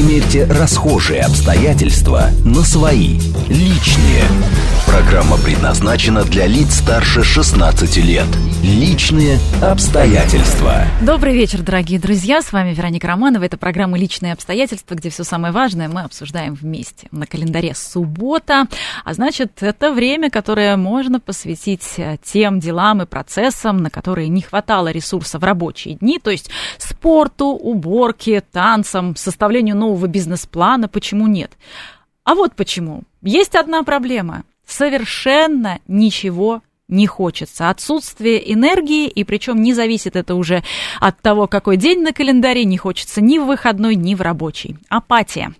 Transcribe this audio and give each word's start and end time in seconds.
Примерьте 0.00 0.46
расхожие 0.46 1.20
обстоятельства 1.20 2.30
на 2.42 2.62
свои, 2.62 3.18
личные. 3.50 4.22
Программа 4.86 5.36
предназначена 5.36 6.24
для 6.24 6.46
лиц 6.46 6.78
старше 6.78 7.22
16 7.22 7.98
лет. 7.98 8.26
Личные 8.62 9.38
обстоятельства. 9.62 10.84
Добрый 11.00 11.34
вечер, 11.34 11.62
дорогие 11.62 12.00
друзья. 12.00 12.42
С 12.42 12.52
вами 12.52 12.74
Вероника 12.74 13.06
Романова. 13.06 13.44
Это 13.44 13.56
программа 13.56 13.96
«Личные 13.98 14.32
обстоятельства», 14.32 14.94
где 14.94 15.10
все 15.10 15.22
самое 15.22 15.52
важное 15.52 15.88
мы 15.88 16.00
обсуждаем 16.00 16.54
вместе. 16.54 17.06
На 17.12 17.26
календаре 17.26 17.74
суббота, 17.74 18.66
а 19.04 19.14
значит, 19.14 19.62
это 19.62 19.92
время, 19.92 20.28
которое 20.28 20.76
можно 20.76 21.20
посвятить 21.20 21.94
э, 21.98 22.16
тем 22.22 22.58
делам 22.58 23.02
и 23.02 23.06
процессам, 23.06 23.76
на 23.76 23.90
которые 23.90 24.28
не 24.28 24.42
хватало 24.42 24.88
ресурса 24.88 25.38
в 25.38 25.44
рабочие 25.44 25.94
дни, 25.94 26.18
то 26.18 26.30
есть 26.30 26.50
спорту, 26.78 27.46
уборке, 27.46 28.40
танцам, 28.40 29.14
составлению 29.14 29.76
нового 29.90 30.06
бизнес-плана. 30.06 30.88
Почему 30.88 31.26
нет? 31.26 31.52
А 32.24 32.34
вот 32.34 32.54
почему. 32.54 33.02
Есть 33.22 33.56
одна 33.56 33.82
проблема. 33.82 34.44
Совершенно 34.64 35.80
ничего 35.88 36.62
не 36.90 37.06
хочется. 37.06 37.70
Отсутствие 37.70 38.52
энергии, 38.52 39.06
и 39.06 39.24
причем 39.24 39.62
не 39.62 39.74
зависит 39.74 40.16
это 40.16 40.34
уже 40.34 40.62
от 41.00 41.20
того, 41.20 41.46
какой 41.46 41.76
день 41.76 42.02
на 42.02 42.12
календаре, 42.12 42.64
не 42.64 42.76
хочется 42.76 43.20
ни 43.20 43.38
в 43.38 43.46
выходной, 43.46 43.94
ни 43.94 44.14
в 44.14 44.20
рабочий. 44.20 44.76
Апатия. 44.88 45.54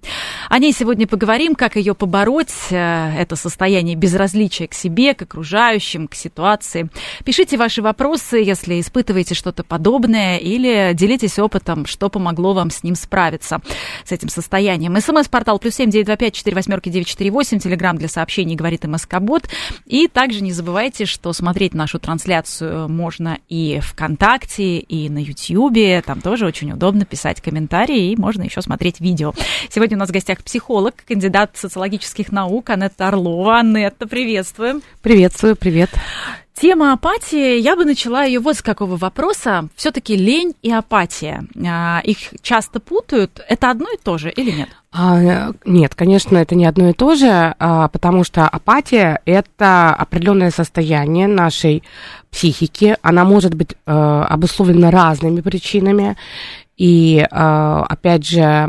О 0.49 0.59
ней 0.59 0.73
сегодня 0.73 1.07
поговорим, 1.07 1.55
как 1.55 1.77
ее 1.77 1.95
побороть, 1.95 2.53
э, 2.71 3.15
это 3.19 3.37
состояние 3.37 3.97
безразличия 3.97 4.67
к 4.67 4.75
себе, 4.75 5.15
к 5.15 5.23
окружающим, 5.23 6.09
к 6.09 6.15
ситуации. 6.15 6.89
Пишите 7.25 7.57
ваши 7.57 7.83
вопросы, 7.83 8.39
если 8.39 8.81
испытываете 8.81 9.35
что-то 9.35 9.63
подобное, 9.63 10.39
или 10.39 10.93
делитесь 10.95 11.39
опытом, 11.39 11.87
что 11.87 12.09
помогло 12.09 12.55
вам 12.55 12.71
с 12.71 12.83
ним 12.83 12.95
справиться, 12.95 13.61
с 14.05 14.13
этим 14.13 14.29
состоянием. 14.29 14.99
СМС-портал 15.01 15.59
плюс 15.59 15.75
семь 15.75 15.91
девять 15.91 16.07
два 16.07 16.17
пять 16.17 16.35
четыре 16.35 16.57
восьмерки 16.57 16.89
девять 16.89 17.07
четыре 17.07 17.31
восемь, 17.31 17.59
телеграмм 17.59 17.99
для 17.99 18.09
сообщений 18.09 18.57
говорит 18.57 18.85
МСК-бот. 18.85 19.49
И 19.87 20.09
также 20.09 20.43
не 20.43 20.53
забывайте, 20.53 21.05
что 21.05 21.20
смотреть 21.33 21.75
нашу 21.75 21.99
трансляцию 21.99 22.89
можно 22.89 23.39
и 23.49 23.81
ВКонтакте, 23.81 24.79
и 24.79 25.09
на 25.09 25.19
Ютьюбе. 25.19 26.03
Там 26.03 26.21
тоже 26.21 26.47
очень 26.47 26.73
удобно 26.73 27.05
писать 27.05 27.41
комментарии, 27.41 28.13
и 28.13 28.17
можно 28.17 28.43
еще 28.43 28.63
смотреть 28.63 29.01
видео. 29.01 29.33
Сегодня 29.69 29.97
у 29.97 30.01
нас 30.01 30.09
в 30.09 30.13
гостях 30.13 30.43
психолог, 30.43 30.95
кандидат 31.07 31.57
социологических 31.57 32.33
наук 32.33 32.71
Анетта 32.71 33.09
Орлова. 33.09 33.61
Анетта, 33.61 34.07
приветствуем. 34.07 34.83
Приветствую, 35.03 35.57
привет. 35.57 35.91
Тема 36.61 36.93
апатии, 36.93 37.59
я 37.59 37.75
бы 37.75 37.87
начала 37.87 38.25
ее 38.25 38.39
вот 38.39 38.55
с 38.55 38.61
какого 38.61 38.99
вопроса. 38.99 39.71
Все-таки 39.77 40.15
лень 40.15 40.55
и 40.61 40.71
апатия. 40.71 41.47
А, 41.67 42.03
их 42.05 42.19
часто 42.43 42.81
путают. 42.81 43.41
Это 43.49 43.71
одно 43.71 43.87
и 43.91 43.97
то 43.97 44.19
же 44.19 44.31
или 44.31 44.51
нет? 44.51 44.69
А, 44.93 45.53
нет, 45.65 45.95
конечно, 45.95 46.37
это 46.37 46.55
не 46.55 46.67
одно 46.67 46.91
и 46.91 46.93
то 46.93 47.15
же, 47.15 47.55
а, 47.59 47.89
потому 47.89 48.25
что 48.25 48.47
апатия 48.47 49.23
это 49.25 49.95
определенное 49.95 50.51
состояние 50.51 51.29
нашей 51.29 51.83
психики. 52.31 52.99
Она 53.01 53.25
может 53.25 53.55
быть 53.55 53.77
а, 53.87 54.27
обусловлена 54.27 54.91
разными 54.91 55.41
причинами. 55.41 56.19
И, 56.81 57.23
а, 57.31 57.85
опять 57.91 58.27
же, 58.27 58.67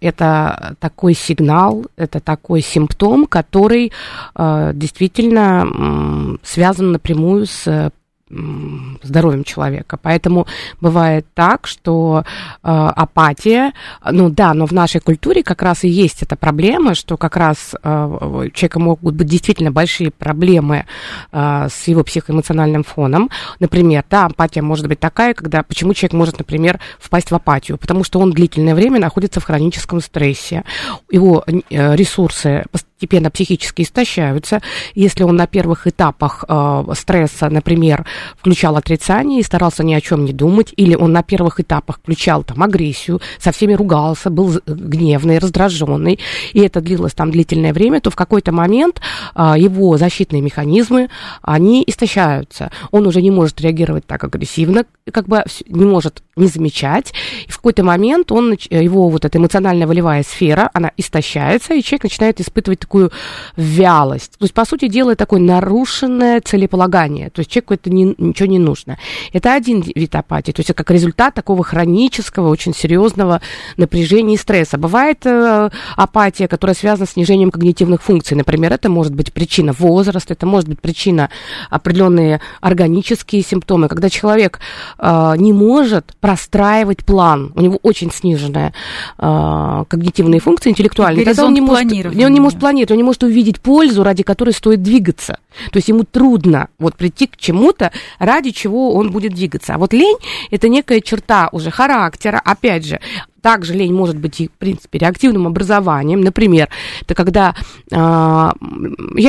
это 0.00 0.76
такой 0.78 1.14
сигнал, 1.14 1.86
это 1.96 2.20
такой 2.20 2.60
симптом, 2.60 3.24
который 3.24 3.92
а, 4.34 4.74
действительно 4.74 6.36
связан 6.42 6.92
напрямую 6.92 7.46
с 7.46 7.90
здоровьем 8.28 9.44
человека. 9.44 9.98
Поэтому 10.02 10.46
бывает 10.80 11.26
так, 11.34 11.68
что 11.68 12.24
э, 12.24 12.68
апатия, 12.68 13.72
ну 14.04 14.30
да, 14.30 14.52
но 14.52 14.66
в 14.66 14.72
нашей 14.72 15.00
культуре 15.00 15.44
как 15.44 15.62
раз 15.62 15.84
и 15.84 15.88
есть 15.88 16.24
эта 16.24 16.34
проблема, 16.34 16.96
что 16.96 17.16
как 17.16 17.36
раз 17.36 17.74
э, 17.80 18.04
у 18.04 18.50
человека 18.50 18.80
могут 18.80 19.14
быть 19.14 19.28
действительно 19.28 19.70
большие 19.70 20.10
проблемы 20.10 20.86
э, 21.30 21.68
с 21.70 21.86
его 21.86 22.02
психоэмоциональным 22.02 22.82
фоном. 22.82 23.30
Например, 23.60 24.04
да, 24.10 24.26
апатия 24.26 24.62
может 24.62 24.88
быть 24.88 24.98
такая, 24.98 25.32
когда 25.32 25.62
почему 25.62 25.94
человек 25.94 26.14
может, 26.14 26.38
например, 26.38 26.80
впасть 26.98 27.30
в 27.30 27.34
апатию, 27.34 27.78
потому 27.78 28.02
что 28.02 28.18
он 28.18 28.32
длительное 28.32 28.74
время 28.74 28.98
находится 28.98 29.38
в 29.38 29.44
хроническом 29.44 30.00
стрессе, 30.00 30.64
его 31.12 31.44
э, 31.46 31.94
ресурсы 31.94 32.64
постепенно 32.96 33.30
психически 33.30 33.82
истощаются. 33.82 34.62
Если 34.94 35.22
он 35.22 35.36
на 35.36 35.46
первых 35.46 35.86
этапах 35.86 36.44
э, 36.48 36.84
стресса, 36.94 37.50
например, 37.50 38.06
включал 38.38 38.76
отрицание 38.76 39.40
и 39.40 39.42
старался 39.42 39.84
ни 39.84 39.92
о 39.92 40.00
чем 40.00 40.24
не 40.24 40.32
думать, 40.32 40.72
или 40.76 40.94
он 40.94 41.12
на 41.12 41.22
первых 41.22 41.60
этапах 41.60 41.98
включал 41.98 42.42
там 42.42 42.62
агрессию, 42.62 43.20
со 43.38 43.52
всеми 43.52 43.74
ругался, 43.74 44.30
был 44.30 44.60
гневный, 44.66 45.38
раздраженный, 45.38 46.18
и 46.54 46.60
это 46.60 46.80
длилось 46.80 47.12
там 47.12 47.30
длительное 47.30 47.74
время, 47.74 48.00
то 48.00 48.10
в 48.10 48.16
какой-то 48.16 48.50
момент 48.50 49.02
э, 49.34 49.54
его 49.58 49.98
защитные 49.98 50.40
механизмы, 50.40 51.10
они 51.42 51.84
истощаются. 51.86 52.70
Он 52.92 53.06
уже 53.06 53.20
не 53.20 53.30
может 53.30 53.60
реагировать 53.60 54.06
так 54.06 54.24
агрессивно, 54.24 54.86
как 55.12 55.26
бы 55.28 55.44
не 55.68 55.84
может 55.84 56.22
не 56.34 56.46
замечать, 56.46 57.12
и 57.46 57.50
в 57.50 57.56
какой-то 57.56 57.84
момент 57.84 58.32
он, 58.32 58.56
его 58.70 59.10
вот 59.10 59.26
эта 59.26 59.36
эмоциональная 59.36 59.86
волевая 59.86 60.22
сфера, 60.22 60.70
она 60.72 60.92
истощается, 60.96 61.74
и 61.74 61.82
человек 61.82 62.04
начинает 62.04 62.40
испытывать 62.40 62.85
такую 62.86 63.10
вялость. 63.56 64.32
То 64.38 64.44
есть, 64.44 64.54
по 64.54 64.64
сути 64.64 64.88
дела, 64.88 65.16
такое 65.16 65.40
нарушенное 65.40 66.40
целеполагание. 66.40 67.30
То 67.30 67.40
есть, 67.40 67.50
человеку 67.50 67.74
это 67.74 67.90
не, 67.90 68.14
ничего 68.16 68.48
не 68.48 68.58
нужно. 68.58 68.96
Это 69.32 69.54
один 69.54 69.80
вид 69.82 70.14
апатии. 70.14 70.52
То 70.52 70.60
есть, 70.60 70.70
это 70.70 70.84
как 70.84 70.92
результат 70.92 71.34
такого 71.34 71.64
хронического, 71.64 72.48
очень 72.48 72.74
серьезного 72.74 73.40
напряжения 73.76 74.34
и 74.34 74.38
стресса. 74.38 74.78
Бывает 74.78 75.26
э, 75.26 75.70
апатия, 75.96 76.46
которая 76.46 76.74
связана 76.74 77.06
с 77.06 77.10
снижением 77.10 77.50
когнитивных 77.50 78.02
функций. 78.02 78.36
Например, 78.36 78.72
это 78.72 78.88
может 78.88 79.14
быть 79.14 79.32
причина 79.32 79.72
возраста, 79.72 80.34
это 80.34 80.46
может 80.46 80.68
быть 80.68 80.80
причина 80.80 81.28
определенные 81.70 82.40
органические 82.60 83.42
симптомы, 83.42 83.88
когда 83.88 84.08
человек 84.08 84.60
э, 84.98 85.34
не 85.38 85.52
может 85.52 86.14
простраивать 86.20 87.04
план, 87.04 87.52
у 87.56 87.60
него 87.60 87.78
очень 87.82 88.12
сниженная 88.12 88.72
э, 89.18 89.84
когнитивные 89.88 90.40
функции 90.40 90.70
интеллектуальные. 90.70 91.24
Горизонт 91.24 91.48
он 91.48 91.54
не 91.54 91.60
может, 91.60 91.92
он 92.26 92.32
не 92.32 92.40
может 92.40 92.60
планировать, 92.60 92.75
он 92.84 92.96
не 92.96 93.02
может 93.02 93.22
увидеть 93.22 93.60
пользу, 93.60 94.02
ради 94.02 94.22
которой 94.22 94.50
стоит 94.50 94.82
двигаться. 94.82 95.38
То 95.72 95.78
есть 95.78 95.88
ему 95.88 96.04
трудно 96.04 96.68
вот 96.78 96.96
прийти 96.96 97.26
к 97.26 97.36
чему-то, 97.36 97.92
ради 98.18 98.50
чего 98.50 98.94
он 98.94 99.10
будет 99.10 99.34
двигаться. 99.34 99.74
А 99.74 99.78
вот 99.78 99.92
лень– 99.92 100.18
это 100.50 100.68
некая 100.68 101.00
черта 101.00 101.48
уже 101.52 101.70
характера, 101.70 102.40
опять 102.44 102.86
же, 102.86 103.00
также 103.40 103.74
лень 103.74 103.94
может 103.94 104.18
быть 104.18 104.40
и, 104.40 104.48
в 104.48 104.52
принципе, 104.52 104.98
реактивным 104.98 105.46
образованием. 105.46 106.20
Например, 106.20 106.68
это 107.02 107.14
когда 107.14 107.54
э, 107.90 107.94
я 107.94 108.52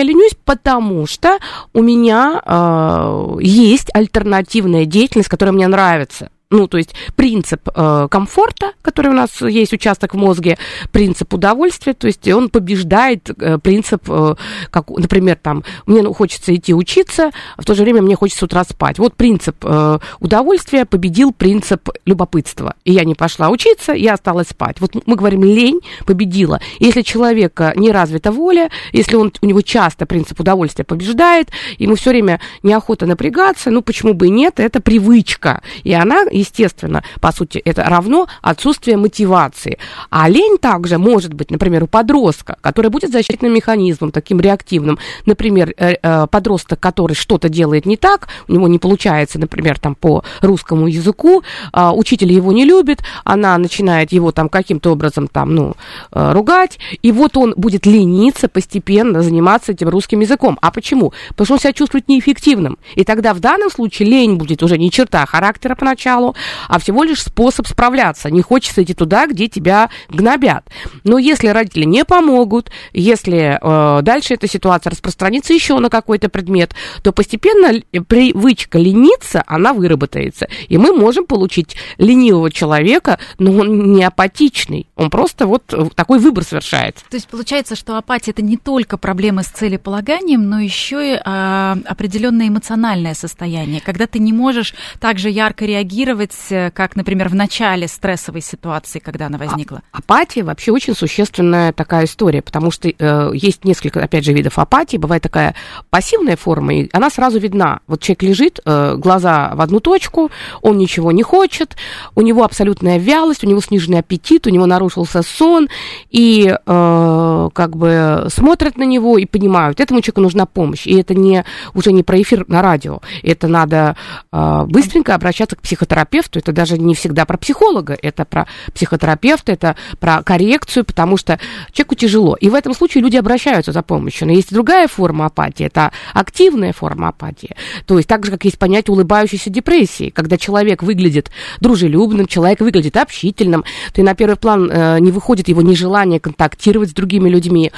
ленюсь, 0.04 0.36
потому 0.44 1.06
что 1.06 1.38
у 1.74 1.84
меня 1.84 2.42
э, 2.44 3.38
есть 3.42 3.90
альтернативная 3.94 4.86
деятельность, 4.86 5.30
которая 5.30 5.54
мне 5.54 5.68
нравится 5.68 6.32
ну, 6.50 6.68
то 6.68 6.78
есть 6.78 6.96
принцип 7.16 7.68
э, 7.76 8.08
комфорта, 8.10 8.72
который 8.82 9.12
у 9.12 9.14
нас 9.14 9.42
есть 9.42 9.74
участок 9.74 10.14
в 10.14 10.18
мозге, 10.18 10.58
принцип 10.92 11.34
удовольствия, 11.34 11.94
то 11.94 12.08
есть 12.08 12.28
он 12.30 12.50
побеждает 12.50 13.30
э, 13.30 13.58
принцип, 13.58 14.04
э, 14.08 14.36
как, 14.70 14.90
например, 14.90 15.38
там, 15.42 15.64
мне 15.86 16.04
хочется 16.14 16.56
идти 16.56 16.74
учиться, 16.74 17.32
а 17.58 17.62
в 17.62 17.66
то 17.66 17.76
же 17.76 17.84
время 17.84 18.02
мне 18.02 18.16
хочется 18.16 18.40
с 18.40 18.44
утра 18.44 18.64
спать. 18.64 18.98
Вот 18.98 19.16
принцип 19.16 19.58
э, 19.64 20.00
удовольствия 20.20 20.86
победил 20.86 21.34
принцип 21.34 21.90
любопытства. 22.06 22.76
И 22.86 22.94
я 22.94 23.04
не 23.04 23.16
пошла 23.16 23.50
учиться, 23.50 23.92
я 23.92 24.14
осталась 24.14 24.48
спать. 24.50 24.80
Вот 24.80 24.96
мы 25.06 25.16
говорим, 25.16 25.44
лень 25.44 25.82
победила. 26.06 26.62
Если 26.80 27.02
человека 27.02 27.74
не 27.76 27.92
развита 27.92 28.32
воля, 28.32 28.70
если 28.94 29.18
он, 29.18 29.34
у 29.42 29.46
него 29.46 29.62
часто 29.62 30.06
принцип 30.06 30.40
удовольствия 30.40 30.86
побеждает, 30.86 31.50
ему 31.78 31.96
все 31.96 32.12
время 32.12 32.40
неохота 32.64 33.06
напрягаться, 33.06 33.70
ну, 33.70 33.82
почему 33.82 34.14
бы 34.14 34.28
и 34.28 34.30
нет, 34.30 34.60
это 34.60 34.80
привычка. 34.80 35.62
И 35.84 35.92
она 35.92 36.24
естественно, 36.40 37.04
по 37.22 37.32
сути, 37.32 37.58
это 37.60 37.84
равно 37.84 38.28
отсутствие 38.42 38.98
мотивации. 38.98 39.78
А 40.10 40.30
лень 40.30 40.58
также 40.58 40.98
может 40.98 41.34
быть, 41.34 41.52
например, 41.52 41.84
у 41.84 41.88
подростка, 41.88 42.58
который 42.62 42.90
будет 42.92 43.12
защитным 43.12 43.54
механизмом, 43.54 44.12
таким 44.12 44.40
реактивным. 44.40 45.00
Например, 45.26 45.74
э, 45.78 45.96
э, 46.02 46.28
подросток, 46.28 46.80
который 46.80 47.14
что-то 47.14 47.50
делает 47.50 47.86
не 47.86 47.98
так, 47.98 48.28
у 48.48 48.54
него 48.54 48.68
не 48.68 48.80
получается, 48.80 49.40
например, 49.40 49.80
там 49.80 49.96
по 49.96 50.24
русскому 50.42 50.88
языку, 50.88 51.44
а, 51.72 51.94
учитель 51.94 52.32
его 52.32 52.52
не 52.52 52.66
любит, 52.66 53.02
она 53.24 53.58
начинает 53.58 54.12
его 54.12 54.32
там 54.32 54.50
каким-то 54.50 54.92
образом 54.92 55.28
там, 55.28 55.56
ну, 55.56 55.76
э, 56.12 56.32
ругать, 56.34 56.80
и 57.02 57.12
вот 57.12 57.38
он 57.38 57.54
будет 57.58 57.86
лениться 57.86 58.48
постепенно 58.48 59.22
заниматься 59.22 59.72
этим 59.72 59.90
русским 59.90 60.20
языком. 60.20 60.58
А 60.62 60.72
почему? 60.72 61.14
Потому 61.30 61.46
что 61.46 61.54
он 61.54 61.60
себя 61.60 61.74
чувствует 61.74 62.08
неэффективным. 62.08 62.78
И 62.96 63.04
тогда 63.04 63.34
в 63.34 63.40
данном 63.40 63.70
случае 63.70 64.10
лень 64.10 64.36
будет 64.36 64.64
уже 64.64 64.78
не 64.78 64.92
черта 64.92 65.26
характера 65.26 65.76
поначалу, 65.76 66.27
а 66.68 66.80
всего 66.80 67.04
лишь 67.04 67.24
способ 67.24 67.68
справляться. 67.68 68.30
Не 68.32 68.42
хочется 68.42 68.84
идти 68.84 68.94
туда, 68.94 69.28
где 69.28 69.48
тебя 69.48 69.90
гнобят. 70.10 70.66
Но 71.04 71.18
если 71.18 71.48
родители 71.48 71.86
не 71.86 72.06
помогут, 72.06 72.72
если 72.94 73.60
э, 73.62 74.02
дальше 74.02 74.34
эта 74.34 74.48
ситуация 74.48 74.92
распространится 74.92 75.54
еще 75.54 75.80
на 75.80 75.90
какой-то 75.90 76.30
предмет, 76.30 76.74
то 77.04 77.12
постепенно 77.12 77.82
привычка 78.08 78.78
лениться, 78.78 79.44
она 79.48 79.74
выработается. 79.74 80.48
И 80.68 80.78
мы 80.78 80.94
можем 80.94 81.26
получить 81.26 81.76
ленивого 81.98 82.52
человека, 82.52 83.20
но 83.38 83.52
он 83.52 83.94
не 83.94 84.04
апатичный. 84.04 84.88
Он 84.96 85.10
просто 85.10 85.48
вот 85.48 85.64
такой 85.96 86.20
выбор 86.20 86.44
совершает. 86.44 86.96
То 87.10 87.16
есть 87.16 87.28
получается, 87.28 87.76
что 87.76 87.98
апатия 87.98 88.32
это 88.32 88.42
не 88.42 88.58
только 88.58 88.98
проблемы 88.98 89.44
с 89.44 89.48
целеполаганием, 89.48 90.50
но 90.50 90.60
еще 90.60 91.14
и 91.14 91.22
а, 91.24 91.78
определенное 91.86 92.48
эмоциональное 92.48 93.14
состояние, 93.14 93.82
когда 93.82 94.08
ты 94.08 94.20
не 94.20 94.34
можешь 94.34 94.74
так 95.00 95.20
же 95.20 95.30
ярко 95.30 95.66
реагировать, 95.66 96.17
э, 96.50 96.72
как, 96.72 96.96
например, 96.96 97.30
в 97.30 97.36
начале 97.36 97.88
стрессовой 97.88 98.42
ситуации, 98.42 99.00
когда 99.00 99.28
она 99.28 99.38
возникла. 99.38 99.82
А, 99.92 100.00
апатия 100.00 100.44
вообще 100.44 100.72
очень 100.72 100.96
существенная 100.96 101.74
такая 101.74 102.06
история, 102.06 102.42
потому 102.42 102.72
что 102.72 102.90
э, 102.90 103.32
есть 103.34 103.66
несколько, 103.66 104.04
опять 104.04 104.26
же, 104.26 104.34
видов 104.34 104.60
апатии. 104.60 104.98
Бывает 104.98 105.24
такая 105.24 105.56
пассивная 105.90 106.36
форма, 106.36 106.74
и 106.74 106.90
она 106.94 107.10
сразу 107.10 107.40
видна. 107.40 107.80
Вот 107.88 108.02
человек 108.02 108.24
лежит, 108.24 108.60
э, 108.66 108.96
глаза 108.98 109.52
в 109.54 109.62
одну 109.62 109.80
точку, 109.80 110.32
он 110.62 110.78
ничего 110.78 111.12
не 111.12 111.24
хочет, 111.24 111.76
у 112.16 112.22
него 112.22 112.44
абсолютная 112.44 112.98
вялость, 112.98 113.44
у 113.44 113.48
него 113.48 113.62
сниженный 113.62 114.00
аппетит, 114.00 114.48
у 114.48 114.50
него 114.50 114.66
нарушился 114.66 115.22
сон, 115.22 115.70
и 116.10 116.48
э, 116.48 117.50
как 117.54 117.78
бы 117.78 118.28
смотрят 118.30 118.78
на 118.78 118.84
него 118.84 119.18
и 119.18 119.26
понимают, 119.26 119.80
этому 119.80 120.02
человеку 120.02 120.22
нужна 120.22 120.46
помощь. 120.46 120.88
И 120.88 120.96
это 120.96 121.14
не, 121.14 121.44
уже 121.74 121.92
не 121.92 122.04
про 122.04 122.22
эфир 122.22 122.46
на 122.48 122.62
радио, 122.62 123.02
это 123.24 123.48
надо 123.48 123.96
э, 124.32 124.66
быстренько 124.68 125.16
обращаться 125.16 125.56
к 125.56 125.62
психотерапевту, 125.62 126.07
это 126.16 126.52
даже 126.52 126.78
не 126.78 126.96
всегда 126.96 127.26
про 127.26 127.38
психолога, 127.38 127.98
это 128.02 128.26
про 128.26 128.48
психотерапевта, 128.74 129.52
это 129.52 129.76
про 130.00 130.24
коррекцию, 130.24 130.86
потому 130.86 131.18
что 131.18 131.40
человеку 131.72 131.96
тяжело. 131.96 132.36
И 132.36 132.50
в 132.50 132.56
этом 132.56 132.74
случае 132.74 133.04
люди 133.04 133.18
обращаются 133.18 133.72
за 133.72 133.82
помощью. 133.82 134.28
Но 134.28 134.34
есть 134.34 134.54
другая 134.54 134.88
форма 134.88 135.26
апатии, 135.26 135.66
это 135.66 135.92
активная 136.14 136.74
форма 136.74 137.10
апатии. 137.10 137.56
То 137.86 137.98
есть 137.98 138.08
так 138.08 138.26
же, 138.26 138.32
как 138.32 138.46
есть 138.46 138.60
понятие 138.60 138.94
улыбающейся 138.94 139.50
депрессии, 139.50 140.10
когда 140.10 140.38
человек 140.38 140.84
выглядит 140.84 141.32
дружелюбным, 141.60 142.28
человек 142.28 142.60
выглядит 142.60 142.98
общительным, 142.98 143.64
то 143.94 144.02
и 144.02 144.04
на 144.04 144.16
первый 144.16 144.36
план 144.36 144.70
э, 144.72 145.00
не 145.00 145.12
выходит 145.12 145.48
его 145.48 145.62
нежелание 145.62 146.20
контактировать 146.20 146.90
с 146.90 146.94
другими 146.94 147.30
людьми, 147.30 147.72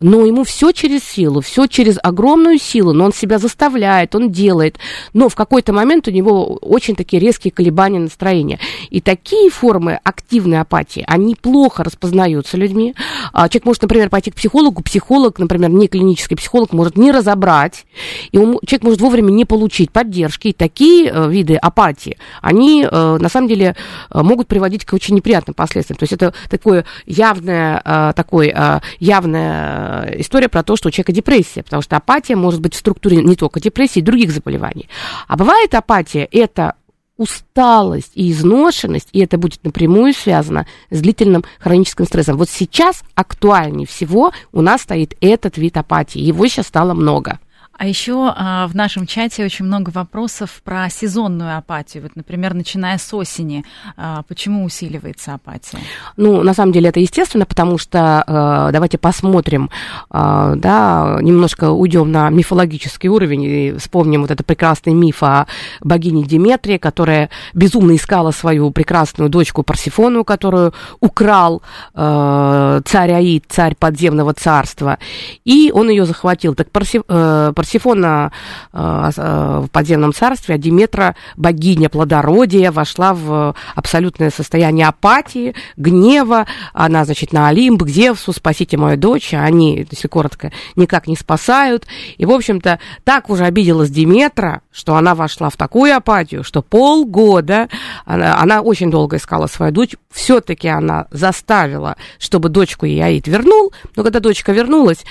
но 0.00 0.24
ему 0.24 0.44
все 0.44 0.72
через 0.72 1.04
силу, 1.04 1.40
все 1.40 1.66
через 1.66 1.98
огромную 2.02 2.58
силу, 2.58 2.92
но 2.92 3.06
он 3.06 3.12
себя 3.12 3.38
заставляет, 3.38 4.14
он 4.14 4.30
делает, 4.30 4.78
но 5.12 5.28
в 5.28 5.34
какой-то 5.34 5.72
момент 5.72 6.08
у 6.08 6.10
него 6.10 6.56
очень 6.56 6.96
такие 6.96 7.20
резкие 7.20 7.52
колебания 7.52 7.73
настроения. 7.74 8.58
И 8.90 9.00
такие 9.00 9.50
формы 9.50 9.98
активной 10.02 10.60
апатии, 10.60 11.04
они 11.06 11.34
плохо 11.34 11.84
распознаются 11.84 12.56
людьми. 12.56 12.94
А, 13.32 13.48
человек 13.48 13.66
может, 13.66 13.82
например, 13.82 14.08
пойти 14.10 14.30
к 14.30 14.34
психологу, 14.34 14.82
психолог, 14.82 15.38
например, 15.38 15.70
не 15.70 15.88
клинический 15.88 16.36
психолог, 16.36 16.72
может 16.72 16.96
не 16.96 17.10
разобрать, 17.10 17.86
и 18.32 18.38
он, 18.38 18.58
человек 18.66 18.84
может 18.84 19.00
вовремя 19.00 19.30
не 19.30 19.44
получить 19.44 19.90
поддержки. 19.90 20.48
И 20.48 20.52
такие 20.52 21.10
э, 21.10 21.28
виды 21.28 21.56
апатии, 21.56 22.18
они 22.40 22.86
э, 22.90 23.18
на 23.20 23.28
самом 23.28 23.48
деле 23.48 23.76
э, 24.10 24.22
могут 24.22 24.48
приводить 24.48 24.84
к 24.84 24.92
очень 24.92 25.14
неприятным 25.14 25.54
последствиям. 25.54 25.98
То 25.98 26.04
есть 26.04 26.12
это 26.12 26.34
такое 26.48 26.84
явное, 27.06 28.12
такой, 28.14 28.54
явная 28.98 30.14
история 30.18 30.48
про 30.48 30.62
то, 30.62 30.76
что 30.76 30.88
у 30.88 30.90
человека 30.90 31.12
депрессия, 31.12 31.62
потому 31.62 31.82
что 31.82 31.96
апатия 31.96 32.36
может 32.36 32.60
быть 32.60 32.74
в 32.74 32.78
структуре 32.78 33.18
не 33.18 33.36
только 33.36 33.60
депрессии, 33.60 34.00
других 34.00 34.30
заболеваний. 34.30 34.88
А 35.28 35.36
бывает 35.36 35.74
апатия, 35.74 36.28
это 36.30 36.74
усталость 37.16 38.12
и 38.14 38.30
изношенность, 38.30 39.08
и 39.12 39.20
это 39.20 39.38
будет 39.38 39.62
напрямую 39.64 40.12
связано 40.14 40.66
с 40.90 41.00
длительным 41.00 41.44
хроническим 41.58 42.06
стрессом. 42.06 42.36
Вот 42.36 42.50
сейчас 42.50 43.02
актуальнее 43.14 43.86
всего 43.86 44.32
у 44.52 44.60
нас 44.60 44.82
стоит 44.82 45.14
этот 45.20 45.56
вид 45.56 45.76
апатии. 45.76 46.20
Его 46.20 46.46
сейчас 46.46 46.66
стало 46.66 46.94
много. 46.94 47.38
А 47.76 47.86
еще 47.86 48.32
а, 48.34 48.68
в 48.68 48.74
нашем 48.74 49.06
чате 49.06 49.44
очень 49.44 49.64
много 49.64 49.90
вопросов 49.90 50.62
про 50.62 50.88
сезонную 50.88 51.56
апатию. 51.56 52.04
Вот, 52.04 52.12
например, 52.14 52.54
начиная 52.54 52.98
с 52.98 53.12
осени, 53.12 53.64
а, 53.96 54.22
почему 54.28 54.64
усиливается 54.64 55.34
апатия? 55.34 55.78
Ну, 56.16 56.42
на 56.42 56.54
самом 56.54 56.72
деле 56.72 56.90
это 56.90 57.00
естественно, 57.00 57.46
потому 57.46 57.78
что 57.78 58.22
а, 58.26 58.70
давайте 58.70 58.98
посмотрим, 58.98 59.70
а, 60.08 60.54
да, 60.54 61.18
немножко 61.20 61.70
уйдем 61.70 62.12
на 62.12 62.30
мифологический 62.30 63.08
уровень 63.08 63.42
и 63.42 63.72
вспомним 63.78 64.22
вот 64.22 64.30
этот 64.30 64.46
прекрасный 64.46 64.94
миф 64.94 65.22
о 65.22 65.46
богине 65.80 66.24
Диметрии, 66.24 66.78
которая 66.78 67.28
безумно 67.54 67.96
искала 67.96 68.30
свою 68.30 68.70
прекрасную 68.70 69.28
дочку 69.30 69.64
Парсифону, 69.64 70.24
которую 70.24 70.74
украл 71.00 71.62
а, 71.92 72.80
царь 72.84 73.12
Аид, 73.12 73.46
царь 73.48 73.74
подземного 73.74 74.32
царства, 74.32 74.98
и 75.44 75.72
он 75.74 75.88
ее 75.88 76.06
захватил. 76.06 76.54
Так 76.54 76.70
Парсиф, 76.70 77.02
а, 77.08 77.52
Парсифона 77.64 78.30
э, 78.74 79.10
э, 79.16 79.62
в 79.64 79.70
подземном 79.70 80.12
царстве, 80.12 80.56
а 80.56 80.58
Диметра, 80.58 81.16
богиня 81.36 81.88
плодородия, 81.88 82.70
вошла 82.70 83.14
в 83.14 83.54
абсолютное 83.74 84.30
состояние 84.30 84.86
апатии, 84.86 85.54
гнева. 85.78 86.46
Она, 86.74 87.06
значит, 87.06 87.32
на 87.32 87.48
Олимп, 87.48 87.84
к 87.84 87.88
Зевсу, 87.88 88.34
спасите 88.34 88.76
мою 88.76 88.98
дочь, 88.98 89.32
а 89.32 89.44
они, 89.44 89.86
если 89.90 90.08
коротко, 90.08 90.52
никак 90.76 91.06
не 91.06 91.16
спасают. 91.16 91.86
И, 92.18 92.26
в 92.26 92.30
общем-то, 92.30 92.80
так 93.02 93.30
уже 93.30 93.44
обиделась 93.44 93.88
Диметра, 93.88 94.60
что 94.70 94.96
она 94.96 95.14
вошла 95.14 95.48
в 95.48 95.56
такую 95.56 95.96
апатию, 95.96 96.44
что 96.44 96.60
полгода, 96.60 97.68
она, 98.04 98.38
она 98.38 98.60
очень 98.60 98.90
долго 98.90 99.16
искала 99.16 99.46
свою 99.46 99.72
дочь, 99.72 99.96
все-таки 100.10 100.68
она 100.68 101.06
заставила, 101.10 101.96
чтобы 102.18 102.50
дочку 102.50 102.84
ей 102.84 103.02
Аид 103.02 103.26
вернул, 103.26 103.72
но 103.96 104.02
когда 104.02 104.20
дочка 104.20 104.52
вернулась, 104.52 105.04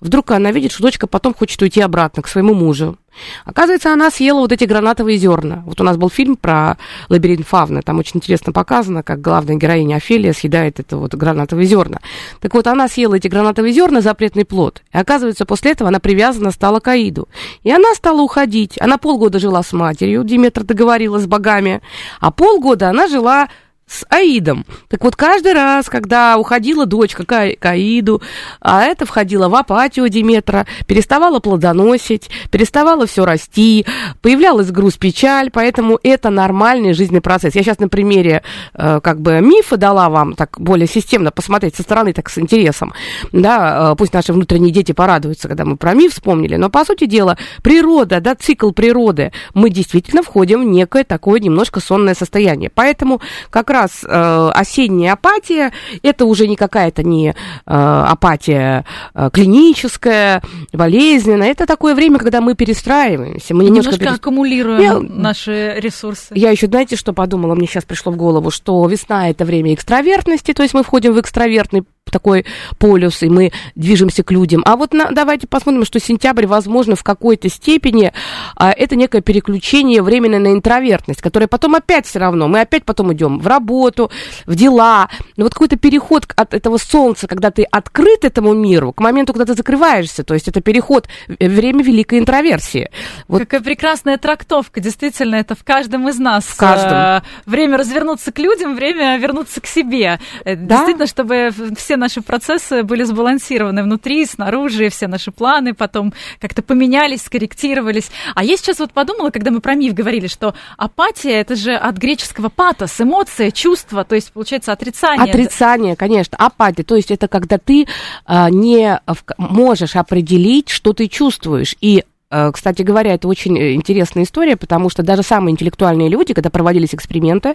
вдруг 0.00 0.30
она 0.30 0.52
видит, 0.52 0.72
что 0.72 0.82
дочка 0.82 1.06
потом 1.06 1.34
хочет 1.34 1.60
уйти 1.60 1.80
обратно 1.80 1.97
к 2.08 2.28
своему 2.28 2.54
мужу. 2.54 2.96
Оказывается, 3.44 3.92
она 3.92 4.10
съела 4.10 4.40
вот 4.40 4.52
эти 4.52 4.64
гранатовые 4.64 5.18
зерна. 5.18 5.62
Вот 5.66 5.80
у 5.80 5.84
нас 5.84 5.96
был 5.96 6.08
фильм 6.08 6.36
про 6.36 6.76
лабиринт 7.08 7.46
фавны. 7.46 7.82
Там 7.82 7.98
очень 7.98 8.18
интересно 8.18 8.52
показано, 8.52 9.02
как 9.02 9.20
главная 9.20 9.56
героиня 9.56 9.96
Офелия 9.96 10.32
съедает 10.32 10.80
это 10.80 10.96
вот 10.96 11.14
гранатовые 11.14 11.66
зерна. 11.66 11.98
Так 12.40 12.54
вот, 12.54 12.66
она 12.66 12.88
съела 12.88 13.16
эти 13.16 13.28
гранатовые 13.28 13.72
зерна, 13.72 14.00
запретный 14.00 14.44
плод. 14.44 14.82
И 14.92 14.98
оказывается, 14.98 15.46
после 15.46 15.72
этого 15.72 15.88
она 15.88 16.00
привязана 16.00 16.50
стала 16.50 16.80
к 16.80 16.88
Аиду. 16.88 17.28
И 17.62 17.70
она 17.70 17.94
стала 17.94 18.20
уходить. 18.20 18.80
Она 18.80 18.98
полгода 18.98 19.38
жила 19.38 19.62
с 19.62 19.72
матерью, 19.72 20.24
Диметр 20.24 20.64
договорилась 20.64 21.24
с 21.24 21.26
богами, 21.26 21.80
а 22.20 22.30
полгода 22.30 22.90
она 22.90 23.08
жила 23.08 23.48
с 23.88 24.04
Аидом. 24.10 24.66
Так 24.88 25.02
вот, 25.02 25.16
каждый 25.16 25.54
раз, 25.54 25.88
когда 25.88 26.36
уходила 26.36 26.86
дочка 26.86 27.24
к, 27.24 27.56
к 27.58 27.66
Аиду, 27.66 28.22
а 28.60 28.82
это 28.82 29.06
входило 29.06 29.48
в 29.48 29.54
апатию 29.54 30.08
Диметра, 30.08 30.66
переставала 30.86 31.40
плодоносить, 31.40 32.30
переставала 32.50 33.06
все 33.06 33.24
расти, 33.24 33.86
появлялась 34.20 34.70
груз, 34.70 34.96
печаль, 34.96 35.50
поэтому 35.50 35.98
это 36.02 36.30
нормальный 36.30 36.92
жизненный 36.92 37.20
процесс. 37.20 37.54
Я 37.54 37.62
сейчас 37.62 37.78
на 37.78 37.88
примере 37.88 38.42
э, 38.74 39.00
как 39.02 39.20
бы 39.20 39.40
мифа 39.40 39.76
дала 39.76 40.08
вам 40.10 40.34
так 40.34 40.60
более 40.60 40.86
системно 40.86 41.30
посмотреть 41.30 41.76
со 41.76 41.82
стороны, 41.82 42.12
так 42.12 42.28
с 42.28 42.38
интересом, 42.38 42.92
да, 43.32 43.92
э, 43.92 43.96
пусть 43.96 44.12
наши 44.12 44.32
внутренние 44.32 44.72
дети 44.72 44.92
порадуются, 44.92 45.48
когда 45.48 45.64
мы 45.64 45.76
про 45.76 45.94
миф 45.94 46.12
вспомнили, 46.12 46.56
но 46.56 46.68
по 46.68 46.84
сути 46.84 47.06
дела 47.06 47.38
природа, 47.62 48.20
да, 48.20 48.34
цикл 48.34 48.70
природы, 48.72 49.32
мы 49.54 49.70
действительно 49.70 50.22
входим 50.22 50.60
в 50.60 50.64
некое 50.64 51.04
такое 51.04 51.40
немножко 51.40 51.80
сонное 51.80 52.14
состояние. 52.14 52.70
Поэтому 52.74 53.20
как 53.50 53.70
раз 53.70 53.77
раз 53.78 54.04
э, 54.04 54.50
осенняя 54.54 55.14
апатия, 55.14 55.72
это 56.02 56.24
уже 56.24 56.46
не 56.46 56.56
какая-то 56.56 57.02
не 57.02 57.28
э, 57.30 57.34
апатия 57.66 58.84
э, 59.14 59.30
клиническая, 59.32 60.42
болезненная, 60.72 61.50
это 61.50 61.66
такое 61.66 61.94
время, 61.94 62.18
когда 62.18 62.40
мы 62.40 62.54
перестраиваемся. 62.54 63.54
Мы 63.54 63.64
немножко, 63.64 63.90
немножко 63.90 64.04
перест... 64.04 64.16
аккумулируем 64.20 64.80
я, 64.80 64.98
наши 64.98 65.74
ресурсы. 65.78 66.34
Я 66.34 66.50
еще, 66.50 66.66
знаете, 66.66 66.96
что 66.96 67.12
подумала, 67.12 67.54
мне 67.54 67.66
сейчас 67.66 67.84
пришло 67.84 68.12
в 68.12 68.16
голову, 68.16 68.50
что 68.50 68.86
весна 68.86 69.30
это 69.30 69.44
время 69.44 69.74
экстравертности, 69.74 70.52
то 70.52 70.62
есть 70.62 70.74
мы 70.74 70.82
входим 70.82 71.12
в 71.12 71.20
экстравертный 71.20 71.84
такой 72.10 72.44
полюс, 72.78 73.22
и 73.22 73.28
мы 73.28 73.52
движемся 73.74 74.22
к 74.22 74.30
людям. 74.30 74.62
А 74.64 74.76
вот 74.76 74.92
на, 74.92 75.10
давайте 75.10 75.46
посмотрим, 75.46 75.84
что 75.84 76.00
сентябрь, 76.00 76.46
возможно, 76.46 76.96
в 76.96 77.04
какой-то 77.04 77.48
степени 77.48 78.12
а, 78.56 78.72
это 78.72 78.96
некое 78.96 79.20
переключение 79.20 80.02
временно 80.02 80.38
на 80.38 80.52
интровертность, 80.52 81.20
которое 81.20 81.46
потом 81.48 81.74
опять 81.74 82.06
все 82.06 82.18
равно, 82.18 82.48
мы 82.48 82.60
опять 82.60 82.84
потом 82.84 83.12
идем 83.12 83.38
в 83.38 83.46
работу, 83.46 83.67
работу, 83.68 84.10
в 84.46 84.54
дела. 84.54 85.08
Но 85.36 85.44
вот 85.44 85.52
какой-то 85.52 85.76
переход 85.76 86.26
от 86.36 86.54
этого 86.54 86.78
солнца, 86.78 87.26
когда 87.26 87.50
ты 87.50 87.64
открыт 87.64 88.24
этому 88.24 88.54
миру, 88.54 88.92
к 88.92 89.00
моменту, 89.00 89.32
когда 89.32 89.44
ты 89.44 89.54
закрываешься, 89.54 90.24
то 90.24 90.34
есть 90.34 90.48
это 90.48 90.60
переход, 90.60 91.08
э, 91.28 91.48
время 91.48 91.82
великой 91.82 92.18
интроверсии. 92.18 92.90
Вот. 93.28 93.40
Какая 93.40 93.60
прекрасная 93.60 94.16
трактовка, 94.16 94.80
действительно, 94.80 95.36
это 95.36 95.54
в 95.54 95.64
каждом 95.64 96.08
из 96.08 96.18
нас. 96.18 96.44
В 96.44 96.56
каждом. 96.56 96.92
Э, 96.92 97.22
время 97.46 97.76
развернуться 97.76 98.32
к 98.32 98.38
людям, 98.38 98.74
время 98.74 99.18
вернуться 99.18 99.60
к 99.60 99.66
себе. 99.66 100.18
Э, 100.44 100.56
да? 100.56 100.76
Действительно, 100.76 101.06
чтобы 101.06 101.50
все 101.76 101.96
наши 101.96 102.22
процессы 102.22 102.82
были 102.82 103.04
сбалансированы 103.04 103.82
внутри, 103.82 104.24
снаружи, 104.24 104.88
все 104.88 105.08
наши 105.08 105.30
планы 105.30 105.74
потом 105.74 106.14
как-то 106.40 106.62
поменялись, 106.62 107.22
скорректировались. 107.22 108.10
А 108.34 108.44
я 108.44 108.56
сейчас 108.56 108.78
вот 108.78 108.92
подумала, 108.92 109.30
когда 109.30 109.50
мы 109.50 109.60
про 109.60 109.74
миф 109.74 109.94
говорили, 109.94 110.26
что 110.26 110.54
апатия 110.76 111.32
это 111.40 111.54
же 111.54 111.74
от 111.74 111.96
греческого 111.96 112.48
патос, 112.48 113.00
эмоция, 113.00 113.50
чувство, 113.58 114.04
то 114.04 114.14
есть 114.14 114.32
получается 114.32 114.72
отрицание. 114.72 115.24
Отрицание, 115.24 115.96
конечно, 115.96 116.36
апатия, 116.38 116.84
то 116.84 116.96
есть 116.96 117.10
это 117.10 117.28
когда 117.28 117.58
ты 117.58 117.86
а, 118.24 118.50
не 118.50 119.00
можешь 119.36 119.96
определить, 119.96 120.68
что 120.68 120.92
ты 120.92 121.08
чувствуешь, 121.08 121.74
и 121.80 122.04
Э, 122.30 122.50
кстати 122.52 122.82
говоря, 122.82 123.14
это 123.14 123.28
очень 123.28 123.58
э, 123.58 123.74
интересная 123.74 124.24
история, 124.24 124.56
потому 124.56 124.90
что 124.90 125.02
даже 125.02 125.22
самые 125.22 125.52
интеллектуальные 125.52 126.08
люди, 126.08 126.34
когда 126.34 126.50
проводились 126.50 126.94
эксперименты, 126.94 127.54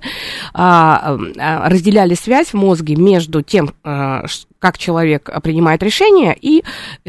а, 0.53 1.17
а, 1.37 1.69
разделяли 1.69 2.15
связь 2.15 2.49
в 2.49 2.53
мозге 2.55 2.95
между 2.95 3.41
тем, 3.41 3.73
как 4.63 4.77
человек 4.77 5.29
принимает 5.43 5.83
решение, 5.83 6.37
и 6.39 6.63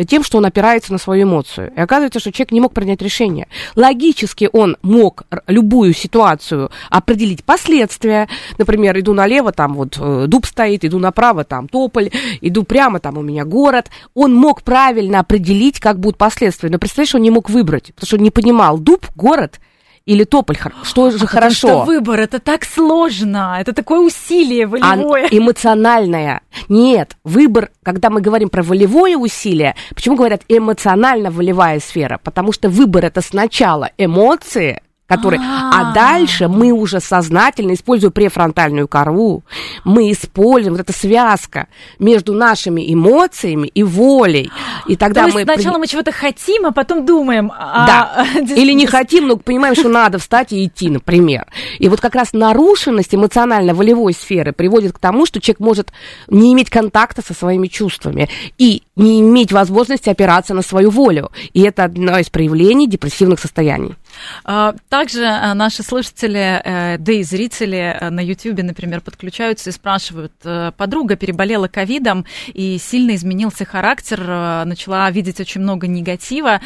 тем, 0.09 0.25
что 0.25 0.39
он 0.39 0.45
опирается 0.45 0.91
на 0.91 0.99
свою 0.99 1.23
эмоцию. 1.23 1.73
И 1.77 1.81
оказывается, 1.81 2.19
что 2.19 2.33
человек 2.33 2.51
не 2.51 2.61
мог 2.61 2.75
принять 2.75 3.01
решение. 3.01 3.47
Логически 3.77 4.51
он 4.53 4.77
мог 4.83 5.23
любую 5.47 5.95
ситуацию 5.95 6.73
определить 6.91 7.45
последствия. 7.45 8.29
Например, 8.59 8.99
иду 8.99 9.15
налево, 9.15 9.53
там 9.53 9.75
вот 9.75 9.97
дуб 10.29 10.47
стоит, 10.47 10.85
иду 10.85 10.99
направо, 10.99 11.45
там 11.45 11.69
тополь, 11.69 12.11
иду 12.41 12.65
прямо, 12.65 12.99
там 12.99 13.19
у 13.19 13.23
меня 13.23 13.45
город. 13.45 13.89
Он 14.15 14.35
мог 14.35 14.65
правильно 14.65 15.21
определить, 15.21 15.79
как 15.79 16.01
будут 16.01 16.19
последствия. 16.19 16.71
Но 16.71 16.79
представляешь, 16.81 17.15
он 17.15 17.23
не 17.23 17.31
мог 17.31 17.49
выбрать, 17.51 17.95
потому 17.95 18.07
что 18.09 18.17
он 18.17 18.25
не 18.25 18.33
понимал, 18.33 18.79
дуб, 18.79 19.07
город 19.15 19.61
или 20.07 20.25
тополь, 20.25 20.57
что 20.83 21.11
же 21.11 21.25
а 21.25 21.27
хорошо. 21.27 21.69
Что 21.69 21.85
выбор, 21.85 22.21
это 22.21 22.39
так 22.39 22.65
сложно, 22.65 23.57
это 23.59 23.73
такое 23.73 24.01
усилие 24.01 24.67
волевое. 24.67 25.29
А, 25.31 25.37
эмоциональное. 25.37 26.43
Нет, 26.69 27.17
выбор, 27.25 27.71
когда 27.83 28.11
мы 28.11 28.21
говорим 28.21 28.51
про 28.51 28.63
волевое 28.63 29.17
усилие, 29.17 29.75
почему 29.95 30.17
говорят 30.17 30.43
эмоционально-волевая 30.49 31.81
сфера? 31.81 32.21
Потому 32.23 32.53
что 32.53 32.69
выбор 32.69 33.07
это 33.07 33.23
сначала 33.23 33.91
эмоции, 33.97 34.83
который... 35.07 35.39
А, 35.39 35.91
а 35.91 35.93
дальше 35.93 36.49
мы 36.49 36.73
уже 36.73 37.01
сознательно, 37.01 37.75
используя 37.75 38.11
префронтальную 38.11 38.89
кору, 38.89 39.43
мы 39.85 40.11
используем 40.11 40.75
вот 40.75 40.81
эта 40.81 40.93
связка 40.93 41.69
между 41.99 42.33
нашими 42.33 42.93
эмоциями 42.93 43.69
и 43.69 43.83
волей. 43.83 44.51
И 44.89 44.97
тогда 44.97 45.23
То 45.23 45.27
есть 45.27 45.47
мы... 45.47 45.55
сначала 45.55 45.79
мы 45.79 45.87
чего-то 45.87 46.13
хотим, 46.13 46.67
а 46.67 46.73
потом 46.73 47.05
думаем... 47.05 47.53
А... 47.57 47.87
Да. 47.87 48.27
Или 48.55 48.73
не 48.73 48.87
хотим, 48.87 49.29
но 49.29 49.37
понимаем, 49.37 49.75
что 49.75 49.89
надо 49.89 50.19
встать 50.19 50.53
и 50.53 50.65
идти, 50.65 50.89
например. 50.89 51.47
И 51.79 51.89
вот 51.89 52.01
как 52.01 52.15
раз 52.15 52.33
нарушенность 52.33 53.15
эмоционально-волевой 53.15 54.15
сферы 54.15 54.53
приводит 54.53 54.93
к 54.93 54.99
тому, 54.99 55.27
что 55.27 55.41
человек 55.41 55.61
может 55.61 55.93
не 56.29 56.53
иметь 56.53 56.71
контакта 56.71 57.23
со 57.23 57.35
своими 57.35 57.67
чувствами 57.67 58.29
и 58.57 58.83
не 58.97 59.21
иметь 59.21 59.53
возможности 59.53 60.09
опираться 60.09 60.55
на 60.55 60.63
свою 60.63 60.91
волю. 60.91 61.31
И 61.53 61.61
это 61.63 61.85
одно 61.85 62.19
из 62.19 62.31
проявлений 62.31 62.87
депрессивных 62.87 63.41
состояний. 63.41 63.97
А, 64.45 64.75
также 64.89 65.23
э, 65.23 65.55
наши 65.55 65.83
слушатели, 65.83 66.61
э, 66.65 66.99
да 66.99 67.13
и 67.13 67.23
зрители 67.23 67.97
э, 67.99 68.11
на 68.11 68.21
YouTube, 68.21 68.63
например, 68.63 69.01
подключаются 69.01 69.71
и 69.71 69.73
спрашивают, 69.73 70.33
подруга 70.77 71.17
переболела 71.17 71.69
ковидом 71.69 72.27
и 72.53 72.79
сильно 72.79 73.15
изменился 73.15 73.65
характер, 73.65 74.21
начала 74.65 75.11
видеть 75.11 75.41
очень 75.41 75.61
много 75.61 75.87
негатива, 75.87 76.61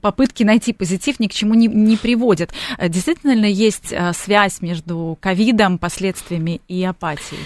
попытки 0.00 0.42
найти 0.42 0.72
позитив 0.72 1.20
ни 1.20 1.26
к 1.26 1.32
чему 1.32 1.54
не, 1.54 1.66
не 1.66 1.96
приводят. 1.96 2.50
Действительно 2.80 3.34
ли 3.34 3.50
есть 3.50 3.94
связь 4.14 4.60
между 4.60 5.16
ковидом, 5.20 5.78
последствиями 5.78 6.60
и 6.68 6.84
апатией? 6.84 7.40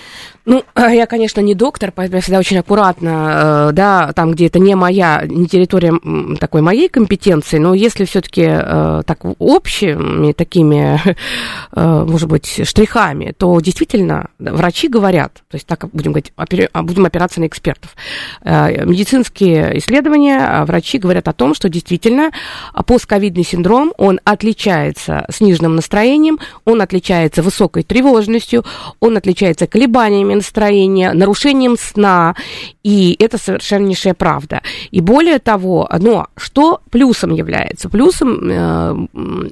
Ну, 0.45 0.65
я, 0.77 1.07
конечно, 1.07 1.41
не 1.41 1.55
доктор, 1.55 1.93
поэтому 1.93 2.17
я 2.17 2.23
всегда 2.23 2.39
очень 2.39 2.59
аккуратно, 2.59 3.71
да, 3.73 4.13
там, 4.15 4.33
где 4.33 4.47
это 4.47 4.59
не 4.59 4.75
моя, 4.75 5.23
не 5.27 5.47
территория 5.47 5.93
такой 6.39 6.63
моей 6.63 6.89
компетенции, 6.89 7.59
но 7.59 7.75
если 7.75 8.05
все-таки 8.05 8.43
так 9.15 9.35
общими 9.39 10.33
такими, 10.33 11.01
э, 11.73 12.05
может 12.09 12.29
быть, 12.29 12.67
штрихами, 12.67 13.35
то 13.37 13.61
действительно 13.61 14.29
врачи 14.39 14.89
говорят, 14.89 15.35
то 15.49 15.57
есть 15.57 15.67
так 15.67 15.89
будем 15.93 16.13
говорить, 16.13 16.33
опери, 16.37 16.69
будем 16.75 17.05
опираться 17.05 17.41
на 17.41 17.47
экспертов. 17.47 17.95
Э, 18.43 18.85
медицинские 18.85 19.79
исследования, 19.79 20.39
а 20.39 20.65
врачи 20.65 20.99
говорят 20.99 21.29
о 21.29 21.33
том, 21.33 21.55
что 21.55 21.69
действительно 21.69 22.31
постковидный 22.87 23.45
синдром, 23.45 23.93
он 23.99 24.21
отличается 24.25 25.27
сниженным 25.31 25.77
настроением, 25.77 26.39
он 26.65 26.81
отличается 26.81 27.43
высокой 27.43 27.83
тревожностью, 27.83 28.65
он 29.01 29.17
отличается 29.17 29.67
колебаниями 29.67 30.35
настроения, 30.35 31.13
нарушением 31.13 31.77
сна, 31.79 32.35
и 32.83 33.17
это 33.19 33.39
совершеннейшая 33.39 34.15
правда. 34.15 34.63
И 34.91 35.01
более 35.01 35.39
того, 35.39 35.89
но 36.01 36.29
что 36.37 36.81
плюсом 36.91 37.33
является? 37.33 37.89
Плюсом 37.89 38.39
э, 38.51 39.02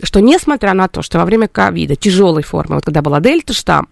что 0.03 0.21
несмотря 0.21 0.75
на 0.75 0.89
то, 0.89 1.03
что 1.03 1.19
во 1.19 1.25
время 1.25 1.49
ковида, 1.49 1.97
тяжелой 1.97 2.43
формы, 2.43 2.77
вот 2.77 2.85
когда 2.85 3.03
была 3.03 3.21
дельта 3.21 3.53
штамм, 3.53 3.89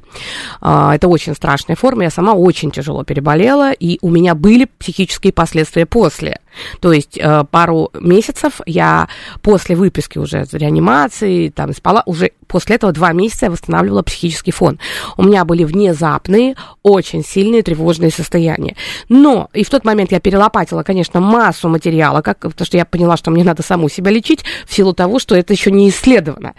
а, 0.60 0.94
это 0.94 1.08
очень 1.08 1.34
страшная 1.34 1.76
форма, 1.76 2.04
я 2.04 2.10
сама 2.10 2.34
очень 2.34 2.70
тяжело 2.70 3.04
переболела, 3.04 3.72
и 3.72 3.98
у 4.02 4.10
меня 4.10 4.34
были 4.34 4.68
психические 4.78 5.32
последствия 5.32 5.86
после. 5.86 6.40
То 6.80 6.92
есть 6.92 7.18
э, 7.18 7.44
пару 7.50 7.90
месяцев 7.94 8.60
я 8.66 9.08
после 9.42 9.76
выписки 9.76 10.18
уже 10.18 10.42
из 10.42 10.52
реанимации, 10.52 11.48
там 11.48 11.72
спала, 11.72 12.02
уже 12.06 12.32
после 12.48 12.76
этого 12.76 12.92
два 12.92 13.12
месяца 13.12 13.46
я 13.46 13.50
восстанавливала 13.50 14.02
психический 14.02 14.50
фон. 14.50 14.78
У 15.16 15.22
меня 15.22 15.44
были 15.44 15.64
внезапные, 15.64 16.56
очень 16.82 17.24
сильные 17.24 17.62
тревожные 17.62 18.10
состояния. 18.10 18.74
Но 19.08 19.48
и 19.52 19.64
в 19.64 19.70
тот 19.70 19.84
момент 19.84 20.10
я 20.12 20.20
перелопатила, 20.20 20.82
конечно, 20.82 21.20
массу 21.20 21.68
материала, 21.68 22.22
как, 22.22 22.40
потому 22.40 22.66
что 22.66 22.76
я 22.76 22.84
поняла, 22.84 23.16
что 23.16 23.30
мне 23.30 23.44
надо 23.44 23.62
саму 23.62 23.88
себя 23.88 24.10
лечить 24.10 24.44
в 24.66 24.74
силу 24.74 24.94
того, 24.94 25.18
что 25.18 25.36
это 25.36 25.52
еще 25.52 25.70
не 25.70 25.88
исследовано. 25.90 26.54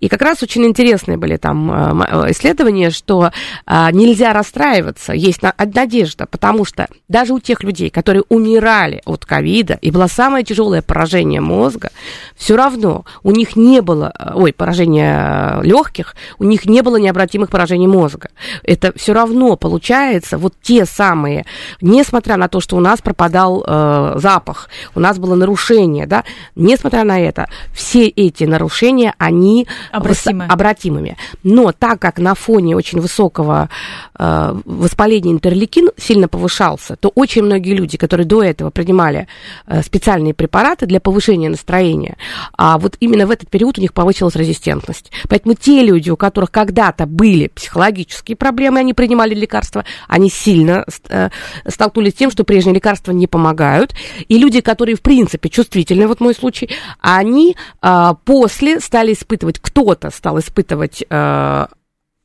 И 0.00 0.08
как 0.08 0.22
раз 0.22 0.42
очень 0.42 0.64
интересные 0.64 1.18
были 1.18 1.36
там 1.36 2.02
э, 2.02 2.30
исследования, 2.30 2.90
что 2.90 3.30
э, 3.66 3.88
нельзя 3.92 4.32
расстраиваться, 4.32 5.12
есть 5.12 5.40
надежда, 5.42 6.26
потому 6.26 6.64
что 6.64 6.88
даже 7.08 7.34
у 7.34 7.40
тех 7.40 7.62
людей, 7.62 7.90
которые 7.90 8.24
умирали 8.28 9.02
от 9.04 9.24
ковида, 9.24 9.43
и 9.50 9.90
было 9.90 10.06
самое 10.06 10.44
тяжелое 10.44 10.82
поражение 10.82 11.40
мозга, 11.40 11.90
все 12.36 12.56
равно 12.56 13.04
у 13.22 13.30
них 13.30 13.56
не 13.56 13.80
было, 13.80 14.12
э, 14.18 14.32
ой, 14.34 14.52
поражение 14.52 15.60
легких, 15.62 16.14
у 16.38 16.44
них 16.44 16.66
не 16.66 16.82
было 16.82 16.96
необратимых 16.96 17.50
поражений 17.50 17.86
мозга. 17.86 18.30
Это 18.62 18.92
все 18.96 19.12
равно 19.12 19.56
получается 19.56 20.38
вот 20.38 20.54
те 20.62 20.84
самые, 20.84 21.46
несмотря 21.80 22.36
на 22.36 22.48
то, 22.48 22.60
что 22.60 22.76
у 22.76 22.80
нас 22.80 23.00
пропадал 23.00 23.64
э, 23.66 24.14
запах, 24.16 24.68
у 24.94 25.00
нас 25.00 25.18
было 25.18 25.34
нарушение, 25.34 26.06
да, 26.06 26.24
несмотря 26.54 27.04
на 27.04 27.20
это, 27.20 27.48
все 27.72 28.08
эти 28.08 28.44
нарушения, 28.44 29.14
они 29.18 29.66
Обратимы. 29.90 30.46
обратимыми. 30.46 31.16
Но 31.42 31.72
так 31.72 32.00
как 32.00 32.18
на 32.18 32.34
фоне 32.34 32.76
очень 32.76 33.00
высокого 33.00 33.68
э, 34.18 34.54
воспаления 34.64 35.32
интерлейкин 35.32 35.90
сильно 35.96 36.28
повышался, 36.28 36.96
то 36.96 37.10
очень 37.14 37.42
многие 37.42 37.74
люди, 37.74 37.96
которые 37.96 38.26
до 38.26 38.42
этого 38.42 38.70
принимали 38.70 39.23
э, 39.66 39.82
специальные 39.82 40.34
препараты 40.34 40.86
для 40.86 41.00
повышения 41.00 41.48
настроения, 41.48 42.16
а 42.56 42.78
вот 42.78 42.96
именно 43.00 43.26
в 43.26 43.30
этот 43.30 43.50
период 43.50 43.78
у 43.78 43.80
них 43.80 43.92
повысилась 43.92 44.36
резистентность. 44.36 45.10
Поэтому 45.28 45.54
те 45.54 45.82
люди, 45.82 46.10
у 46.10 46.16
которых 46.16 46.50
когда-то 46.50 47.06
были 47.06 47.48
психологические 47.48 48.36
проблемы, 48.36 48.80
они 48.80 48.94
принимали 48.94 49.34
лекарства, 49.34 49.84
они 50.08 50.30
сильно 50.30 50.84
э, 51.08 51.30
столкнулись 51.66 52.12
с 52.12 52.16
тем, 52.16 52.30
что 52.30 52.44
прежние 52.44 52.74
лекарства 52.74 53.12
не 53.12 53.26
помогают. 53.26 53.94
И 54.28 54.38
люди, 54.38 54.60
которые, 54.60 54.96
в 54.96 55.02
принципе, 55.02 55.48
чувствительны, 55.48 56.06
вот 56.06 56.20
мой 56.20 56.34
случай, 56.34 56.70
они 57.00 57.56
э, 57.82 58.10
после 58.24 58.80
стали 58.80 59.12
испытывать, 59.12 59.58
кто-то 59.58 60.10
стал 60.10 60.38
испытывать 60.38 61.04
э, 61.08 61.66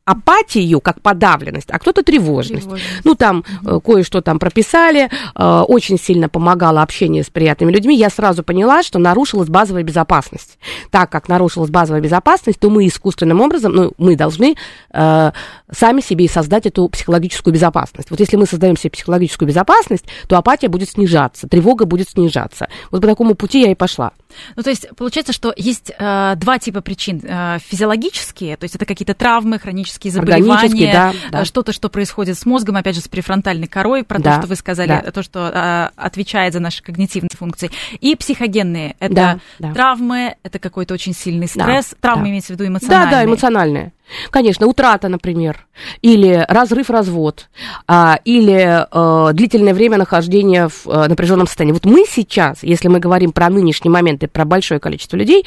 апатию 0.09 0.81
как 0.81 1.01
подавленность, 1.01 1.69
а 1.69 1.77
кто-то 1.77 2.01
тревожность. 2.01 2.63
тревожность. 2.63 3.01
Ну, 3.03 3.13
там 3.13 3.43
угу. 3.61 3.79
кое-что 3.81 4.21
там 4.21 4.39
прописали, 4.39 5.09
э, 5.35 5.63
очень 5.67 5.99
сильно 5.99 6.29
помогало 6.29 6.81
общение 6.81 7.23
с 7.23 7.29
приятными 7.29 7.71
людьми. 7.71 7.95
Я 7.95 8.09
сразу 8.09 8.41
поняла, 8.41 8.81
что 8.81 8.97
нарушилась 8.97 9.49
базовая 9.49 9.83
безопасность. 9.83 10.57
Так 10.89 11.11
как 11.11 11.29
нарушилась 11.29 11.69
базовая 11.69 12.01
безопасность, 12.01 12.59
то 12.59 12.71
мы 12.71 12.87
искусственным 12.87 13.39
образом, 13.39 13.71
ну, 13.73 13.91
мы 13.99 14.15
должны 14.15 14.55
э, 14.91 15.31
сами 15.71 16.01
себе 16.01 16.25
и 16.25 16.27
создать 16.27 16.65
эту 16.65 16.89
психологическую 16.89 17.53
безопасность. 17.53 18.09
Вот 18.09 18.19
если 18.19 18.35
мы 18.35 18.47
создаем 18.47 18.77
себе 18.77 18.89
психологическую 18.89 19.47
безопасность, 19.47 20.05
то 20.27 20.37
апатия 20.37 20.69
будет 20.69 20.89
снижаться, 20.89 21.47
тревога 21.47 21.85
будет 21.85 22.09
снижаться. 22.09 22.67
Вот 22.89 23.01
по 23.01 23.07
такому 23.07 23.35
пути 23.35 23.61
я 23.61 23.71
и 23.71 23.75
пошла. 23.75 24.11
Ну, 24.55 24.63
то 24.63 24.69
есть 24.69 24.87
получается, 24.95 25.33
что 25.33 25.53
есть 25.55 25.91
э, 25.97 26.33
два 26.35 26.59
типа 26.59 26.81
причин. 26.81 27.21
Э, 27.23 27.57
физиологические, 27.59 28.57
то 28.57 28.65
есть 28.65 28.75
это 28.75 28.85
какие-то 28.85 29.13
травмы, 29.13 29.59
хронические 29.59 30.11
заболевания, 30.11 30.91
да, 30.91 31.13
да. 31.31 31.41
Э, 31.41 31.45
что-то, 31.45 31.71
что 31.71 31.89
происходит 31.89 32.37
с 32.37 32.45
мозгом, 32.45 32.75
опять 32.77 32.95
же, 32.95 33.01
с 33.01 33.07
префронтальной 33.07 33.67
корой, 33.67 34.03
про 34.03 34.19
Да, 34.19 34.35
то, 34.35 34.41
что 34.41 34.47
вы 34.49 34.55
сказали, 34.55 35.01
да. 35.03 35.11
то, 35.11 35.23
что 35.23 35.51
э, 35.53 35.89
отвечает 35.95 36.53
за 36.53 36.59
наши 36.59 36.83
когнитивные 36.83 37.29
функции. 37.37 37.71
И 37.99 38.15
психогенные. 38.15 38.95
Это 38.99 39.13
Да, 39.13 39.39
да. 39.59 39.73
травмы, 39.73 40.35
это 40.43 40.59
какой-то 40.59 40.93
очень 40.93 41.13
сильный 41.13 41.49
Да, 41.53 41.63
стресс. 41.63 41.95
Травмы 41.99 42.25
да. 42.25 42.29
имеется 42.29 42.53
в 42.53 42.59
виду 42.59 42.63
Да, 42.65 42.69
эмоциональные. 42.69 43.11
да, 43.11 43.25
эмоциональное. 43.25 43.93
Конечно, 44.29 44.67
утрата, 44.67 45.07
например, 45.07 45.65
или 46.01 46.45
разрыв-развод, 46.47 47.49
а, 47.87 48.19
или 48.25 48.85
э, 48.91 49.33
длительное 49.33 49.73
время 49.73 49.97
нахождения 49.97 50.67
в 50.67 50.87
э, 50.87 51.07
напряженном 51.07 51.47
состоянии. 51.47 51.73
Вот 51.73 51.85
мы 51.85 52.05
сейчас, 52.07 52.59
если 52.63 52.87
мы 52.87 52.99
говорим 52.99 53.31
про 53.31 53.49
нынешний 53.49 53.89
момент 53.89 54.23
и 54.23 54.27
про 54.27 54.45
большое 54.45 54.79
количество 54.79 55.15
людей, 55.17 55.45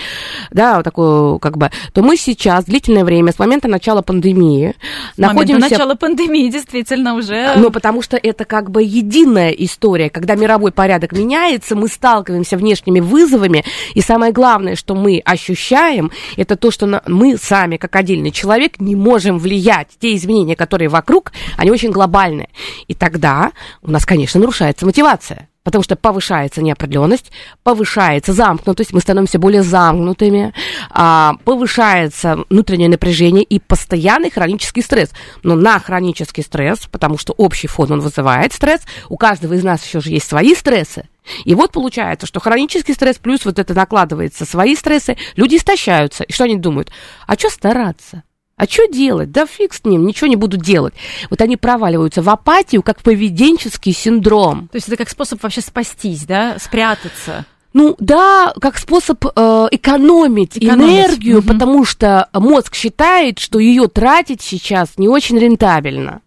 да, 0.50 0.76
вот 0.76 0.84
такое, 0.84 1.38
как 1.38 1.58
бы, 1.58 1.70
то 1.92 2.02
мы 2.02 2.16
сейчас 2.16 2.64
длительное 2.64 3.04
время, 3.04 3.32
с 3.32 3.38
момента 3.38 3.68
начала 3.68 4.02
пандемии, 4.02 4.74
С 5.14 5.18
момента 5.18 5.34
находимся... 5.34 5.70
начала 5.70 5.94
пандемии 5.94 6.50
действительно 6.50 7.14
уже... 7.14 7.54
Ну, 7.56 7.70
потому 7.70 8.02
что 8.02 8.16
это 8.16 8.44
как 8.44 8.70
бы 8.70 8.82
единая 8.82 9.50
история. 9.50 10.10
Когда 10.10 10.34
мировой 10.34 10.72
порядок 10.72 11.12
меняется, 11.12 11.76
мы 11.76 11.88
сталкиваемся 11.88 12.56
внешними 12.56 13.00
вызовами, 13.00 13.64
и 13.94 14.00
самое 14.00 14.32
главное, 14.32 14.76
что 14.76 14.94
мы 14.94 15.20
ощущаем, 15.24 16.10
это 16.36 16.56
то, 16.56 16.70
что 16.70 17.02
мы 17.06 17.36
сами, 17.36 17.76
как 17.76 17.94
отдельный 17.96 18.30
человек, 18.30 18.51
не 18.80 18.96
можем 18.96 19.38
влиять. 19.38 19.88
Те 19.98 20.14
изменения, 20.14 20.56
которые 20.56 20.88
вокруг, 20.88 21.32
они 21.56 21.70
очень 21.70 21.90
глобальные. 21.90 22.48
И 22.88 22.94
тогда 22.94 23.52
у 23.82 23.90
нас, 23.90 24.04
конечно, 24.04 24.40
нарушается 24.40 24.86
мотивация. 24.86 25.48
Потому 25.64 25.84
что 25.84 25.94
повышается 25.94 26.60
неопределенность, 26.60 27.30
повышается 27.62 28.32
замкнутость, 28.32 28.92
мы 28.92 29.00
становимся 29.00 29.38
более 29.38 29.62
замкнутыми, 29.62 30.52
а, 30.90 31.34
повышается 31.44 32.44
внутреннее 32.50 32.88
напряжение 32.88 33.44
и 33.44 33.60
постоянный 33.60 34.30
хронический 34.30 34.82
стресс. 34.82 35.10
Но 35.44 35.54
на 35.54 35.78
хронический 35.78 36.42
стресс, 36.42 36.88
потому 36.90 37.16
что 37.16 37.32
общий 37.34 37.68
фон 37.68 37.92
он 37.92 38.00
вызывает 38.00 38.52
стресс, 38.52 38.80
у 39.08 39.16
каждого 39.16 39.54
из 39.54 39.62
нас 39.62 39.86
еще 39.86 40.00
же 40.00 40.10
есть 40.10 40.26
свои 40.26 40.54
стрессы. 40.56 41.08
И 41.44 41.54
вот 41.54 41.70
получается, 41.70 42.26
что 42.26 42.40
хронический 42.40 42.94
стресс 42.94 43.18
плюс 43.18 43.44
вот 43.44 43.60
это 43.60 43.72
накладывается 43.72 44.44
свои 44.44 44.74
стрессы, 44.74 45.16
люди 45.36 45.56
истощаются. 45.56 46.24
И 46.24 46.32
что 46.32 46.44
они 46.44 46.56
думают? 46.56 46.90
А 47.28 47.34
что 47.34 47.48
стараться? 47.50 48.24
А 48.62 48.66
что 48.66 48.86
делать? 48.86 49.32
Да 49.32 49.44
фиг 49.44 49.74
с 49.74 49.84
ним, 49.84 50.06
ничего 50.06 50.28
не 50.28 50.36
буду 50.36 50.56
делать. 50.56 50.94
Вот 51.30 51.40
они 51.40 51.56
проваливаются 51.56 52.22
в 52.22 52.30
апатию, 52.30 52.84
как 52.84 53.02
поведенческий 53.02 53.92
синдром. 53.92 54.68
То 54.68 54.76
есть 54.76 54.86
это 54.86 54.96
как 54.96 55.10
способ 55.10 55.42
вообще 55.42 55.60
спастись, 55.60 56.24
да, 56.26 56.60
спрятаться. 56.60 57.44
Ну 57.72 57.96
да, 57.98 58.54
как 58.60 58.78
способ 58.78 59.24
э, 59.24 59.68
экономить, 59.72 60.58
Экономить, 60.58 60.94
энергию, 60.94 61.38
мгм. 61.38 61.48
потому 61.48 61.84
что 61.84 62.28
мозг 62.32 62.76
считает, 62.76 63.40
что 63.40 63.58
ее 63.58 63.88
тратить 63.88 64.42
сейчас 64.42 64.90
не 64.96 65.08
очень 65.08 65.40
рентабельно. 65.40 66.20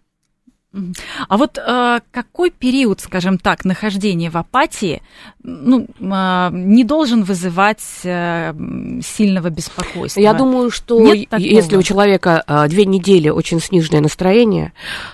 А 1.28 1.36
вот 1.36 1.58
э, 1.58 2.00
какой 2.10 2.50
период, 2.50 3.00
скажем 3.00 3.38
так, 3.38 3.64
нахождения 3.64 4.30
в 4.30 4.36
апатии, 4.36 5.02
ну, 5.42 5.86
э, 5.98 6.48
не 6.52 6.84
должен 6.84 7.22
вызывать 7.22 7.82
э, 8.04 8.52
сильного 9.02 9.50
беспокойства? 9.50 10.20
Я 10.20 10.34
думаю, 10.34 10.70
что 10.70 11.00
Нет 11.00 11.16
е- 11.16 11.26
такого? 11.26 11.48
если 11.48 11.76
у 11.76 11.82
человека 11.82 12.42
э, 12.46 12.68
две 12.68 12.84
недели 12.84 13.28
очень 13.28 13.60
сниженное 13.60 14.00
настроение, 14.00 14.72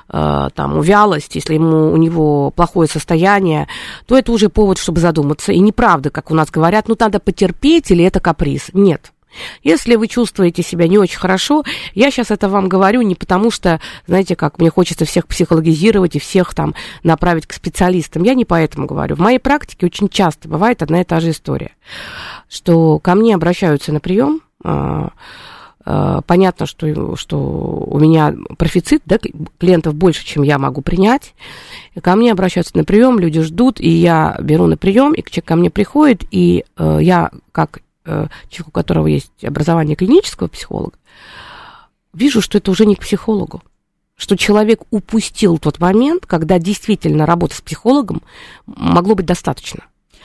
э, 0.09 0.49
там, 0.55 0.81
вялость, 0.81 1.35
если 1.35 1.55
ему, 1.55 1.93
у 1.93 1.97
него 1.97 2.51
плохое 2.51 2.89
состояние, 2.89 3.69
то 4.07 4.17
это 4.17 4.33
уже 4.33 4.49
повод, 4.49 4.79
чтобы 4.79 5.01
задуматься. 5.01 5.53
И 5.53 5.59
неправда, 5.59 6.11
как 6.11 6.31
у 6.31 6.35
нас 6.35 6.51
говорят, 6.51 6.89
ну, 6.89 6.97
надо 6.99 7.19
потерпеть 7.21 7.91
или 7.91 8.05
это 8.05 8.21
каприз. 8.21 8.71
Нет. 8.73 9.12
Если 9.63 9.97
вы 9.97 10.09
чувствуете 10.09 10.63
себя 10.63 10.89
не 10.89 10.99
очень 10.99 11.19
хорошо, 11.19 11.65
я 11.95 12.11
сейчас 12.11 12.31
это 12.31 12.49
вам 12.49 12.69
говорю 12.69 13.03
не 13.03 13.15
потому, 13.15 13.51
что, 13.51 13.81
знаете, 14.07 14.37
как 14.37 14.59
мне 14.59 14.71
хочется 14.71 15.05
всех 15.05 15.27
психологизировать 15.27 16.17
и 16.17 16.21
всех 16.21 16.55
там 16.55 16.75
направить 17.03 17.47
к 17.47 17.53
специалистам. 17.53 18.23
Я 18.23 18.35
не 18.35 18.45
поэтому 18.45 18.87
говорю. 18.87 19.17
В 19.17 19.21
моей 19.21 19.39
практике 19.39 19.87
очень 19.87 20.09
часто 20.09 20.49
бывает 20.49 20.83
одна 20.83 21.01
и 21.01 21.05
та 21.05 21.21
же 21.21 21.31
история, 21.31 21.73
что 22.49 22.99
ко 22.99 23.15
мне 23.15 23.35
обращаются 23.35 23.93
на 23.93 24.01
прием, 24.01 24.41
а, 24.65 25.11
а, 25.85 26.21
понятно, 26.23 26.67
что, 26.67 27.17
что 27.17 27.39
у 27.39 27.99
меня 27.99 28.35
профицит, 28.57 29.03
да, 29.05 29.19
клиентов 29.59 29.95
больше, 29.95 30.25
чем 30.25 30.43
я 30.43 30.59
могу 30.59 30.81
принять. 30.83 31.35
И 31.95 32.01
ко 32.01 32.15
мне 32.15 32.33
обращаются 32.33 32.77
на 32.77 32.85
прием, 32.85 33.19
люди 33.19 33.41
ждут, 33.41 33.81
и 33.81 33.89
я 33.89 34.37
беру 34.41 34.67
на 34.67 34.77
прием, 34.77 35.13
и 35.13 35.23
человек 35.23 35.45
ко 35.45 35.57
мне 35.57 35.71
приходит, 35.71 36.25
и 36.31 36.65
э, 36.77 36.99
я, 37.01 37.31
как 37.51 37.81
человек, 38.05 38.69
у 38.69 38.71
которого 38.71 39.07
есть 39.07 39.45
образование 39.45 39.97
клинического 39.97 40.49
психолога, 40.49 40.97
вижу, 42.13 42.41
что 42.41 42.59
это 42.59 42.71
уже 42.71 42.87
не 42.87 42.97
к 42.97 43.01
психологу. 43.01 43.63
Что 44.17 44.37
человек 44.37 44.81
упустил 44.91 45.59
тот 45.59 45.81
момент, 45.81 46.27
когда 46.27 46.59
действительно 46.59 47.27
работа 47.27 47.57
с 47.57 47.61
психологом 47.61 48.23
могло 48.67 49.15
быть 49.15 49.27
достаточно. 49.27 49.81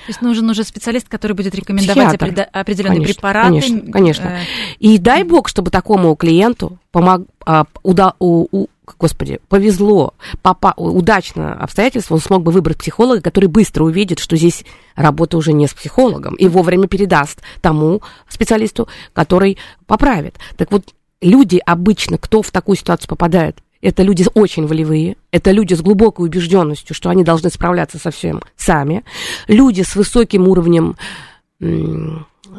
То 0.05 0.11
есть 0.11 0.21
нужен 0.21 0.49
уже 0.49 0.63
специалист, 0.63 1.09
который 1.09 1.33
будет 1.33 1.55
рекомендовать 1.55 2.17
Психиатр. 2.17 2.47
определенные 2.53 2.95
Конечно, 2.99 3.13
препараты. 3.15 3.47
конечно, 3.47 3.91
конечно. 3.91 4.23
э, 4.27 4.39
И 4.79 4.97
дай 4.99 5.23
бог, 5.23 5.47
чтобы 5.49 5.71
такому 5.71 6.15
клиенту 6.15 6.77
помог, 6.91 7.23
а, 7.45 7.65
уда- 7.83 8.13
у- 8.19 8.47
у- 8.51 8.67
господи, 8.97 9.39
повезло, 9.49 10.13
попа- 10.41 10.73
удачно 10.77 11.53
обстоятельство, 11.53 12.15
он 12.15 12.21
смог 12.21 12.43
бы 12.43 12.51
выбрать 12.51 12.77
психолога, 12.77 13.21
который 13.21 13.47
быстро 13.47 13.83
увидит, 13.83 14.19
что 14.19 14.35
здесь 14.35 14.63
работа 14.95 15.37
уже 15.37 15.53
не 15.53 15.67
с 15.67 15.73
психологом, 15.73 16.35
и 16.35 16.47
вовремя 16.47 16.87
передаст 16.87 17.41
тому 17.61 18.01
специалисту, 18.29 18.87
который 19.13 19.57
поправит. 19.85 20.35
Так 20.55 20.71
вот, 20.71 20.93
люди 21.21 21.61
обычно, 21.65 22.17
кто 22.17 22.41
в 22.41 22.51
такую 22.51 22.77
ситуацию 22.77 23.09
попадает, 23.09 23.57
это 23.81 24.03
люди 24.03 24.25
очень 24.33 24.65
волевые, 24.65 25.17
это 25.31 25.51
люди 25.51 25.73
с 25.73 25.81
глубокой 25.81 26.25
убежденностью, 26.25 26.95
что 26.95 27.09
они 27.09 27.23
должны 27.23 27.49
справляться 27.49 27.99
со 27.99 28.11
всем 28.11 28.41
сами, 28.55 29.03
люди 29.47 29.83
с 29.83 29.95
высоким 29.95 30.47
уровнем, 30.47 30.97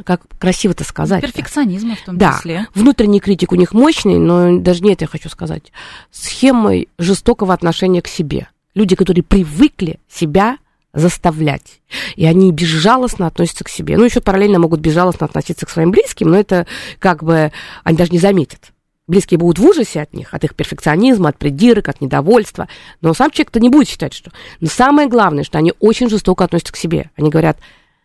как 0.04 0.22
красиво 0.38 0.72
это 0.72 0.84
сказать. 0.84 1.22
перфекционизма 1.22 1.96
в 1.96 2.04
том 2.04 2.18
Да, 2.18 2.36
числе. 2.38 2.66
внутренний 2.74 3.20
критик 3.20 3.52
у 3.52 3.56
них 3.56 3.72
мощный, 3.72 4.18
но 4.18 4.58
даже 4.58 4.82
не 4.82 4.92
это 4.92 5.04
я 5.04 5.08
хочу 5.08 5.28
сказать. 5.28 5.72
Схемой 6.10 6.88
жестокого 6.98 7.54
отношения 7.54 8.02
к 8.02 8.08
себе. 8.08 8.48
Люди, 8.74 8.94
которые 8.96 9.22
привыкли 9.24 9.98
себя 10.08 10.58
заставлять. 10.94 11.80
И 12.16 12.24
они 12.26 12.52
безжалостно 12.52 13.26
относятся 13.26 13.64
к 13.64 13.68
себе. 13.68 13.96
Ну, 13.96 14.04
еще 14.04 14.20
параллельно 14.20 14.58
могут 14.58 14.80
безжалостно 14.80 15.26
относиться 15.26 15.66
к 15.66 15.70
своим 15.70 15.90
близким, 15.90 16.28
но 16.30 16.38
это 16.38 16.66
как 16.98 17.22
бы 17.22 17.52
они 17.84 17.96
даже 17.96 18.10
не 18.12 18.18
заметят. 18.18 18.72
Близкие 19.06 19.38
будут 19.38 19.58
в 19.58 19.64
ужасе 19.64 20.02
от 20.02 20.12
них, 20.12 20.34
от 20.34 20.44
их 20.44 20.54
перфекционизма, 20.54 21.30
от 21.30 21.38
придирок, 21.38 21.88
от 21.88 22.00
недовольства. 22.02 22.68
Но 23.00 23.14
сам 23.14 23.30
человек-то 23.30 23.58
не 23.58 23.70
будет 23.70 23.88
считать, 23.88 24.12
что... 24.12 24.30
Но 24.60 24.68
самое 24.68 25.08
главное, 25.08 25.44
что 25.44 25.56
они 25.56 25.72
очень 25.80 26.10
жестоко 26.10 26.44
относятся 26.44 26.74
к 26.74 26.76
себе. 26.76 27.10
Они 27.16 27.30
говорят, 27.30 27.58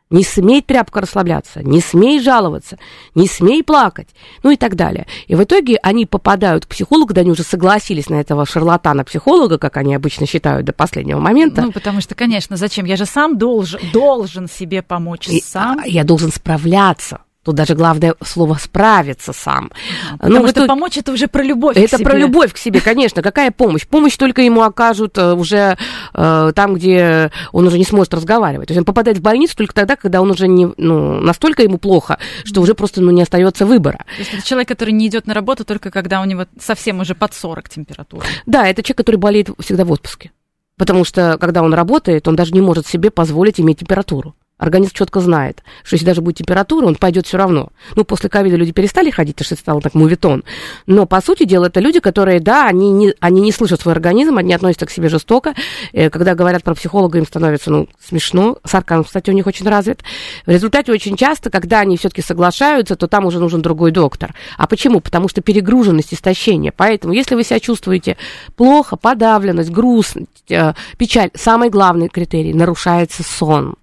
не 0.09 0.23
смей 0.23 0.61
тряпка 0.61 1.01
расслабляться, 1.01 1.63
не 1.63 1.81
смей 1.81 2.19
жаловаться, 2.21 2.77
не 3.15 3.27
смей 3.27 3.63
плакать, 3.63 4.09
ну 4.43 4.51
и 4.51 4.55
так 4.57 4.75
далее. 4.75 5.07
И 5.27 5.35
в 5.35 5.43
итоге 5.43 5.77
они 5.81 6.05
попадают 6.05 6.65
к 6.65 6.69
психологу, 6.69 7.07
когда 7.07 7.21
они 7.21 7.31
уже 7.31 7.43
согласились 7.43 8.09
на 8.09 8.15
этого 8.15 8.45
шарлатана-психолога, 8.45 9.57
как 9.57 9.77
они 9.77 9.95
обычно 9.95 10.25
считают 10.27 10.65
до 10.65 10.73
последнего 10.73 11.19
момента. 11.19 11.61
Ну, 11.63 11.71
потому 11.71 12.01
что, 12.01 12.15
конечно, 12.15 12.57
зачем? 12.57 12.85
Я 12.85 12.95
же 12.95 13.05
сам 13.05 13.37
должен, 13.37 13.79
должен 13.91 14.47
себе 14.47 14.81
помочь 14.81 15.27
И, 15.29 15.41
сам. 15.41 15.79
а, 15.83 15.87
я 15.87 16.03
должен 16.03 16.31
справляться. 16.31 17.21
Тут 17.43 17.56
даже 17.56 17.75
главное 17.75 18.15
слово 18.23 18.56
справиться 18.56 19.34
сам. 19.34 19.69
Потому 20.13 20.34
Ну, 20.36 20.41
что 20.43 20.51
итоге- 20.51 20.67
помочь 20.67 20.97
это 20.97 21.12
уже 21.12 21.27
про 21.27 21.43
любовь. 21.43 21.75
к 21.75 21.77
Это 21.79 21.97
себе. 21.97 22.06
про 22.06 22.17
любовь 22.17 22.53
к 22.53 22.58
себе, 22.58 22.79
конечно. 22.79 23.21
Какая 23.21 23.51
помощь? 23.51 23.86
Помощь 23.86 24.15
только 24.15 24.41
ему 24.41 24.62
окажут 24.62 25.17
э, 25.17 25.34
уже 25.34 25.77
э, 26.13 26.51
там, 26.56 26.73
где 26.75 27.32
он 27.51 27.67
уже 27.67 27.77
не 27.77 27.84
сможет 27.84 28.13
разговаривать. 28.13 28.67
То 28.67 28.71
есть 28.71 28.79
он 28.79 28.86
попадает 28.86 29.17
в 29.17 29.21
больницу 29.21 29.58
только 29.58 29.73
тогда, 29.73 29.97
когда 29.97 30.21
он 30.21 30.32
уже 30.32 30.47
не, 30.47 30.71
ну, 30.77 31.19
настолько 31.19 31.63
ему 31.63 31.77
плохо, 31.77 32.17
что 32.45 32.62
уже 32.62 32.75
просто 32.75 33.01
ну, 33.01 33.12
не 33.12 33.21
остается 33.23 33.65
выбора. 33.65 34.06
То 34.15 34.19
есть 34.21 34.34
это 34.34 34.45
человек, 34.45 34.69
который 34.69 34.91
не 34.93 35.08
идет 35.08 35.27
на 35.27 35.34
работу 35.34 35.65
только 35.65 35.91
когда 35.91 36.21
у 36.21 36.25
него 36.25 36.45
совсем 36.60 37.01
уже 37.01 37.13
под 37.13 37.34
40 37.34 37.67
температура. 37.67 38.25
Да, 38.45 38.65
это 38.67 38.84
человек, 38.84 38.97
который 38.99 39.17
болеет 39.17 39.49
всегда 39.60 39.84
в 39.84 39.91
отпуске. 39.91 40.32
Потому 40.77 41.03
что, 41.03 41.38
когда 41.39 41.62
он 41.62 41.73
работает, 41.73 42.27
он 42.27 42.36
даже 42.36 42.51
не 42.53 42.62
может 42.62 42.88
себе 42.88 43.12
позволить 43.12 43.60
иметь 43.60 43.79
температуру. 43.79 44.34
Организм 44.63 44.93
четко 44.93 45.19
знает, 45.19 45.62
что 45.84 45.95
если 45.95 46.06
даже 46.06 46.21
будет 46.21 46.38
температура, 46.38 46.86
он 46.86 46.95
пойдет 46.95 47.28
все 47.28 47.38
равно. 47.38 47.67
Ну, 47.97 48.06
после 48.06 48.30
ковида 48.30 48.56
люди 48.56 48.71
перестали 48.71 49.10
ходить, 49.10 49.36
потому 49.36 49.45
что 49.45 49.56
это 49.56 49.62
стало 49.62 49.82
так 49.82 49.93
мувитон. 49.93 50.45
Но, 50.88 51.06
по 51.06 51.19
сути 51.19 51.43
дела, 51.43 51.65
это 51.65 51.82
люди, 51.82 51.99
которые, 51.99 52.39
да, 52.39 52.65
они 52.65 52.89
не, 52.93 53.13
они 53.19 53.41
не 53.41 53.52
слышат 53.52 53.82
свой 53.82 53.93
организм, 53.93 54.38
они 54.38 54.54
относятся 54.54 54.86
к 54.86 54.89
себе 54.91 55.10
жестоко. 55.10 55.54
Э, 55.91 56.10
Когда 56.10 56.34
говорят 56.34 56.63
про 56.63 56.76
психолога, 56.76 57.17
им 57.17 57.28
становится, 57.28 57.71
ну, 57.71 57.89
смешно. 58.02 58.58
Сарказм, 58.63 59.04
кстати, 59.04 59.30
у 59.30 59.34
них 59.34 59.47
очень 59.47 59.67
развит. 59.67 60.02
В 60.45 60.49
результате 60.49 60.93
очень 60.93 61.17
часто, 61.17 61.49
когда 61.49 61.82
они 61.82 61.97
все-таки 61.97 62.21
соглашаются, 62.21 62.95
то 62.95 63.08
там 63.08 63.26
уже 63.26 63.39
нужен 63.39 63.62
другой 63.62 63.91
доктор. 63.91 64.34
А 64.58 64.65
почему? 64.65 65.02
Потому 65.02 65.28
что 65.28 65.41
перегруженность, 65.41 66.13
истощение. 66.13 66.71
Поэтому, 66.71 67.13
если 67.13 67.36
вы 67.36 67.43
себя 67.43 67.60
чувствуете 67.60 68.15
плохо, 68.56 68.95
подавленность, 68.95 69.71
грустность, 69.71 70.49
э, 70.49 70.73
печаль, 70.97 71.32
самый 71.36 71.69
главный 71.69 72.08
критерий– 72.08 72.54
нарушается 72.54 73.23
сон 73.23 73.76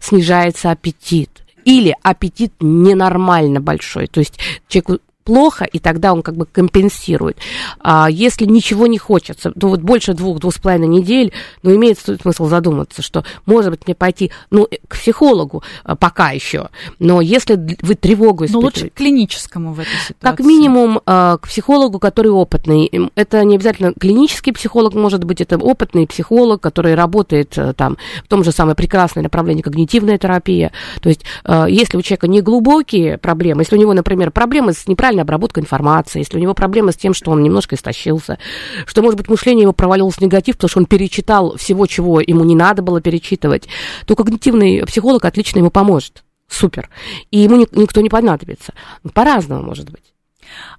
снижается 0.00 0.70
аппетит. 0.70 1.42
Или 1.64 1.96
аппетит 2.02 2.52
ненормально 2.60 3.60
большой, 3.60 4.06
то 4.06 4.20
есть 4.20 4.38
человеку 4.68 5.00
плохо, 5.26 5.64
и 5.64 5.78
тогда 5.78 6.12
он 6.12 6.22
как 6.22 6.36
бы 6.36 6.46
компенсирует. 6.46 7.36
А 7.80 8.08
если 8.08 8.46
ничего 8.46 8.86
не 8.86 8.96
хочется, 8.96 9.50
то 9.50 9.68
вот 9.68 9.82
больше 9.82 10.14
двух, 10.14 10.38
двух 10.38 10.54
с 10.54 10.58
половиной 10.58 10.86
недель, 10.86 11.32
ну, 11.62 11.74
имеет 11.74 11.98
смысл 11.98 12.46
задуматься, 12.46 13.02
что, 13.02 13.24
может 13.44 13.70
быть, 13.70 13.80
мне 13.86 13.94
пойти, 13.94 14.30
ну, 14.50 14.68
к 14.88 14.96
психологу 14.96 15.62
а, 15.84 15.96
пока 15.96 16.30
еще, 16.30 16.68
но 17.00 17.20
если 17.20 17.56
вы 17.82 17.96
тревогу 17.96 18.44
испытываете... 18.44 18.52
Но 18.52 18.60
лучше 18.60 18.88
к 18.90 18.94
клиническому 18.94 19.72
в 19.72 19.80
этой 19.80 19.98
ситуации. 20.08 20.16
Как 20.20 20.40
минимум 20.40 21.00
а, 21.04 21.38
к 21.38 21.48
психологу, 21.48 21.98
который 21.98 22.30
опытный. 22.30 23.10
Это 23.16 23.42
не 23.44 23.56
обязательно 23.56 23.92
клинический 23.92 24.52
психолог, 24.52 24.94
может 24.94 25.24
быть, 25.24 25.40
это 25.40 25.58
опытный 25.58 26.06
психолог, 26.06 26.60
который 26.60 26.94
работает 26.94 27.58
э, 27.58 27.72
там 27.72 27.96
в 28.24 28.28
том 28.28 28.44
же 28.44 28.52
самом 28.52 28.76
прекрасном 28.76 29.24
направлении 29.24 29.62
когнитивная 29.62 30.18
терапия. 30.18 30.70
То 31.02 31.08
есть, 31.08 31.22
если 31.68 31.96
у 31.96 32.02
человека 32.02 32.28
не 32.28 32.40
глубокие 32.42 33.18
проблемы, 33.18 33.62
если 33.62 33.76
у 33.76 33.80
него, 33.80 33.92
например, 33.92 34.30
проблемы 34.30 34.72
с 34.72 34.86
неправильной 34.86 35.15
неправильная 35.16 35.22
обработка 35.22 35.60
информации, 35.60 36.20
если 36.20 36.36
у 36.36 36.40
него 36.40 36.54
проблемы 36.54 36.92
с 36.92 36.96
тем, 36.96 37.14
что 37.14 37.30
он 37.30 37.42
немножко 37.42 37.74
истощился, 37.74 38.38
что, 38.86 39.02
может 39.02 39.16
быть, 39.18 39.28
мышление 39.28 39.62
его 39.62 39.72
провалилось 39.72 40.16
в 40.16 40.20
негатив, 40.20 40.56
потому 40.56 40.68
что 40.68 40.80
он 40.80 40.86
перечитал 40.86 41.56
всего, 41.56 41.86
чего 41.86 42.20
ему 42.20 42.44
не 42.44 42.54
надо 42.54 42.82
было 42.82 43.00
перечитывать, 43.00 43.68
то 44.06 44.14
когнитивный 44.14 44.84
психолог 44.86 45.24
отлично 45.24 45.58
ему 45.58 45.70
поможет. 45.70 46.22
Супер. 46.48 46.88
И 47.32 47.38
ему 47.38 47.56
никто 47.72 48.00
не 48.00 48.08
понадобится. 48.08 48.72
По-разному 49.12 49.62
может 49.62 49.90
быть. 49.90 50.15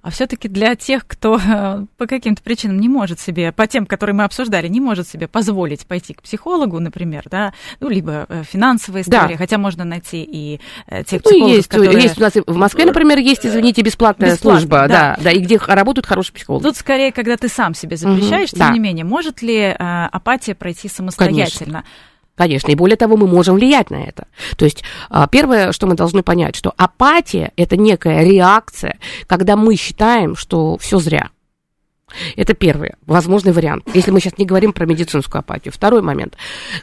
А 0.02 0.10
все-таки 0.10 0.48
для 0.48 0.74
тех, 0.74 1.06
кто 1.06 1.38
э, 1.38 1.84
по 1.96 2.06
каким-то 2.06 2.42
причинам 2.42 2.80
не 2.80 2.88
может 2.88 3.20
себе, 3.20 3.52
по 3.52 3.66
тем, 3.66 3.86
которые 3.86 4.14
мы 4.14 4.24
обсуждали, 4.24 4.68
не 4.68 4.80
может 4.80 5.08
себе 5.08 5.28
позволить 5.28 5.86
пойти 5.86 6.14
к 6.14 6.22
психологу, 6.22 6.78
например, 6.80 7.24
да, 7.30 7.52
ну, 7.80 7.88
либо 7.88 8.26
э, 8.28 8.42
финансовая 8.44 9.02
история, 9.02 9.34
да. 9.34 9.36
хотя 9.36 9.58
можно 9.58 9.84
найти 9.84 10.22
и 10.22 10.60
э, 10.86 11.04
тех 11.04 11.22
ну, 11.24 11.30
психологов, 11.30 11.56
есть, 11.56 11.68
которые... 11.68 12.02
есть 12.02 12.18
у 12.18 12.20
нас 12.20 12.32
в 12.34 12.56
Москве, 12.56 12.84
например, 12.86 13.18
есть, 13.18 13.44
извините, 13.44 13.82
бесплатная 13.82 14.32
Бесплатно, 14.32 14.60
служба, 14.60 14.88
да. 14.88 15.16
да, 15.16 15.24
да, 15.24 15.30
и 15.30 15.40
где 15.40 15.58
работают 15.58 16.06
хорошие 16.06 16.34
психологи. 16.34 16.62
Тут 16.62 16.76
скорее, 16.76 17.12
когда 17.12 17.36
ты 17.36 17.48
сам 17.48 17.74
себе 17.74 17.96
запрещаешь, 17.96 18.50
угу, 18.50 18.58
тем 18.58 18.68
да. 18.68 18.72
не 18.72 18.80
менее, 18.80 19.04
может 19.04 19.42
ли 19.42 19.64
апатия 19.78 20.54
пройти 20.54 20.88
самостоятельно? 20.88 21.82
Конечно. 21.82 21.84
Конечно, 22.38 22.70
и 22.70 22.76
более 22.76 22.96
того, 22.96 23.16
мы 23.16 23.26
можем 23.26 23.56
влиять 23.56 23.90
на 23.90 23.96
это. 23.96 24.28
То 24.56 24.64
есть 24.64 24.84
а, 25.10 25.26
первое, 25.26 25.72
что 25.72 25.88
мы 25.88 25.96
должны 25.96 26.22
понять, 26.22 26.54
что 26.54 26.72
апатия– 26.76 27.50
это 27.56 27.76
некая 27.76 28.24
реакция, 28.24 28.96
когда 29.26 29.56
мы 29.56 29.74
считаем, 29.74 30.36
что 30.36 30.78
все 30.78 31.00
зря. 31.00 31.30
Это 32.36 32.54
первый 32.54 32.92
возможный 33.06 33.52
вариант, 33.52 33.88
если 33.92 34.12
мы 34.12 34.20
сейчас 34.20 34.38
не 34.38 34.46
говорим 34.46 34.72
про 34.72 34.86
медицинскую 34.86 35.40
апатию. 35.40 35.74
Второй 35.74 36.00
момент. 36.00 36.36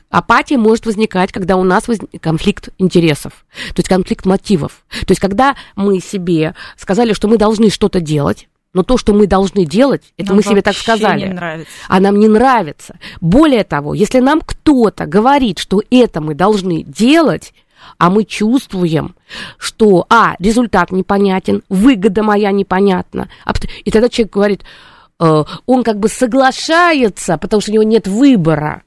Апатия 0.09 0.57
может 0.57 0.85
возникать, 0.85 1.31
когда 1.31 1.55
у 1.55 1.63
нас 1.63 1.87
возник 1.87 2.21
конфликт 2.21 2.69
интересов, 2.77 3.45
то 3.69 3.79
есть 3.79 3.87
конфликт 3.87 4.25
мотивов. 4.25 4.83
То 4.89 5.11
есть 5.11 5.21
когда 5.21 5.55
мы 5.77 6.01
себе 6.01 6.53
сказали, 6.75 7.13
что 7.13 7.29
мы 7.29 7.37
должны 7.37 7.69
что-то 7.69 8.01
делать, 8.01 8.49
но 8.75 8.83
то, 8.83 8.97
что 8.97 9.13
мы 9.13 9.25
должны 9.25 9.65
делать, 9.65 10.03
это 10.17 10.27
нам 10.27 10.35
мы 10.35 10.43
себе 10.43 10.61
так 10.61 10.75
сказали. 10.75 11.27
Не 11.27 11.33
нравится. 11.33 11.71
А 11.87 11.99
нам 12.01 12.19
не 12.19 12.27
нравится. 12.27 12.99
Более 13.21 13.63
того, 13.63 13.93
если 13.93 14.19
нам 14.19 14.41
кто-то 14.41 15.05
говорит, 15.05 15.59
что 15.59 15.81
это 15.89 16.19
мы 16.19 16.35
должны 16.35 16.83
делать, 16.83 17.53
а 17.97 18.09
мы 18.09 18.25
чувствуем, 18.25 19.15
что, 19.57 20.05
а, 20.09 20.35
результат 20.39 20.91
непонятен, 20.91 21.63
выгода 21.69 22.21
моя 22.21 22.51
непонятна, 22.51 23.29
а, 23.45 23.53
и 23.85 23.91
тогда 23.91 24.09
человек 24.09 24.33
говорит, 24.33 24.63
э, 25.21 25.43
он 25.65 25.83
как 25.83 25.99
бы 25.99 26.09
соглашается, 26.09 27.37
потому 27.37 27.61
что 27.61 27.71
у 27.71 27.75
него 27.75 27.83
нет 27.83 28.07
выбора 28.07 28.83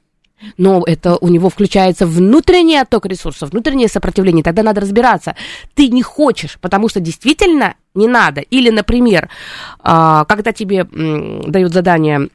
но 0.57 0.83
это 0.85 1.17
у 1.17 1.27
него 1.27 1.49
включается 1.49 2.05
внутренний 2.05 2.77
отток 2.77 3.05
ресурсов, 3.05 3.51
внутреннее 3.51 3.87
сопротивление, 3.87 4.43
тогда 4.43 4.63
надо 4.63 4.81
разбираться. 4.81 5.35
Ты 5.73 5.89
не 5.89 6.01
хочешь, 6.01 6.57
потому 6.61 6.89
что 6.89 6.99
действительно 6.99 7.75
не 7.99 8.07
надо. 8.07 8.41
Или, 8.41 8.69
например, 8.69 9.29
а, 9.79 10.25
когда 10.25 10.51
тебе 10.51 10.85
дают 10.85 11.73
задание 11.73 12.29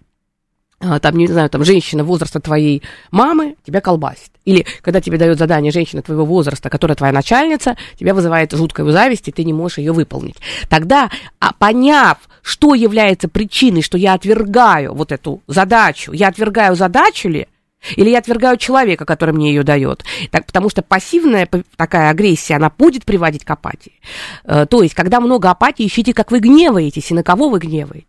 а, 0.80 0.98
там, 0.98 1.16
не 1.16 1.26
знаю, 1.26 1.48
там, 1.48 1.64
женщина 1.64 2.04
возраста 2.04 2.40
твоей 2.40 2.82
мамы 3.10 3.56
тебя 3.64 3.80
колбасит. 3.80 4.30
Или 4.44 4.66
когда 4.82 5.00
тебе 5.00 5.16
дает 5.16 5.38
задание 5.38 5.72
женщина 5.72 6.02
твоего 6.02 6.26
возраста, 6.26 6.68
которая 6.68 6.96
твоя 6.96 7.12
начальница, 7.12 7.76
тебя 7.98 8.12
вызывает 8.12 8.52
жуткая 8.52 8.90
зависть, 8.90 9.28
и 9.28 9.32
ты 9.32 9.44
не 9.44 9.52
можешь 9.52 9.78
ее 9.78 9.92
выполнить. 9.92 10.36
Тогда, 10.68 11.10
а, 11.40 11.52
поняв, 11.54 12.18
что 12.42 12.74
является 12.74 13.28
причиной, 13.28 13.82
что 13.82 13.96
я 13.96 14.12
отвергаю 14.14 14.94
вот 14.94 15.12
эту 15.12 15.42
задачу, 15.46 16.12
я 16.12 16.28
отвергаю 16.28 16.76
задачу 16.76 17.28
ли, 17.28 17.48
или 17.96 18.10
я 18.10 18.18
отвергаю 18.18 18.56
человека, 18.56 19.04
который 19.04 19.34
мне 19.34 19.48
ее 19.48 19.62
дает. 19.62 20.04
Так, 20.30 20.46
потому 20.46 20.70
что 20.70 20.82
пассивная 20.82 21.48
такая 21.76 22.10
агрессия, 22.10 22.56
она 22.56 22.70
будет 22.70 23.04
приводить 23.04 23.44
к 23.44 23.50
апатии. 23.50 24.00
Э, 24.44 24.66
то 24.66 24.82
есть, 24.82 24.94
когда 24.94 25.20
много 25.20 25.50
апатии, 25.50 25.86
ищите, 25.86 26.12
как 26.12 26.30
вы 26.30 26.40
гневаетесь 26.40 27.10
и 27.10 27.14
на 27.14 27.22
кого 27.22 27.48
вы 27.48 27.58
гневаетесь. 27.58 28.06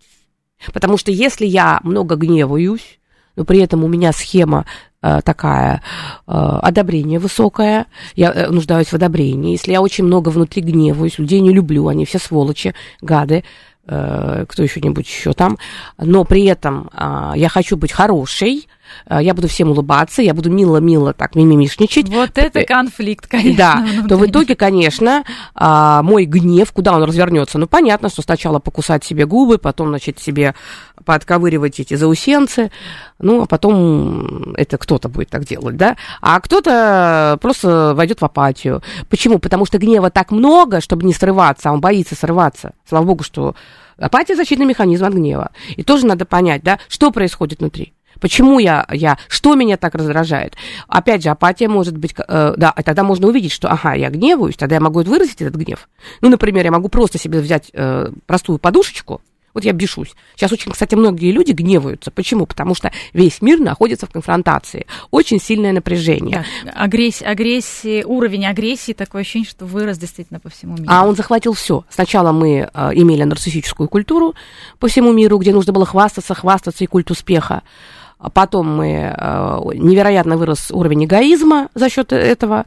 Потому 0.73 0.97
что 0.97 1.11
если 1.11 1.45
я 1.45 1.79
много 1.83 2.15
гневаюсь, 2.15 2.99
но 3.35 3.43
при 3.43 3.59
этом 3.59 3.83
у 3.83 3.87
меня 3.87 4.13
схема 4.13 4.65
э, 5.01 5.19
такая, 5.23 5.81
э, 6.25 6.31
одобрение 6.31 7.19
высокое, 7.19 7.87
я 8.15 8.49
нуждаюсь 8.49 8.87
в 8.87 8.93
одобрении. 8.93 9.51
Если 9.51 9.73
я 9.73 9.81
очень 9.81 10.05
много 10.05 10.29
внутри 10.29 10.61
гневаюсь, 10.61 11.19
людей 11.19 11.41
не 11.41 11.51
люблю, 11.51 11.87
они 11.87 12.05
все 12.05 12.19
сволочи, 12.19 12.73
гады, 13.01 13.43
кто 13.87 14.63
еще-нибудь 14.63 15.07
еще 15.07 15.33
там, 15.33 15.59
но 15.99 16.23
при 16.23 16.45
этом 16.45 16.89
э, 16.91 17.33
я 17.35 17.49
хочу 17.49 17.77
быть 17.77 17.91
хорошей, 17.91 18.67
я 19.09 19.33
буду 19.33 19.47
всем 19.47 19.71
улыбаться, 19.71 20.21
я 20.21 20.33
буду 20.33 20.49
мило-мило 20.49 21.13
так 21.13 21.35
мимимишничать. 21.35 22.09
Вот 22.09 22.31
это 22.35 22.59
э, 22.59 22.65
конфликт, 22.65 23.27
конечно. 23.27 23.57
Да, 23.57 24.07
то 24.07 24.17
в 24.17 24.25
итоге, 24.25 24.55
конечно, 24.55 25.23
а, 25.53 26.01
мой 26.03 26.25
гнев, 26.25 26.71
куда 26.71 26.95
он 26.95 27.03
развернется? 27.03 27.57
Ну, 27.57 27.67
понятно, 27.67 28.09
что 28.09 28.21
сначала 28.21 28.59
покусать 28.59 29.03
себе 29.03 29.25
губы, 29.25 29.57
потом, 29.57 29.89
значит, 29.89 30.19
себе 30.19 30.55
подковыривать 31.03 31.79
эти 31.79 31.93
заусенцы, 31.93 32.71
ну, 33.19 33.43
а 33.43 33.45
потом 33.45 34.53
это 34.55 34.77
кто-то 34.77 35.09
будет 35.09 35.29
так 35.29 35.45
делать, 35.45 35.77
да? 35.77 35.97
А 36.21 36.39
кто-то 36.39 37.37
просто 37.41 37.93
войдет 37.95 38.21
в 38.21 38.25
апатию. 38.25 38.81
Почему? 39.09 39.39
Потому 39.39 39.65
что 39.65 39.77
гнева 39.77 40.09
так 40.09 40.31
много, 40.31 40.81
чтобы 40.81 41.05
не 41.05 41.13
срываться, 41.13 41.69
а 41.69 41.73
он 41.73 41.81
боится 41.81 42.15
срываться. 42.15 42.73
Слава 42.87 43.05
богу, 43.05 43.23
что 43.23 43.55
апатия– 43.97 44.35
защитный 44.37 44.65
механизм 44.65 45.05
от 45.05 45.13
гнева. 45.13 45.51
И 45.75 45.83
тоже 45.83 46.05
надо 46.05 46.25
понять, 46.25 46.63
да, 46.63 46.79
что 46.87 47.11
происходит 47.11 47.59
внутри. 47.59 47.94
Почему 48.19 48.59
я, 48.59 48.85
я, 48.91 49.17
что 49.27 49.55
меня 49.55 49.77
так 49.77 49.95
раздражает? 49.95 50.55
Опять 50.87 51.23
же, 51.23 51.29
апатия 51.29 51.67
может 51.67 51.97
быть, 51.97 52.13
э, 52.17 52.53
да, 52.57 52.73
и 52.77 52.83
тогда 52.83 53.03
можно 53.03 53.27
увидеть, 53.27 53.51
что, 53.51 53.69
ага, 53.69 53.93
я 53.93 54.09
гневаюсь, 54.09 54.55
тогда 54.55 54.75
я 54.75 54.81
могу 54.81 55.01
выразить 55.01 55.41
этот 55.41 55.55
гнев. 55.55 55.89
Ну, 56.21 56.29
например, 56.29 56.65
я 56.65 56.71
могу 56.71 56.89
просто 56.89 57.17
себе 57.17 57.39
взять 57.39 57.69
э, 57.73 58.11
простую 58.25 58.57
подушечку, 58.57 59.21
вот 59.55 59.63
я 59.63 59.71
бешусь. 59.71 60.13
Сейчас 60.35 60.51
очень, 60.51 60.73
кстати, 60.73 60.95
многие 60.95 61.31
люди 61.31 61.53
гневаются. 61.53 62.11
Почему? 62.11 62.45
Потому 62.45 62.75
что 62.75 62.91
весь 63.13 63.41
мир 63.41 63.57
находится 63.57 64.05
в 64.05 64.09
конфронтации. 64.09 64.85
Очень 65.11 65.39
сильное 65.39 65.71
напряжение. 65.71 66.45
Да. 66.65 66.71
Агрессия, 66.71 67.25
агрессия, 67.25 68.03
уровень 68.05 68.45
агрессии, 68.45 68.91
такое 68.91 69.21
ощущение, 69.21 69.49
что 69.49 69.65
вырос 69.65 69.97
действительно 69.97 70.41
по 70.41 70.49
всему 70.49 70.73
миру. 70.73 70.87
А 70.89 71.07
он 71.07 71.15
захватил 71.15 71.53
все. 71.53 71.85
Сначала 71.89 72.33
мы 72.33 72.69
э, 72.71 72.91
имели 72.95 73.23
нарциссическую 73.23 73.87
культуру 73.87 74.35
по 74.77 74.89
всему 74.89 75.13
миру, 75.13 75.37
где 75.37 75.53
нужно 75.53 75.71
было 75.71 75.85
хвастаться, 75.85 76.35
хвастаться 76.35 76.83
и 76.83 76.87
культ 76.87 77.09
успеха. 77.09 77.63
А 78.17 78.29
потом 78.29 78.75
мы, 78.75 79.13
э, 79.15 79.59
невероятно 79.75 80.37
вырос 80.37 80.71
уровень 80.71 81.05
эгоизма 81.05 81.69
за 81.75 81.89
счет 81.89 82.13
этого. 82.13 82.65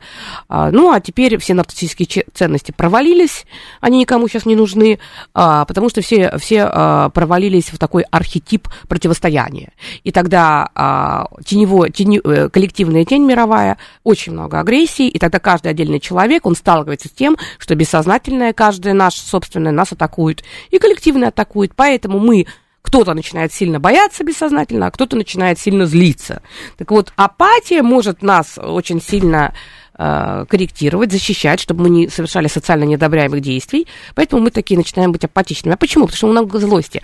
А, 0.48 0.70
ну, 0.70 0.92
а 0.92 1.00
теперь 1.00 1.38
все 1.38 1.54
нарциссические 1.54 2.26
ценности 2.34 2.72
провалились, 2.72 3.44
они 3.80 3.98
никому 3.98 4.28
сейчас 4.28 4.46
не 4.46 4.56
нужны, 4.56 4.98
а, 5.34 5.64
потому 5.64 5.88
что 5.88 6.00
все, 6.00 6.36
все 6.38 7.10
провалились 7.14 7.72
в 7.72 7.78
такой 7.78 8.04
архетип 8.10 8.68
противостояния. 8.88 9.72
И 10.04 10.12
тогда 10.12 11.28
тенево, 11.44 11.90
тени, 11.90 12.20
э, 12.22 12.48
коллективная 12.48 13.04
тень 13.04 13.24
мировая, 13.24 13.78
очень 14.04 14.32
много 14.32 14.60
агрессии, 14.60 15.08
и 15.08 15.18
тогда 15.18 15.38
каждый 15.38 15.68
отдельный 15.68 16.00
человек, 16.00 16.46
он 16.46 16.54
сталкивается 16.54 17.08
с 17.08 17.12
тем, 17.12 17.36
что 17.58 17.74
бессознательное, 17.74 18.52
каждое 18.52 18.94
наше 18.94 19.20
собственное 19.20 19.72
нас 19.72 19.92
атакует, 19.92 20.44
и 20.70 20.78
коллективно 20.78 21.28
атакует. 21.28 21.72
Поэтому 21.74 22.18
мы 22.18 22.46
кто-то 22.88 23.12
начинает 23.12 23.52
сильно 23.52 23.78
бояться 23.78 24.24
бессознательно, 24.24 24.86
а 24.86 24.90
кто-то 24.90 25.14
начинает 25.14 25.58
сильно 25.58 25.84
злиться. 25.84 26.40
Так 26.78 26.90
вот, 26.90 27.12
апатия 27.16 27.82
может 27.82 28.22
нас 28.22 28.56
очень 28.56 29.02
сильно 29.02 29.52
э, 29.98 30.46
корректировать, 30.48 31.12
защищать, 31.12 31.60
чтобы 31.60 31.82
мы 31.82 31.90
не 31.90 32.08
совершали 32.08 32.48
социально 32.48 32.84
неодобряемых 32.84 33.42
действий. 33.42 33.86
Поэтому 34.14 34.40
мы 34.40 34.50
такие 34.50 34.78
начинаем 34.78 35.12
быть 35.12 35.22
апатичными. 35.22 35.74
А 35.74 35.76
почему? 35.76 36.06
Потому 36.06 36.16
что 36.16 36.26
много 36.28 36.58
злости 36.60 37.02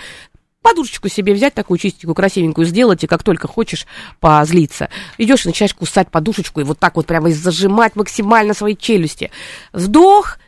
подушечку 0.62 1.10
себе 1.10 1.34
взять, 1.34 1.52
такую 1.52 1.76
чистенькую, 1.76 2.14
красивенькую 2.14 2.64
сделать, 2.64 3.04
и 3.04 3.06
как 3.06 3.22
только 3.22 3.46
хочешь 3.46 3.86
позлиться. 4.20 4.88
Идешь 5.18 5.44
и 5.44 5.48
начинаешь 5.48 5.74
кусать 5.74 6.10
подушечку, 6.10 6.62
и 6.62 6.64
вот 6.64 6.78
так 6.78 6.96
вот 6.96 7.04
прямо 7.04 7.30
зажимать 7.30 7.94
максимально 7.94 8.54
свои 8.54 8.74
челюсти. 8.74 9.30
Вдох, 9.74 10.38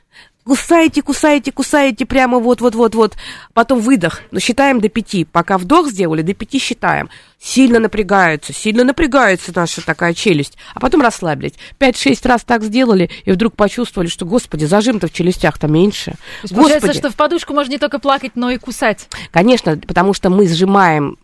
кусаете, 0.47 1.03
кусаете, 1.03 1.53
кусаете 1.53 2.07
прямо 2.07 2.39
вот-вот-вот-вот. 2.39 3.17
Потом 3.53 3.81
выдох. 3.81 4.23
Но 4.31 4.39
считаем 4.39 4.81
до 4.81 4.89
пяти. 4.89 5.25
Пока 5.25 5.59
вдох 5.59 5.89
сделали, 5.89 6.23
до 6.23 6.33
пяти 6.33 6.59
считаем. 6.59 7.11
Сильно 7.39 7.81
напрягается, 7.81 8.53
сильно 8.53 8.85
напрягается 8.85 9.53
наша 9.55 9.85
такая 9.85 10.15
челюсть. 10.15 10.57
А 10.75 10.81
потом 10.81 11.03
расслабились. 11.03 11.55
Пять-шесть 11.79 12.25
раз 12.25 12.45
так 12.45 12.63
сделали, 12.63 13.11
и 13.25 13.33
вдруг 13.33 13.55
почувствовали, 13.57 14.09
что, 14.09 14.25
господи, 14.25 14.65
зажим-то 14.65 15.09
в 15.09 15.13
челюстях-то 15.13 15.67
меньше. 15.67 16.15
То 16.43 16.55
получается, 16.55 16.95
что 16.95 17.11
в 17.11 17.17
подушку 17.17 17.53
можно 17.53 17.73
не 17.73 17.79
только 17.79 17.99
плакать, 17.99 18.33
но 18.37 18.51
и 18.51 18.59
кусать. 18.59 19.09
Конечно, 19.33 19.77
потому 19.77 20.15
что 20.15 20.31
мы 20.31 20.47
сжимаем 20.47 21.19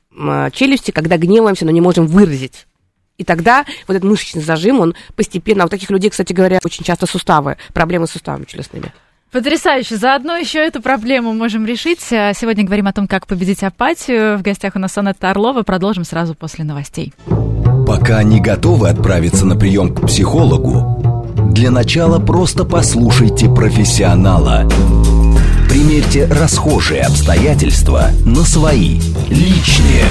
челюсти, 0.53 0.91
когда 0.91 1.17
гневаемся, 1.17 1.65
но 1.65 1.71
не 1.71 1.81
можем 1.81 2.07
выразить. 2.07 2.67
И 3.19 3.25
тогда 3.25 3.65
вот 3.87 3.97
этот 3.97 4.09
мышечный 4.09 4.43
зажим, 4.43 4.81
он 4.81 4.95
постепенно... 5.15 5.63
А 5.63 5.67
у 5.67 5.69
таких 5.69 5.91
людей, 5.91 6.11
кстати 6.11 6.33
говоря, 6.33 6.59
очень 6.65 6.85
часто 6.85 7.07
суставы, 7.07 7.57
проблемы 7.73 8.07
с 8.07 8.11
суставами 8.11 8.45
челюстными. 8.45 8.93
Потрясающе. 9.33 9.97
Заодно 9.97 10.37
еще 10.37 10.59
эту 10.59 10.83
проблему 10.83 11.33
можем 11.33 11.65
решить. 11.65 12.01
А 12.13 12.35
сегодня 12.35 12.65
говорим 12.65 12.87
о 12.87 12.93
том, 12.93 13.09
как 13.09 13.27
победить 13.27 13.63
апатию. 13.63 14.37
В 14.37 14.43
гостях 14.43 14.77
у 14.77 14.79
нас 14.79 14.97
Анетта 14.99 15.31
Орлова. 15.31 15.63
Продолжим 15.63 16.05
сразу 16.05 16.35
после 16.35 16.65
новостей. 16.65 17.15
Пока 17.87 18.23
не 18.23 18.41
готовы 18.41 18.91
отправиться 18.91 19.47
на 19.47 19.57
прием 19.57 19.95
к 19.95 20.07
психологу, 20.07 21.33
для 21.51 21.71
начала 21.71 22.19
просто 22.19 22.65
послушайте 22.65 23.49
профессионала. 23.49 24.69
Примерьте 25.69 26.27
расхожие 26.27 27.01
обстоятельства 27.01 28.11
на 28.27 28.43
свои, 28.43 29.01
личные. 29.31 30.05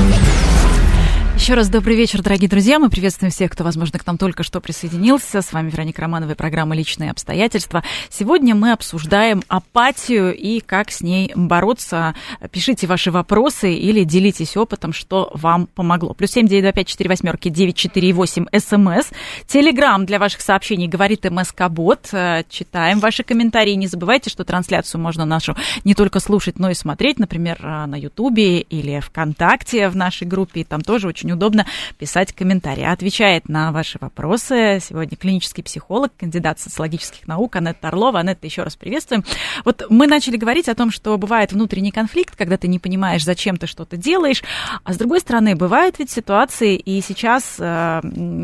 Еще 1.41 1.55
раз 1.55 1.69
добрый 1.69 1.95
вечер, 1.95 2.21
дорогие 2.21 2.47
друзья. 2.47 2.77
Мы 2.77 2.91
приветствуем 2.91 3.31
всех, 3.31 3.49
кто, 3.49 3.63
возможно, 3.63 3.97
к 3.97 4.05
нам 4.05 4.19
только 4.19 4.43
что 4.43 4.61
присоединился. 4.61 5.41
С 5.41 5.51
вами 5.51 5.71
Вероника 5.71 6.03
Романова 6.03 6.33
и 6.33 6.35
программа 6.35 6.75
«Личные 6.75 7.09
обстоятельства». 7.09 7.83
Сегодня 8.11 8.53
мы 8.53 8.73
обсуждаем 8.73 9.41
апатию 9.47 10.37
и 10.37 10.59
как 10.59 10.91
с 10.91 11.01
ней 11.01 11.31
бороться. 11.33 12.13
Пишите 12.51 12.85
ваши 12.85 13.09
вопросы 13.09 13.73
или 13.73 14.03
делитесь 14.03 14.55
опытом, 14.55 14.93
что 14.93 15.31
вам 15.33 15.65
помогло. 15.65 16.13
Плюс 16.13 16.29
семь 16.29 16.47
девять 16.47 16.63
два 16.63 16.73
пять 16.73 16.87
четыре 16.87 17.09
восьмерки 17.09 17.49
девять 17.49 17.75
четыре 17.75 18.13
восемь 18.13 18.45
СМС. 18.55 19.07
Телеграмм 19.47 20.05
для 20.05 20.19
ваших 20.19 20.41
сообщений 20.41 20.87
говорит 20.87 21.25
МСК-бот. 21.25 22.01
Читаем 22.49 22.99
ваши 22.99 23.23
комментарии. 23.23 23.73
Не 23.73 23.87
забывайте, 23.87 24.29
что 24.29 24.43
трансляцию 24.43 25.01
можно 25.01 25.25
нашу 25.25 25.57
не 25.85 25.95
только 25.95 26.19
слушать, 26.19 26.59
но 26.59 26.69
и 26.69 26.75
смотреть, 26.75 27.17
например, 27.17 27.63
на 27.63 27.95
Ютубе 27.95 28.59
или 28.59 28.99
ВКонтакте 28.99 29.89
в 29.89 29.95
нашей 29.95 30.27
группе. 30.27 30.63
Там 30.63 30.81
тоже 30.81 31.07
очень 31.07 31.30
очень 31.31 31.33
удобно 31.33 31.65
писать 31.97 32.33
комментарии. 32.33 32.83
Отвечает 32.83 33.47
на 33.49 33.71
ваши 33.71 33.97
вопросы 34.01 34.79
сегодня 34.81 35.17
клинический 35.17 35.63
психолог, 35.63 36.11
кандидат 36.17 36.59
социологических 36.59 37.27
наук 37.27 37.55
Анетта 37.55 37.87
Орлова. 37.87 38.19
Анетта, 38.19 38.47
еще 38.47 38.63
раз 38.63 38.75
приветствуем. 38.75 39.23
Вот 39.65 39.85
мы 39.89 40.07
начали 40.07 40.37
говорить 40.37 40.69
о 40.69 40.75
том, 40.75 40.91
что 40.91 41.17
бывает 41.17 41.53
внутренний 41.53 41.91
конфликт, 41.91 42.35
когда 42.35 42.57
ты 42.57 42.67
не 42.67 42.79
понимаешь, 42.79 43.23
зачем 43.23 43.57
ты 43.57 43.67
что-то 43.67 43.97
делаешь, 43.97 44.43
а 44.83 44.93
с 44.93 44.97
другой 44.97 45.19
стороны, 45.19 45.55
бывают 45.55 45.99
ведь 45.99 46.11
ситуации, 46.11 46.75
и 46.75 47.01
сейчас 47.01 47.55
э, 47.59 48.01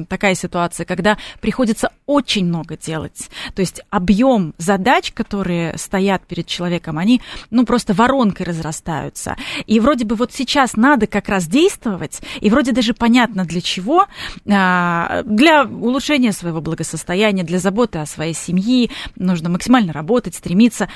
такая 0.07 0.35
ситуация, 0.35 0.85
когда 0.85 1.17
приходится 1.41 1.89
очень 2.05 2.45
много 2.45 2.77
делать. 2.77 3.29
То 3.53 3.61
есть 3.61 3.81
объем 3.89 4.53
задач, 4.57 5.11
которые 5.11 5.77
стоят 5.77 6.25
перед 6.25 6.47
человеком, 6.47 6.97
они, 6.97 7.21
ну, 7.49 7.65
просто 7.65 7.93
воронкой 7.93 8.45
разрастаются. 8.45 9.35
И 9.65 9.79
вроде 9.79 10.05
бы 10.05 10.15
вот 10.15 10.31
сейчас 10.33 10.75
надо 10.75 11.05
как 11.07 11.27
раз 11.27 11.47
действовать, 11.47 12.21
и 12.39 12.49
вроде 12.49 12.71
даже 12.77 12.93
понятно 12.93 13.43
для 13.43 13.59
чего, 13.59 14.05
а, 14.47 15.23
для 15.23 15.63
улучшения 15.63 16.31
своего 16.31 16.61
благосостояния, 16.61 17.43
для 17.43 17.57
заботы 17.57 17.97
о 17.97 18.05
своей 18.05 18.35
семье, 18.35 18.91
нужно 19.15 19.49
максимально 19.49 19.93
работать, 19.93 20.35
стремиться. 20.35 20.87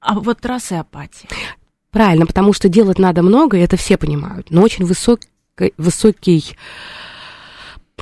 А 0.00 0.20
вот 0.20 0.44
раз 0.44 0.70
и 0.70 0.74
апатия. 0.74 1.28
Правильно, 1.90 2.26
потому 2.26 2.52
что 2.52 2.68
делать 2.68 2.98
надо 2.98 3.22
много, 3.22 3.56
и 3.56 3.60
это 3.60 3.78
все 3.78 3.96
понимают, 3.96 4.50
но 4.50 4.60
очень 4.60 4.84
высокий, 4.84 5.28
высокий 5.78 6.56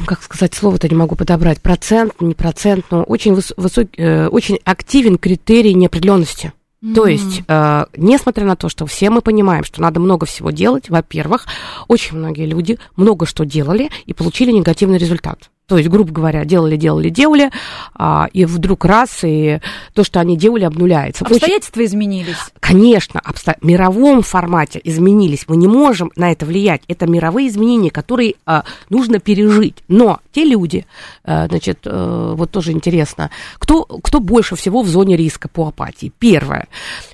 как 0.04 0.22
сказать, 0.22 0.54
слово-то 0.54 0.88
не 0.88 0.96
могу 0.96 1.14
подобрать, 1.14 1.60
процент, 1.60 2.20
не 2.20 2.34
процент, 2.34 2.86
но 2.90 3.02
очень, 3.02 3.34
высокий, 3.34 4.00
э, 4.00 4.28
очень 4.28 4.58
активен 4.64 5.18
критерий 5.18 5.74
неопределенности. 5.74 6.52
Mm-hmm. 6.82 6.94
То 6.94 7.06
есть, 7.06 7.42
э, 7.48 7.86
несмотря 7.96 8.44
на 8.44 8.54
то, 8.54 8.68
что 8.68 8.86
все 8.86 9.10
мы 9.10 9.20
понимаем, 9.20 9.64
что 9.64 9.82
надо 9.82 9.98
много 9.98 10.26
всего 10.26 10.50
делать, 10.50 10.88
во-первых, 10.90 11.46
очень 11.88 12.16
многие 12.16 12.46
люди 12.46 12.78
много 12.94 13.26
что 13.26 13.44
делали 13.44 13.90
и 14.06 14.12
получили 14.12 14.52
негативный 14.52 14.98
результат. 14.98 15.50
То 15.68 15.76
есть, 15.76 15.90
грубо 15.90 16.10
говоря, 16.10 16.46
делали, 16.46 16.76
делали, 16.76 17.10
делали, 17.10 17.50
а, 17.94 18.28
и 18.32 18.46
вдруг 18.46 18.86
раз, 18.86 19.18
и 19.22 19.60
то, 19.92 20.02
что 20.02 20.18
они 20.18 20.34
делали, 20.34 20.64
обнуляется. 20.64 21.26
Обстоятельства 21.26 21.80
Очень... 21.80 21.90
изменились. 21.90 22.36
Конечно, 22.58 23.20
обсто... 23.22 23.54
в 23.60 23.64
мировом 23.66 24.22
формате 24.22 24.80
изменились. 24.82 25.44
Мы 25.46 25.58
не 25.58 25.68
можем 25.68 26.10
на 26.16 26.32
это 26.32 26.46
влиять. 26.46 26.80
Это 26.88 27.06
мировые 27.06 27.48
изменения, 27.48 27.90
которые 27.90 28.36
а, 28.46 28.64
нужно 28.88 29.18
пережить. 29.20 29.84
Но 29.88 30.20
те 30.32 30.44
люди, 30.44 30.86
а, 31.22 31.48
значит, 31.48 31.80
а, 31.84 32.34
вот 32.34 32.50
тоже 32.50 32.72
интересно, 32.72 33.30
кто, 33.58 33.84
кто 33.84 34.20
больше 34.20 34.56
всего 34.56 34.80
в 34.80 34.88
зоне 34.88 35.18
риска 35.18 35.48
по 35.48 35.68
апатии? 35.68 36.10
Первое, 36.18 36.68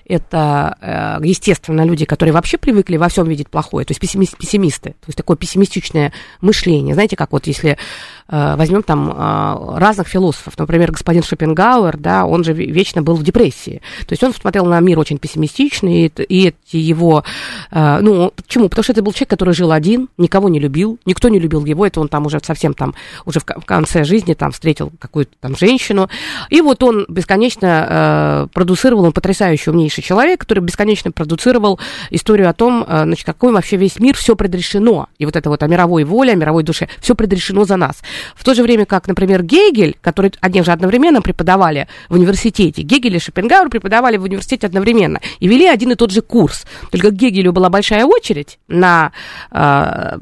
это, 0.07 0.77
а, 0.81 1.21
естественно, 1.23 1.85
люди, 1.85 2.05
которые 2.05 2.33
вообще 2.33 2.59
привыкли 2.59 2.97
во 2.97 3.09
всем 3.09 3.29
видеть 3.29 3.49
плохое, 3.49 3.87
то 3.87 3.93
есть 3.93 4.01
пессимисты, 4.01 4.91
то 4.91 5.07
есть 5.07 5.17
такое 5.17 5.37
пессимистичное 5.37 6.13
мышление. 6.41 6.95
Знаете, 6.95 7.17
как 7.17 7.33
вот 7.33 7.47
если 7.47 7.79
Э, 8.27 8.55
возьмем 8.57 8.83
там 8.83 9.11
э, 9.11 9.79
разных 9.79 10.09
философов, 10.09 10.57
например, 10.59 10.93
господин 10.93 11.23
Шопенгауэр, 11.23 11.99
да, 11.99 12.25
он 12.25 12.43
же 12.43 12.55
вечно 12.55 13.03
был 13.03 13.17
в 13.17 13.23
депрессии, 13.23 13.83
то 14.07 14.13
есть 14.13 14.23
он 14.23 14.33
смотрел 14.33 14.65
на 14.65 14.81
мир 14.81 14.99
очень 14.99 15.19
пессимистично, 15.19 15.89
и, 15.89 16.07
и 16.07 16.49
эти 16.49 16.77
его, 16.77 17.23
э, 17.71 17.99
ну, 18.01 18.33
почему? 18.35 18.71
Потому 18.71 18.83
что 18.83 18.93
это 18.93 19.03
был 19.03 19.13
человек, 19.13 19.31
который 19.31 19.53
жил 19.53 19.73
один, 19.73 20.09
никого 20.17 20.49
не 20.49 20.59
любил, 20.59 20.99
никто 21.05 21.29
не 21.29 21.39
любил 21.39 21.67
его, 21.67 21.87
это 21.87 22.01
он 22.01 22.09
там 22.09 22.25
уже 22.25 22.41
совсем 22.43 22.73
там, 22.73 22.95
уже 23.27 23.41
в 23.41 23.45
конце 23.45 24.05
жизни 24.05 24.33
там 24.33 24.53
встретил 24.53 24.91
какую-то 24.99 25.33
там 25.41 25.55
женщину, 25.55 26.09
и 26.49 26.63
вот 26.63 26.83
он 26.83 27.05
бесконечно 27.09 28.49
продуцировал, 28.55 29.05
он 29.05 29.13
потрясающий, 29.13 29.71
умнейший 29.95 30.03
человек, 30.03 30.41
который 30.41 30.61
бесконечно 30.61 31.13
продуцировал 31.13 31.79
историю 32.11 32.49
о 32.49 32.53
том, 32.53 32.85
значит, 32.87 33.25
какой 33.25 33.53
вообще 33.53 33.77
весь 33.77 33.99
мир, 34.01 34.17
все 34.17 34.35
предрешено, 34.35 35.09
и 35.19 35.27
вот 35.27 35.37
это 35.37 35.49
вот 35.49 35.63
о 35.63 35.67
мировой 35.67 36.05
воле, 36.05 36.33
о 36.33 36.37
мировой 36.37 36.63
душе, 36.63 36.89
все 37.01 37.15
предрешено 37.15 37.65
за 37.65 37.77
нас. 37.77 38.03
В 38.35 38.45
то 38.45 38.55
же 38.55 38.63
время, 38.63 38.87
как, 38.87 39.07
например, 39.09 39.43
Гегель, 39.43 39.97
который 40.01 40.33
они 40.41 40.63
же 40.63 40.73
одновременно 40.73 41.23
преподавали 41.23 41.87
в 42.09 42.15
университете, 42.15 42.83
Гегель 42.83 43.17
и 43.17 43.19
Шопенгауэр 43.19 43.69
преподавали 43.69 44.17
в 44.17 44.25
университете 44.25 44.67
одновременно 44.67 45.21
и 45.41 45.49
вели 45.49 45.67
один 45.67 45.93
и 45.93 45.95
тот 45.95 46.11
же 46.11 46.23
курс. 46.23 46.65
Только 46.91 47.11
Гегелю 47.11 47.53
была 47.53 47.69
большая 47.71 48.05
очередь 48.05 48.59
на, 48.69 49.13
э, 49.51 50.17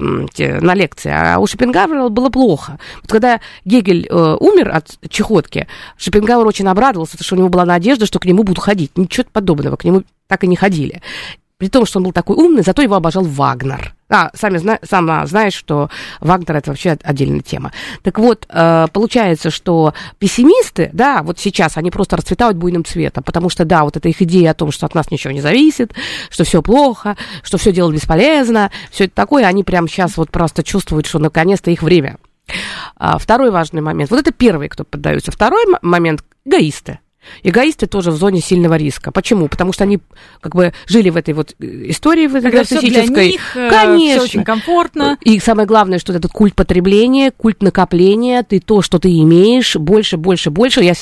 на 0.60 0.74
лекции, 0.74 1.12
а 1.14 1.38
у 1.38 1.46
Шопенгауэра 1.46 2.08
было 2.08 2.30
плохо. 2.30 2.78
Вот 3.02 3.10
когда 3.10 3.40
Гегель 3.64 4.06
э, 4.08 4.36
умер 4.40 4.70
от 4.74 4.98
чехотки, 5.08 5.66
Шопенгауэр 5.96 6.46
очень 6.46 6.66
обрадовался, 6.66 7.12
потому 7.12 7.24
что 7.24 7.34
у 7.36 7.38
него 7.38 7.48
была 7.48 7.64
надежда, 7.64 8.06
что 8.06 8.18
к 8.18 8.24
нему 8.24 8.42
будут 8.42 8.62
ходить. 8.62 8.96
Ничего 8.96 9.22
подобного, 9.32 9.61
к 9.76 9.84
нему 9.84 10.02
так 10.26 10.44
и 10.44 10.46
не 10.46 10.56
ходили. 10.56 11.02
При 11.62 11.68
том, 11.68 11.86
что 11.86 12.00
он 12.00 12.04
был 12.06 12.12
такой 12.12 12.34
умный, 12.34 12.62
зато 12.64 12.82
его 12.82 12.96
обожал 12.96 13.22
Вагнер. 13.22 13.94
А, 14.08 14.32
сами 14.34 14.58
зна- 14.58 14.80
сама 14.82 15.24
знаешь, 15.26 15.54
что 15.54 15.90
Вагнер 16.20 16.56
это 16.56 16.70
вообще 16.70 16.98
отдельная 17.04 17.40
тема. 17.40 17.70
Так 18.02 18.18
вот, 18.18 18.46
э, 18.48 18.86
получается, 18.92 19.50
что 19.50 19.94
пессимисты, 20.18 20.90
да, 20.92 21.22
вот 21.22 21.38
сейчас 21.38 21.76
они 21.76 21.92
просто 21.92 22.16
расцветают 22.16 22.56
буйным 22.56 22.84
цветом, 22.84 23.22
потому 23.22 23.48
что, 23.48 23.64
да, 23.64 23.84
вот 23.84 23.96
эта 23.96 24.08
их 24.08 24.20
идея 24.22 24.50
о 24.50 24.54
том, 24.54 24.72
что 24.72 24.86
от 24.86 24.96
нас 24.96 25.12
ничего 25.12 25.32
не 25.32 25.40
зависит, 25.40 25.92
что 26.30 26.42
все 26.42 26.62
плохо, 26.62 27.16
что 27.44 27.58
все 27.58 27.70
делать 27.70 27.94
бесполезно, 27.94 28.72
все 28.90 29.04
это 29.04 29.14
такое, 29.14 29.46
они 29.46 29.62
прямо 29.62 29.86
сейчас 29.86 30.16
вот 30.16 30.32
просто 30.32 30.64
чувствуют, 30.64 31.06
что 31.06 31.20
наконец-то 31.20 31.70
их 31.70 31.84
время. 31.84 32.18
А, 32.96 33.18
второй 33.18 33.52
важный 33.52 33.82
момент. 33.82 34.10
Вот 34.10 34.18
это 34.18 34.32
первый, 34.32 34.68
кто 34.68 34.82
поддаются. 34.82 35.30
Второй 35.30 35.64
момент– 35.80 36.24
эгоисты. 36.44 36.98
Эгоисты 37.42 37.86
тоже 37.86 38.10
в 38.10 38.16
зоне 38.16 38.40
сильного 38.40 38.74
риска. 38.74 39.12
Почему? 39.12 39.48
Потому 39.48 39.72
что 39.72 39.84
они 39.84 40.00
как 40.40 40.54
бы 40.54 40.72
жили 40.86 41.10
в 41.10 41.16
этой 41.16 41.34
вот 41.34 41.54
э, 41.60 41.90
истории 41.90 42.26
в 42.26 42.36
этой 42.36 42.52
нарциссической. 42.52 43.32
Них, 43.32 43.56
э, 43.56 43.70
Конечно. 43.70 44.22
Очень 44.22 44.44
комфортно. 44.44 45.16
И 45.20 45.38
самое 45.38 45.66
главное, 45.66 45.98
что 45.98 46.12
этот 46.12 46.30
культ 46.32 46.54
потребления, 46.54 47.30
культ 47.30 47.62
накопления, 47.62 48.42
ты 48.42 48.60
то, 48.60 48.82
что 48.82 48.98
ты 48.98 49.08
имеешь, 49.18 49.76
больше, 49.76 50.16
больше, 50.16 50.50
больше. 50.50 50.82
Я 50.82 50.94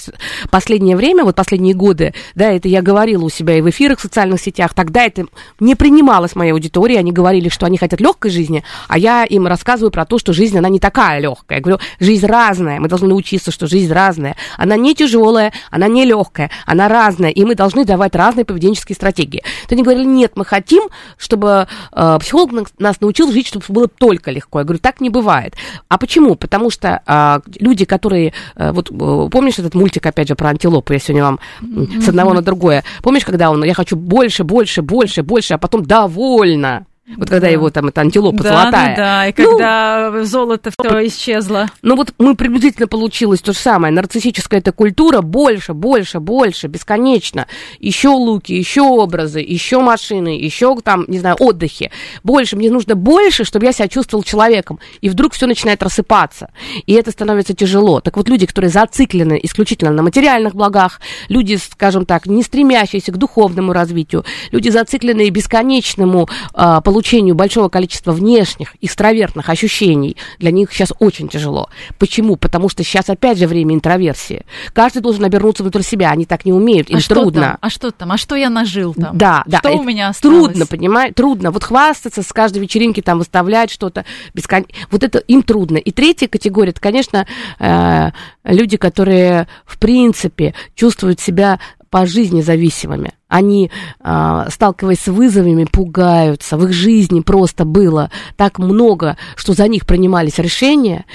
последнее 0.50 0.96
время, 0.96 1.24
вот 1.24 1.36
последние 1.36 1.74
годы, 1.74 2.14
да, 2.34 2.50
это 2.50 2.68
я 2.68 2.82
говорила 2.82 3.24
у 3.24 3.30
себя 3.30 3.56
и 3.56 3.60
в 3.60 3.70
эфирах 3.70 3.98
в 3.98 4.02
социальных 4.02 4.40
сетях, 4.40 4.74
тогда 4.74 5.04
это 5.04 5.26
не 5.58 5.74
принималось 5.74 6.34
моей 6.36 6.52
аудитории, 6.52 6.96
они 6.96 7.12
говорили, 7.12 7.48
что 7.48 7.66
они 7.66 7.78
хотят 7.78 8.00
легкой 8.00 8.30
жизни, 8.30 8.64
а 8.88 8.98
я 8.98 9.24
им 9.24 9.46
рассказываю 9.46 9.90
про 9.90 10.04
то, 10.04 10.18
что 10.18 10.32
жизнь, 10.32 10.58
она 10.58 10.68
не 10.68 10.80
такая 10.80 11.20
легкая. 11.20 11.58
Я 11.58 11.62
говорю, 11.62 11.80
жизнь 11.98 12.26
разная, 12.26 12.80
мы 12.80 12.88
должны 12.88 13.08
научиться, 13.08 13.50
что 13.50 13.66
жизнь 13.66 13.92
разная. 13.92 14.36
Она 14.56 14.76
не 14.76 14.94
тяжелая, 14.94 15.52
она 15.70 15.88
не 15.88 16.04
нелегкая, 16.10 16.50
она 16.66 16.88
разная, 16.88 17.30
и 17.30 17.44
мы 17.44 17.54
должны 17.54 17.84
давать 17.84 18.14
разные 18.14 18.44
поведенческие 18.44 18.96
стратегии. 18.96 19.42
То 19.68 19.74
они 19.74 19.82
говорили, 19.82 20.04
нет, 20.04 20.32
мы 20.34 20.44
хотим, 20.44 20.84
чтобы 21.16 21.66
э, 21.92 22.18
психолог 22.20 22.70
нас 22.78 23.00
научил 23.00 23.30
жить, 23.32 23.46
чтобы 23.46 23.64
было 23.68 23.88
только 23.88 24.30
легко. 24.30 24.60
Я 24.60 24.64
говорю, 24.64 24.80
так 24.80 25.00
не 25.00 25.10
бывает. 25.10 25.54
А 25.88 25.98
почему? 25.98 26.34
Потому 26.34 26.70
что 26.70 27.02
э, 27.06 27.40
люди, 27.58 27.84
которые, 27.84 28.32
э, 28.56 28.72
вот 28.72 28.90
э, 28.90 29.28
помнишь 29.30 29.58
этот 29.58 29.74
мультик, 29.74 30.06
опять 30.06 30.28
же, 30.28 30.34
про 30.34 30.50
антилопу, 30.50 30.92
я 30.92 30.98
сегодня 30.98 31.24
вам 31.24 31.40
mm-hmm. 31.62 32.00
с 32.00 32.08
одного 32.08 32.34
на 32.34 32.42
другое. 32.42 32.84
Помнишь, 33.02 33.24
когда 33.24 33.50
он, 33.50 33.64
я 33.64 33.74
хочу 33.74 33.96
больше, 33.96 34.44
больше, 34.44 34.82
больше, 34.82 35.22
больше, 35.22 35.54
а 35.54 35.58
потом 35.58 35.84
довольно. 35.84 36.86
Вот 37.16 37.28
когда 37.28 37.46
да. 37.46 37.52
его 37.52 37.70
там, 37.70 37.88
эта 37.88 38.02
антилопа 38.02 38.42
да, 38.42 38.48
золотая. 38.48 38.96
Да, 38.96 39.02
да, 39.02 39.26
и 39.26 39.34
ну, 39.36 39.50
когда 39.50 40.24
золото 40.24 40.70
все 40.70 41.06
исчезло. 41.06 41.66
Ну 41.82 41.96
вот 41.96 42.14
мы 42.18 42.36
приблизительно 42.36 42.86
получилось 42.86 43.40
то 43.40 43.52
же 43.52 43.58
самое. 43.58 43.92
Нарциссическая 43.92 44.60
эта 44.60 44.72
культура 44.72 45.20
больше, 45.20 45.74
больше, 45.74 46.20
больше, 46.20 46.68
бесконечно. 46.68 47.46
Еще 47.80 48.08
луки, 48.08 48.52
еще 48.52 48.82
образы, 48.82 49.40
еще 49.40 49.80
машины, 49.80 50.38
еще 50.38 50.76
там, 50.82 51.04
не 51.08 51.18
знаю, 51.18 51.36
отдыхи. 51.38 51.90
Больше, 52.22 52.56
мне 52.56 52.70
нужно 52.70 52.94
больше, 52.94 53.44
чтобы 53.44 53.66
я 53.66 53.72
себя 53.72 53.88
чувствовал 53.88 54.22
человеком. 54.22 54.78
И 55.00 55.08
вдруг 55.08 55.34
все 55.34 55.46
начинает 55.46 55.82
рассыпаться. 55.82 56.50
И 56.86 56.92
это 56.92 57.10
становится 57.10 57.54
тяжело. 57.54 58.00
Так 58.00 58.16
вот 58.16 58.28
люди, 58.28 58.46
которые 58.46 58.70
зациклены 58.70 59.40
исключительно 59.42 59.90
на 59.90 60.02
материальных 60.02 60.54
благах, 60.54 61.00
люди, 61.28 61.56
скажем 61.56 62.06
так, 62.06 62.26
не 62.26 62.42
стремящиеся 62.42 63.12
к 63.12 63.16
духовному 63.16 63.72
развитию, 63.72 64.24
люди 64.52 64.68
зацикленные 64.68 65.30
бесконечному 65.30 66.28
э, 66.54 66.80
получению 66.84 66.99
получению 67.00 67.34
большого 67.34 67.70
количества 67.70 68.12
внешних, 68.12 68.74
экстравертных 68.82 69.48
ощущений 69.48 70.18
для 70.38 70.50
них 70.50 70.70
сейчас 70.70 70.92
очень 70.98 71.28
тяжело. 71.28 71.70
Почему? 71.98 72.36
Потому 72.36 72.68
что 72.68 72.84
сейчас 72.84 73.08
опять 73.08 73.38
же 73.38 73.46
время 73.46 73.74
интроверсии. 73.74 74.44
Каждый 74.74 75.00
должен 75.00 75.24
обернуться 75.24 75.62
внутрь 75.62 75.80
себя, 75.80 76.10
они 76.10 76.26
так 76.26 76.44
не 76.44 76.52
умеют, 76.52 76.90
им 76.90 76.98
а 76.98 77.00
трудно. 77.00 77.40
Там? 77.40 77.58
А 77.62 77.70
что 77.70 77.90
там? 77.90 78.12
А 78.12 78.18
что 78.18 78.34
я 78.34 78.50
нажил 78.50 78.92
там? 78.92 79.16
Да, 79.16 79.44
да. 79.46 79.60
Что 79.60 79.78
у 79.78 79.82
меня 79.82 80.08
осталось? 80.08 80.48
Трудно, 80.48 80.66
понимаешь? 80.66 81.14
Трудно. 81.16 81.50
Вот 81.50 81.64
хвастаться 81.64 82.22
с 82.22 82.32
каждой 82.34 82.58
вечеринки, 82.58 83.00
там 83.00 83.18
выставлять 83.18 83.70
что-то. 83.70 84.04
Бескон... 84.34 84.66
Вот 84.90 85.02
это 85.02 85.20
им 85.20 85.42
трудно. 85.42 85.78
И 85.78 85.92
третья 85.92 86.28
категория, 86.28 86.70
это, 86.70 86.82
конечно, 86.82 87.26
э, 87.58 88.10
люди, 88.44 88.76
которые, 88.76 89.48
в 89.64 89.78
принципе, 89.78 90.54
чувствуют 90.74 91.18
себя 91.18 91.60
по 91.88 92.04
жизни 92.04 92.42
зависимыми. 92.42 93.14
Они, 93.30 93.70
э, 94.00 94.44
сталкиваясь 94.50 95.00
с 95.00 95.06
вызовами, 95.06 95.64
пугаются. 95.64 96.58
В 96.58 96.64
их 96.64 96.72
жизни 96.72 97.20
просто 97.20 97.64
было 97.64 98.10
так 98.36 98.58
много, 98.58 99.16
что 99.36 99.54
за 99.54 99.68
них 99.68 99.86
принимались 99.86 100.38
решения, 100.38 101.06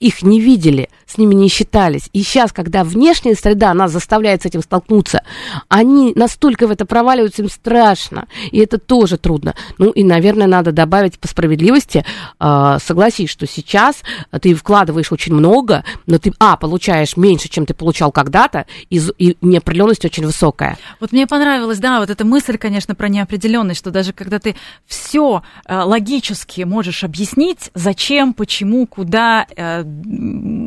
их 0.00 0.22
не 0.22 0.40
видели, 0.40 0.88
с 1.08 1.16
ними 1.16 1.34
не 1.34 1.48
считались. 1.48 2.10
И 2.12 2.22
сейчас, 2.22 2.52
когда 2.52 2.84
внешняя 2.84 3.34
среда 3.34 3.72
нас 3.74 3.92
заставляет 3.92 4.42
с 4.42 4.46
этим 4.46 4.62
столкнуться, 4.62 5.22
они 5.68 6.12
настолько 6.14 6.66
в 6.66 6.70
это 6.70 6.84
проваливаются, 6.84 7.42
им 7.42 7.48
страшно. 7.48 8.26
И 8.50 8.58
это 8.58 8.78
тоже 8.78 9.16
трудно. 9.16 9.54
Ну 9.78 9.90
и, 9.90 10.04
наверное, 10.04 10.46
надо 10.46 10.70
добавить 10.72 11.18
по 11.18 11.26
справедливости, 11.26 12.04
э, 12.38 12.78
согласись, 12.84 13.30
что 13.30 13.46
сейчас 13.46 14.02
ты 14.40 14.54
вкладываешь 14.54 15.10
очень 15.10 15.34
много, 15.34 15.82
но 16.06 16.18
ты, 16.18 16.32
а, 16.38 16.56
получаешь 16.56 17.16
меньше, 17.16 17.48
чем 17.48 17.64
ты 17.64 17.72
получал 17.72 18.12
когда-то, 18.12 18.66
и, 18.90 19.00
и 19.18 19.36
неопределенность 19.40 20.04
очень 20.04 20.26
высокая. 20.26 20.76
Вот 21.00 21.12
мне 21.12 21.26
понравилась, 21.26 21.78
да, 21.78 22.00
вот 22.00 22.10
эта 22.10 22.24
мысль, 22.24 22.58
конечно, 22.58 22.94
про 22.94 23.08
неопределенность, 23.08 23.78
что 23.80 23.90
даже 23.90 24.12
когда 24.12 24.38
ты 24.38 24.56
все 24.86 25.42
э, 25.64 25.80
логически 25.80 26.62
можешь 26.62 27.04
объяснить, 27.04 27.70
зачем, 27.74 28.34
почему, 28.34 28.86
куда, 28.86 29.46
э, 29.56 29.84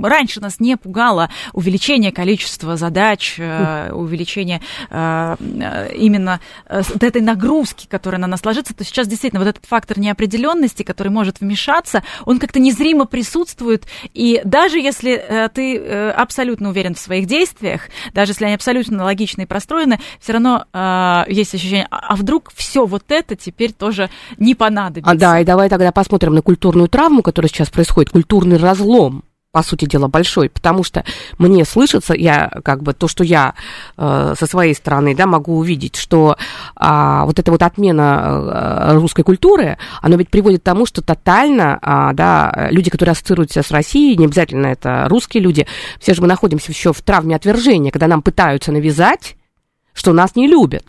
раньше 0.04 0.31
нас 0.40 0.60
не 0.60 0.78
пугало 0.78 1.30
увеличение 1.54 2.12
количества 2.12 2.78
задач, 2.78 3.36
э, 3.38 3.92
увеличение 3.92 4.62
э, 4.90 5.36
именно 5.96 6.40
э, 6.68 6.82
этой 7.00 7.22
нагрузки, 7.22 7.88
которая 7.88 8.22
на 8.22 8.28
нас 8.28 8.46
ложится, 8.46 8.74
то 8.74 8.84
сейчас 8.84 9.08
действительно 9.08 9.42
вот 9.44 9.50
этот 9.50 9.66
фактор 9.66 10.00
неопределенности, 10.00 10.84
который 10.84 11.10
может 11.10 11.42
вмешаться, 11.42 12.04
он 12.26 12.40
как-то 12.40 12.60
незримо 12.60 13.06
присутствует, 13.06 13.86
и 14.14 14.42
даже 14.46 14.80
если 14.80 15.50
ты 15.54 15.78
абсолютно 16.12 16.70
уверен 16.70 16.96
в 16.96 17.00
своих 17.00 17.26
действиях, 17.26 17.90
даже 18.14 18.32
если 18.32 18.46
они 18.46 18.56
абсолютно 18.56 19.04
логичны 19.04 19.44
и 19.44 19.46
простроены, 19.46 20.00
все 20.20 20.34
равно 20.34 20.66
есть 21.28 21.54
ощущение, 21.56 21.88
а, 21.90 22.14
а 22.14 22.16
вдруг 22.16 22.52
все 22.56 22.86
вот 22.86 23.04
это 23.10 23.36
теперь 23.36 23.74
тоже 23.74 24.10
не 24.38 24.56
понадобится. 24.56 25.12
А, 25.12 25.16
да, 25.16 25.40
и 25.40 25.46
давай 25.46 25.70
тогда 25.70 25.92
посмотрим 25.92 26.34
на 26.34 26.42
культурную 26.42 26.88
травму, 26.88 27.22
которая 27.22 27.50
сейчас 27.50 27.70
происходит, 27.70 28.12
культурный 28.12 28.58
разлом 28.58 29.24
по 29.52 29.64
сути 29.64 29.86
дела, 29.86 30.08
большой, 30.08 30.50
потому 30.50 30.84
что 30.84 31.04
мне 31.38 31.66
слышится, 31.66 32.14
я 32.14 32.52
как 32.64 32.84
бы 32.84 32.94
то, 32.94 33.08
что 33.08 33.24
я 33.24 33.54
э, 33.98 34.34
со 34.38 34.46
своей 34.46 34.74
стороны, 34.74 35.14
да, 35.14 35.28
могу 35.28 35.58
увидеть, 35.58 35.98
что 35.98 36.38
э, 36.80 37.22
вот 37.26 37.38
эта 37.38 37.52
вот 37.52 37.62
отмена 37.62 38.92
э, 38.92 38.94
русской 38.94 39.24
культуры, 39.24 39.78
она 40.02 40.16
ведь 40.16 40.30
приводит 40.30 40.62
к 40.62 40.64
тому, 40.64 40.86
что 40.86 41.02
тотально, 41.02 41.80
э, 41.82 42.14
да, 42.14 42.70
люди, 42.72 42.90
которые 42.90 43.12
ассоциируются 43.12 43.62
с 43.62 43.72
Россией, 43.72 44.16
не 44.16 44.26
обязательно 44.26 44.68
это 44.68 45.08
русские 45.10 45.44
люди, 45.44 45.68
все 46.00 46.14
же 46.14 46.22
мы 46.22 46.28
находимся 46.28 46.72
еще 46.72 46.94
в 46.94 47.02
травме 47.02 47.36
отвержения, 47.36 47.92
когда 47.92 48.08
нам 48.08 48.22
пытаются 48.22 48.72
навязать, 48.72 49.36
что 49.94 50.14
нас 50.14 50.38
не 50.38 50.48
любят. 50.48 50.86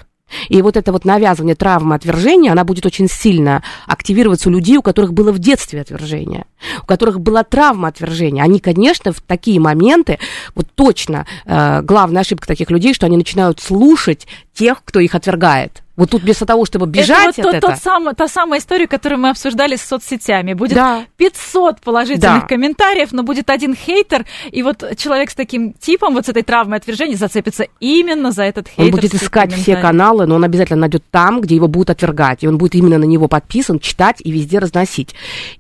И 0.49 0.63
вот 0.63 0.77
это 0.77 0.93
вот 0.93 1.05
навязывание 1.05 1.55
травмы 1.55 1.95
отвержения, 1.95 2.53
она 2.53 2.65
будет 2.65 2.87
очень 2.87 3.09
сильно 3.09 3.63
активироваться 3.87 4.49
у 4.49 4.53
людей, 4.53 4.77
у 4.77 4.83
которых 4.83 5.13
было 5.13 5.33
в 5.33 5.39
детстве 5.39 5.81
отвержение, 5.81 6.47
у 6.83 6.87
которых 6.87 7.21
была 7.21 7.45
травма 7.45 7.89
отвержения. 7.89 8.43
Они, 8.43 8.61
конечно, 8.61 9.13
в 9.13 9.21
такие 9.21 9.61
моменты, 9.61 10.19
вот 10.55 10.67
точно 10.75 11.27
э, 11.45 11.83
главная 11.83 12.23
ошибка 12.23 12.47
таких 12.47 12.71
людей, 12.71 12.95
что 12.95 13.07
они 13.07 13.17
начинают 13.17 13.61
слушать 13.61 14.27
тех, 14.55 14.83
кто 14.85 15.01
их 15.01 15.15
отвергает. 15.15 15.83
Вот 15.95 16.11
тут 16.11 16.23
вместо 16.23 16.47
того, 16.47 16.65
чтобы 16.65 16.87
бежать 16.87 17.39
это 17.39 17.49
вот 17.49 17.55
от 17.55 17.61
тот, 17.61 17.71
тот 17.73 17.81
сам, 17.81 18.15
та 18.15 18.27
самая 18.27 18.61
история, 18.61 18.87
которую 18.87 19.21
мы 19.21 19.29
обсуждали 19.29 19.77
с 19.77 19.83
соцсетями. 19.83 20.55
Будет 20.55 20.75
да. 20.75 21.05
500 21.19 21.81
положительных 21.81 22.41
да. 22.41 22.47
комментариев, 22.47 23.13
но 23.13 23.23
будет 23.23 23.51
один 23.51 23.77
хейтер, 23.77 24.25
и 24.51 24.63
вот 24.63 24.83
человек 24.97 25.31
с 25.31 25.35
таким 25.35 25.75
типом, 25.75 26.15
вот 26.15 26.27
с 26.27 26.29
этой 26.31 26.43
травмой 26.43 26.79
отвержения 26.79 27.17
зацепится 27.17 27.67
именно 27.79 28.33
за 28.33 28.45
этот 28.45 28.69
хейтер. 28.69 28.85
Он 28.85 28.91
будет 28.91 29.15
искать 29.15 29.53
все 29.53 29.77
каналы, 29.77 30.27
но 30.27 30.37
он 30.37 30.45
обязательно 30.45 30.81
найдет 30.81 31.05
там, 31.11 31.43
где 31.43 31.57
его 31.57 31.69
будут 31.69 31.91
отвергать, 31.91 32.43
и 32.43 32.49
он 32.49 32.57
будет 32.57 32.75
именно 32.75 32.97
на 32.97 33.05
него 33.05 33.29
подписан, 33.29 33.79
читать 33.79 34.17
и 34.25 34.31
везде 34.31 34.61
разносить. 34.61 35.15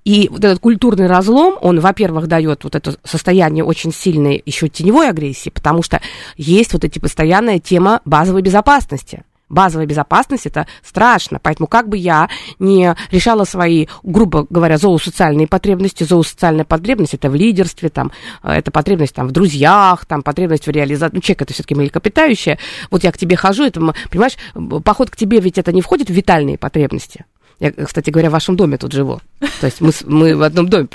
И 0.04 0.28
вот 0.30 0.42
этот 0.42 0.60
культурный 0.60 0.91
разлом, 1.00 1.56
он, 1.60 1.80
во-первых, 1.80 2.26
дает 2.26 2.64
вот 2.64 2.74
это 2.74 2.96
состояние 3.04 3.64
очень 3.64 3.92
сильной 3.92 4.42
еще 4.44 4.68
теневой 4.68 5.08
агрессии, 5.08 5.50
потому 5.50 5.82
что 5.82 6.00
есть 6.36 6.72
вот 6.72 6.84
эти 6.84 6.98
постоянная 6.98 7.58
тема 7.58 8.00
базовой 8.04 8.42
безопасности 8.42 9.24
базовая 9.52 9.86
безопасность, 9.86 10.46
это 10.46 10.66
страшно. 10.82 11.38
Поэтому 11.40 11.68
как 11.68 11.88
бы 11.88 11.96
я 11.96 12.28
не 12.58 12.96
решала 13.12 13.44
свои, 13.44 13.86
грубо 14.02 14.46
говоря, 14.50 14.78
зоосоциальные 14.78 15.46
потребности, 15.46 16.02
зоосоциальная 16.02 16.64
потребность 16.64 17.14
это 17.14 17.30
в 17.30 17.34
лидерстве, 17.34 17.90
там, 17.90 18.10
э, 18.42 18.50
это 18.50 18.70
потребность 18.70 19.14
там, 19.14 19.28
в 19.28 19.32
друзьях, 19.32 20.06
там, 20.06 20.22
потребность 20.22 20.66
в 20.66 20.70
реализации. 20.70 21.14
Ну, 21.14 21.20
человек 21.20 21.42
это 21.42 21.52
все-таки 21.52 21.74
млекопитающее. 21.74 22.58
Вот 22.90 23.04
я 23.04 23.12
к 23.12 23.18
тебе 23.18 23.36
хожу, 23.36 23.64
это, 23.64 23.80
понимаешь, 24.10 24.36
поход 24.84 25.10
к 25.10 25.16
тебе 25.16 25.38
ведь 25.40 25.58
это 25.58 25.70
не 25.72 25.82
входит 25.82 26.08
в 26.08 26.12
витальные 26.12 26.56
потребности. 26.56 27.26
Я, 27.62 27.70
кстати 27.70 28.10
говоря, 28.10 28.28
в 28.28 28.32
вашем 28.32 28.56
доме 28.56 28.76
тут 28.76 28.90
живу. 28.90 29.20
То 29.60 29.66
есть 29.66 29.80
мы, 29.80 29.92
мы 30.06 30.34
в 30.34 30.42
одном 30.42 30.68
доме. 30.68 30.88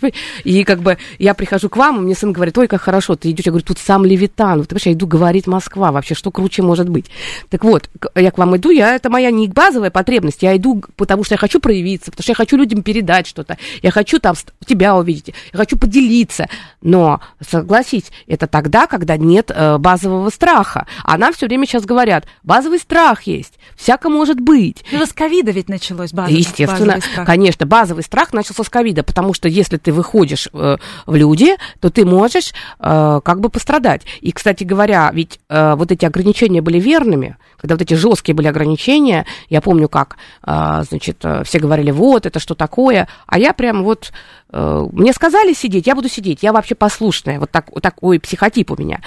И 0.43 0.65
как 0.65 0.81
бы 0.81 0.97
я 1.17 1.33
прихожу 1.33 1.69
к 1.69 1.77
вам, 1.77 1.99
и 1.99 2.01
мне 2.01 2.13
сын 2.13 2.33
говорит, 2.33 2.57
ой, 2.57 2.67
как 2.67 2.81
хорошо, 2.81 3.15
ты 3.15 3.31
идешь. 3.31 3.45
Я 3.45 3.53
говорю, 3.53 3.65
тут 3.65 3.77
сам 3.79 4.03
Левитан. 4.03 4.59
Вот, 4.59 4.85
я 4.85 4.91
иду 4.91 5.07
говорить 5.07 5.47
Москва. 5.47 5.93
Вообще, 5.93 6.13
что 6.13 6.29
круче 6.29 6.63
может 6.63 6.89
быть? 6.89 7.05
Так 7.49 7.63
вот, 7.63 7.89
я 8.15 8.31
к 8.31 8.37
вам 8.37 8.57
иду, 8.57 8.69
я, 8.69 8.95
это 8.95 9.09
моя 9.09 9.31
не 9.31 9.47
базовая 9.47 9.91
потребность. 9.91 10.43
Я 10.43 10.57
иду, 10.57 10.83
потому 10.97 11.23
что 11.23 11.35
я 11.35 11.37
хочу 11.37 11.61
проявиться, 11.61 12.11
потому 12.11 12.23
что 12.23 12.31
я 12.31 12.35
хочу 12.35 12.57
людям 12.57 12.83
передать 12.83 13.27
что-то. 13.27 13.57
Я 13.81 13.91
хочу 13.91 14.19
там 14.19 14.35
тебя 14.65 14.97
увидеть, 14.97 15.33
я 15.53 15.57
хочу 15.57 15.77
поделиться. 15.77 16.49
Но, 16.81 17.21
согласись, 17.39 18.11
это 18.27 18.45
тогда, 18.45 18.87
когда 18.87 19.15
нет 19.15 19.51
э, 19.55 19.77
базового 19.77 20.29
страха. 20.31 20.85
А 21.05 21.17
нам 21.17 21.33
все 21.33 21.45
время 21.45 21.65
сейчас 21.65 21.85
говорят, 21.85 22.25
базовый 22.43 22.79
страх 22.79 23.23
есть, 23.23 23.53
всяко 23.77 24.09
может 24.09 24.41
быть. 24.41 24.83
Ну, 24.91 25.05
с 25.05 25.13
ковида 25.13 25.51
ведь 25.51 25.69
началось 25.69 26.11
базовый 26.11 26.41
Естественно, 26.59 26.95
базовый 26.95 27.25
конечно, 27.25 27.65
базовый 27.65 28.03
страх 28.03 28.33
начался 28.33 28.63
с 28.63 28.69
ковида, 28.69 29.03
потому 29.03 29.33
что 29.33 29.47
если 29.47 29.77
ты 29.77 29.91
выходишь 29.91 30.49
э, 30.53 30.77
в 31.05 31.15
люди, 31.15 31.55
то 31.79 31.89
ты 31.89 32.05
можешь 32.05 32.53
э, 32.79 33.21
как 33.23 33.39
бы 33.39 33.49
пострадать. 33.49 34.03
И, 34.21 34.31
кстати 34.31 34.63
говоря, 34.63 35.09
ведь 35.13 35.39
э, 35.49 35.75
вот 35.75 35.91
эти 35.91 36.05
ограничения 36.05 36.61
были 36.61 36.79
верными, 36.79 37.37
когда 37.57 37.75
вот 37.75 37.81
эти 37.81 37.93
жесткие 37.93 38.35
были 38.35 38.47
ограничения, 38.47 39.25
я 39.49 39.61
помню, 39.61 39.89
как, 39.89 40.17
э, 40.45 40.83
значит, 40.87 41.17
э, 41.23 41.43
все 41.43 41.59
говорили, 41.59 41.91
вот, 41.91 42.25
это 42.25 42.39
что 42.39 42.55
такое, 42.55 43.07
а 43.25 43.39
я 43.39 43.53
прям 43.53 43.83
вот, 43.83 44.11
мне 44.51 45.13
сказали 45.13 45.53
сидеть, 45.53 45.87
я 45.87 45.95
буду 45.95 46.07
сидеть, 46.09 46.41
я 46.41 46.53
вообще 46.53 46.75
послушная, 46.75 47.39
вот, 47.39 47.51
так, 47.51 47.71
вот 47.71 47.83
такой 47.83 48.19
психотип 48.19 48.71
у 48.71 48.77
меня. 48.77 49.01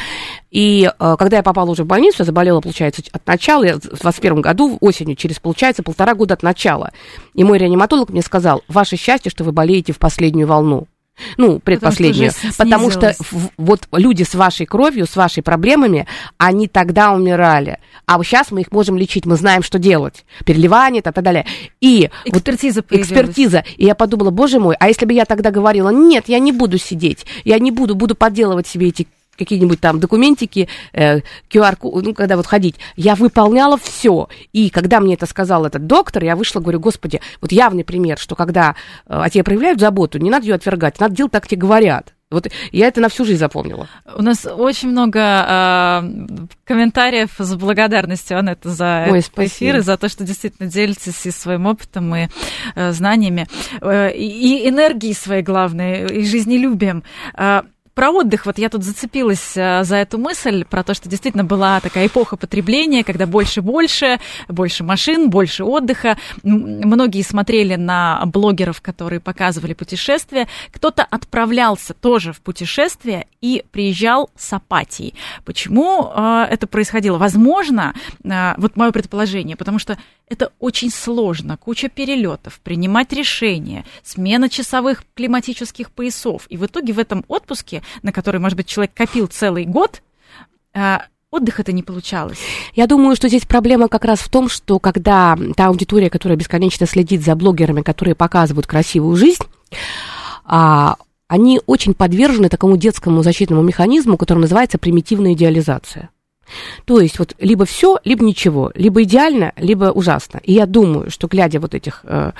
И 0.50 0.90
э, 0.90 1.16
когда 1.18 1.38
я 1.38 1.42
попала 1.42 1.70
уже 1.70 1.85
в 1.85 1.87
больницу, 1.87 2.16
я 2.20 2.24
заболела, 2.24 2.61
получается, 2.61 3.03
от 3.12 3.26
начала, 3.26 3.64
я 3.64 3.76
в 3.76 4.00
21 4.00 4.42
году, 4.42 4.76
осенью, 4.81 5.16
через, 5.16 5.38
получается, 5.38 5.83
полтора 5.83 6.14
года 6.14 6.35
от 6.35 6.42
начала. 6.42 6.90
И 7.35 7.44
мой 7.44 7.59
реаниматолог 7.59 8.11
мне 8.11 8.22
сказал, 8.22 8.62
ваше 8.68 8.96
счастье, 8.96 9.31
что 9.31 9.44
вы 9.44 9.53
болеете 9.53 9.92
в 9.92 9.98
последнюю 9.98 10.46
волну. 10.46 10.87
Ну, 11.37 11.59
предпоследнюю. 11.59 12.33
Потому 12.56 12.90
что, 12.90 13.14
потому 13.14 13.22
что 13.22 13.50
вот 13.56 13.88
люди 13.92 14.22
с 14.22 14.35
вашей 14.35 14.66
кровью, 14.66 15.06
с 15.06 15.16
вашей 15.16 15.42
проблемами, 15.42 16.06
они 16.38 16.68
тогда 16.68 17.12
умирали. 17.12 17.78
А 18.06 18.22
сейчас 18.24 18.50
мы 18.50 18.62
их 18.62 18.72
можем 18.72 18.96
лечить, 18.96 19.26
мы 19.26 19.37
знаем, 19.37 19.62
что 19.62 19.78
делать. 19.78 20.24
Переливание, 20.44 21.00
и 21.00 21.02
так 21.02 21.14
далее. 21.22 21.46
И 21.80 22.11
экспертиза 22.24 22.83
вот, 22.88 22.98
Экспертиза. 22.98 23.64
И 23.76 23.85
я 23.87 23.94
подумала, 23.94 24.30
боже 24.30 24.59
мой, 24.59 24.76
а 24.78 24.88
если 24.88 25.06
бы 25.06 25.12
я 25.12 25.24
тогда 25.24 25.50
говорила, 25.50 25.90
нет, 25.90 26.24
я 26.28 26.38
не 26.38 26.52
буду 26.52 26.78
сидеть, 26.78 27.26
я 27.44 27.59
не 27.59 27.70
буду, 27.70 27.94
буду 27.94 28.14
подделывать 28.14 28.66
себе 28.66 28.88
эти 28.88 29.06
какие-нибудь 29.40 29.81
там 29.81 29.98
документики, 30.00 30.68
э, 30.92 31.20
QR, 31.50 31.76
ну, 31.83 32.14
когда 32.14 32.37
вот 32.37 32.46
ходить, 32.46 32.76
я 32.96 33.14
выполняла 33.14 33.76
все. 33.76 34.29
И 34.53 34.70
когда 34.70 35.00
мне 35.00 35.14
это 35.14 35.26
сказал 35.26 35.66
этот 35.66 35.87
доктор, 35.87 36.22
я 36.22 36.37
вышла, 36.37 36.61
говорю, 36.61 36.81
господи, 36.81 37.20
вот 37.40 37.53
явный 37.53 37.85
пример, 37.85 38.18
что 38.18 38.37
когда 38.37 38.76
э, 39.07 39.14
о 39.14 39.29
тебе 39.31 39.44
проявляют 39.44 39.81
заботу, 39.81 40.18
не 40.18 40.31
надо 40.31 40.46
ее 40.46 40.55
отвергать, 40.55 41.00
надо 41.00 41.14
делать 41.14 41.33
так, 41.33 41.48
тебе 41.48 41.61
говорят. 41.61 42.14
Вот 42.31 42.48
я 42.71 42.87
это 42.87 43.00
на 43.00 43.08
всю 43.08 43.25
жизнь 43.25 43.40
запомнила. 43.40 43.88
У 44.15 44.23
нас 44.23 44.46
очень 44.46 44.90
много 44.90 45.19
э, 45.19 46.02
комментариев 46.65 47.31
с 47.37 47.54
благодарностью, 47.56 48.38
Анетта, 48.38 48.71
за 48.71 49.06
Ой, 49.10 49.19
этот 49.19 49.38
эфир 49.40 49.79
и 49.79 49.81
за 49.81 49.96
то, 49.96 50.08
что 50.08 50.23
действительно 50.23 50.71
делитесь 50.71 51.27
и 51.27 51.33
своим 51.33 51.67
опытом, 51.67 52.15
и 52.15 52.29
э, 52.77 52.92
знаниями, 52.92 53.48
э, 53.81 54.12
и, 54.15 54.62
и 54.65 54.69
энергией 54.69 55.15
своей, 55.15 55.42
главной, 55.42 56.06
и 56.06 56.25
жизнелюбием. 56.25 57.02
Э, 57.37 57.62
про 58.01 58.13
отдых, 58.13 58.46
вот 58.46 58.57
я 58.57 58.71
тут 58.71 58.83
зацепилась 58.83 59.55
э, 59.57 59.85
за 59.85 59.96
эту 59.96 60.17
мысль, 60.17 60.65
про 60.65 60.83
то, 60.83 60.94
что 60.94 61.07
действительно 61.07 61.44
была 61.44 61.81
такая 61.81 62.07
эпоха 62.07 62.38
потребления, 62.38 63.05
когда 63.05 63.27
больше-больше, 63.27 64.19
больше 64.48 64.85
машин, 64.85 65.29
больше 65.29 65.65
отдыха. 65.65 66.17
Многие 66.42 67.21
смотрели 67.21 67.75
на 67.75 68.23
блогеров, 68.25 68.81
которые 68.81 69.21
показывали 69.21 69.75
путешествия. 69.75 70.48
Кто-то 70.71 71.05
отправлялся 71.05 71.92
тоже 71.92 72.33
в 72.33 72.40
путешествие 72.40 73.27
и 73.42 73.65
приезжал 73.71 74.31
с 74.35 74.51
апатией. 74.55 75.15
Почему 75.44 76.11
э, 76.11 76.46
это 76.51 76.67
происходило? 76.67 77.19
Возможно, 77.19 77.92
э, 78.25 78.55
вот 78.57 78.77
мое 78.77 78.92
предположение, 78.92 79.59
потому 79.59 79.79
что 79.79 79.98
это 80.31 80.52
очень 80.60 80.90
сложно, 80.90 81.56
куча 81.56 81.88
перелетов, 81.88 82.60
принимать 82.60 83.12
решения, 83.12 83.85
смена 84.04 84.48
часовых 84.48 85.02
климатических 85.14 85.90
поясов. 85.90 86.46
И 86.48 86.56
в 86.56 86.64
итоге 86.64 86.92
в 86.92 86.98
этом 87.00 87.24
отпуске, 87.26 87.83
на 88.02 88.12
который, 88.12 88.40
может 88.40 88.56
быть, 88.56 88.66
человек 88.66 88.94
копил 88.94 89.26
целый 89.26 89.66
год, 89.66 90.02
а, 90.72 91.02
отдыха-то 91.33 91.72
не 91.72 91.83
получалось. 91.83 92.38
Я 92.76 92.87
думаю, 92.87 93.16
что 93.16 93.28
здесь 93.28 93.44
проблема 93.44 93.88
как 93.88 94.04
раз 94.04 94.20
в 94.20 94.28
том, 94.28 94.48
что 94.48 94.78
когда 94.78 95.37
та 95.56 95.66
аудитория, 95.66 96.08
которая 96.08 96.38
бесконечно 96.38 96.87
следит 96.87 97.22
за 97.22 97.35
блогерами, 97.35 97.83
которые 97.83 98.14
показывают 98.14 98.68
красивую 98.68 99.16
жизнь, 99.16 99.42
а, 100.44 100.96
они 101.26 101.60
очень 101.66 101.94
подвержены 101.94 102.48
такому 102.48 102.76
детскому 102.76 103.24
защитному 103.24 103.62
механизму, 103.62 104.16
который 104.16 104.38
называется 104.38 104.78
примитивная 104.78 105.33
идеализация. 105.33 106.10
То 106.85 107.01
есть 107.01 107.19
вот 107.19 107.35
либо 107.38 107.65
все, 107.65 107.98
либо 108.05 108.25
ничего, 108.25 108.71
либо 108.75 109.03
идеально, 109.03 109.53
либо 109.57 109.87
ужасно. 109.87 110.40
И 110.42 110.53
я 110.53 110.67
думаю, 110.67 111.11
что 111.11 111.29
глядя 111.29 111.61
вот 111.61 111.75
этих 111.75 112.01
э, 112.05 112.33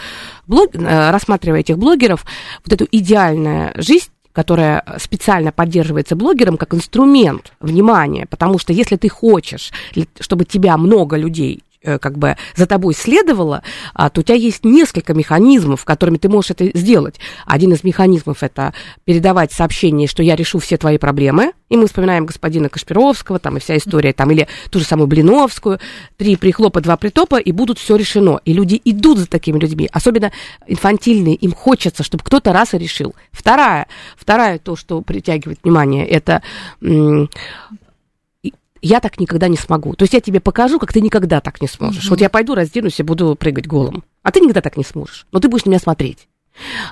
блог, 0.47 0.75
э, 0.75 1.11
рассматривая 1.11 1.61
этих 1.61 1.79
блогеров, 1.79 2.25
вот 2.65 2.73
эту 2.73 2.87
идеальную 2.91 3.73
жизнь 3.77 4.11
которая 4.33 4.85
специально 4.99 5.51
поддерживается 5.51 6.15
блогером 6.15 6.57
как 6.57 6.73
инструмент 6.73 7.53
внимания, 7.59 8.27
потому 8.27 8.59
что 8.61 8.73
если 8.73 8.95
ты 8.95 9.09
хочешь, 9.09 9.73
чтобы 10.21 10.45
тебя 10.45 10.77
много 10.77 11.17
людей 11.17 11.65
как 11.83 12.19
бы 12.19 12.37
за 12.57 12.67
тобой 12.67 12.95
следовало, 12.95 13.63
а, 13.95 14.11
то 14.11 14.21
у 14.21 14.25
тебя 14.25 14.37
есть 14.37 14.65
несколько 14.65 15.15
механизмов, 15.15 15.85
которыми 15.85 16.19
ты 16.19 16.29
можешь 16.29 16.51
это 16.51 16.71
сделать. 16.79 17.17
Один 17.47 17.73
из 17.73 17.85
механизмов 17.85 18.43
это 18.43 18.75
передавать 19.05 19.53
сообщение, 19.53 20.07
что 20.07 20.23
я 20.23 20.37
решу 20.37 20.59
все 20.59 20.77
твои 20.77 20.99
проблемы, 20.99 21.53
и 21.71 21.77
мы 21.77 21.87
вспоминаем 21.87 22.27
господина 22.27 22.69
Кашпировского, 22.69 23.39
там 23.39 23.57
и 23.57 23.61
вся 23.61 23.77
история, 23.77 24.13
там, 24.13 24.31
или 24.31 24.47
ту 24.71 24.79
же 24.79 24.85
самую 24.85 25.07
Блиновскую, 25.07 25.79
три 26.17 26.37
прихлопа, 26.37 26.81
два 26.81 26.97
притопа, 26.97 27.37
и 27.37 27.53
будут 27.53 27.79
все 27.79 27.97
решено. 27.97 28.41
И 28.45 28.53
люди 28.53 28.81
идут 28.85 29.19
за 29.19 29.27
такими 29.27 29.59
людьми, 29.59 29.89
особенно 29.91 30.33
инфантильные, 30.67 31.35
им 31.35 31.53
хочется, 31.53 32.03
чтобы 32.03 32.25
кто-то 32.25 32.53
раз 32.53 32.75
и 32.75 32.79
решил. 32.79 33.15
Вторая, 33.33 33.87
вторая 34.17 34.59
то, 34.59 34.77
что 34.77 35.01
притягивает 35.01 35.61
внимание, 35.63 36.07
это 36.07 36.43
я 38.83 39.01
так 39.01 39.21
никогда 39.21 39.49
не 39.49 39.57
смогу. 39.57 39.95
То 39.95 40.05
есть 40.05 40.15
я 40.15 40.21
тебе 40.21 40.41
покажу, 40.41 40.79
как 40.79 40.93
ты 40.93 41.01
никогда 41.01 41.41
так 41.41 41.61
не 41.61 41.69
сможешь. 41.69 42.07
Mm-hmm. 42.07 42.11
Вот 42.11 42.21
я 42.21 42.31
пойду 42.31 42.55
разденусь 42.55 43.01
и 43.01 43.03
буду 43.03 43.37
прыгать 43.37 43.67
голым. 43.67 44.05
А 44.23 44.33
ты 44.33 44.41
никогда 44.41 44.61
так 44.61 44.77
не 44.77 44.85
сможешь. 44.85 45.27
Но 45.33 45.41
ты 45.41 45.49
будешь 45.49 45.65
на 45.65 45.71
меня 45.71 45.79
смотреть. 45.79 46.29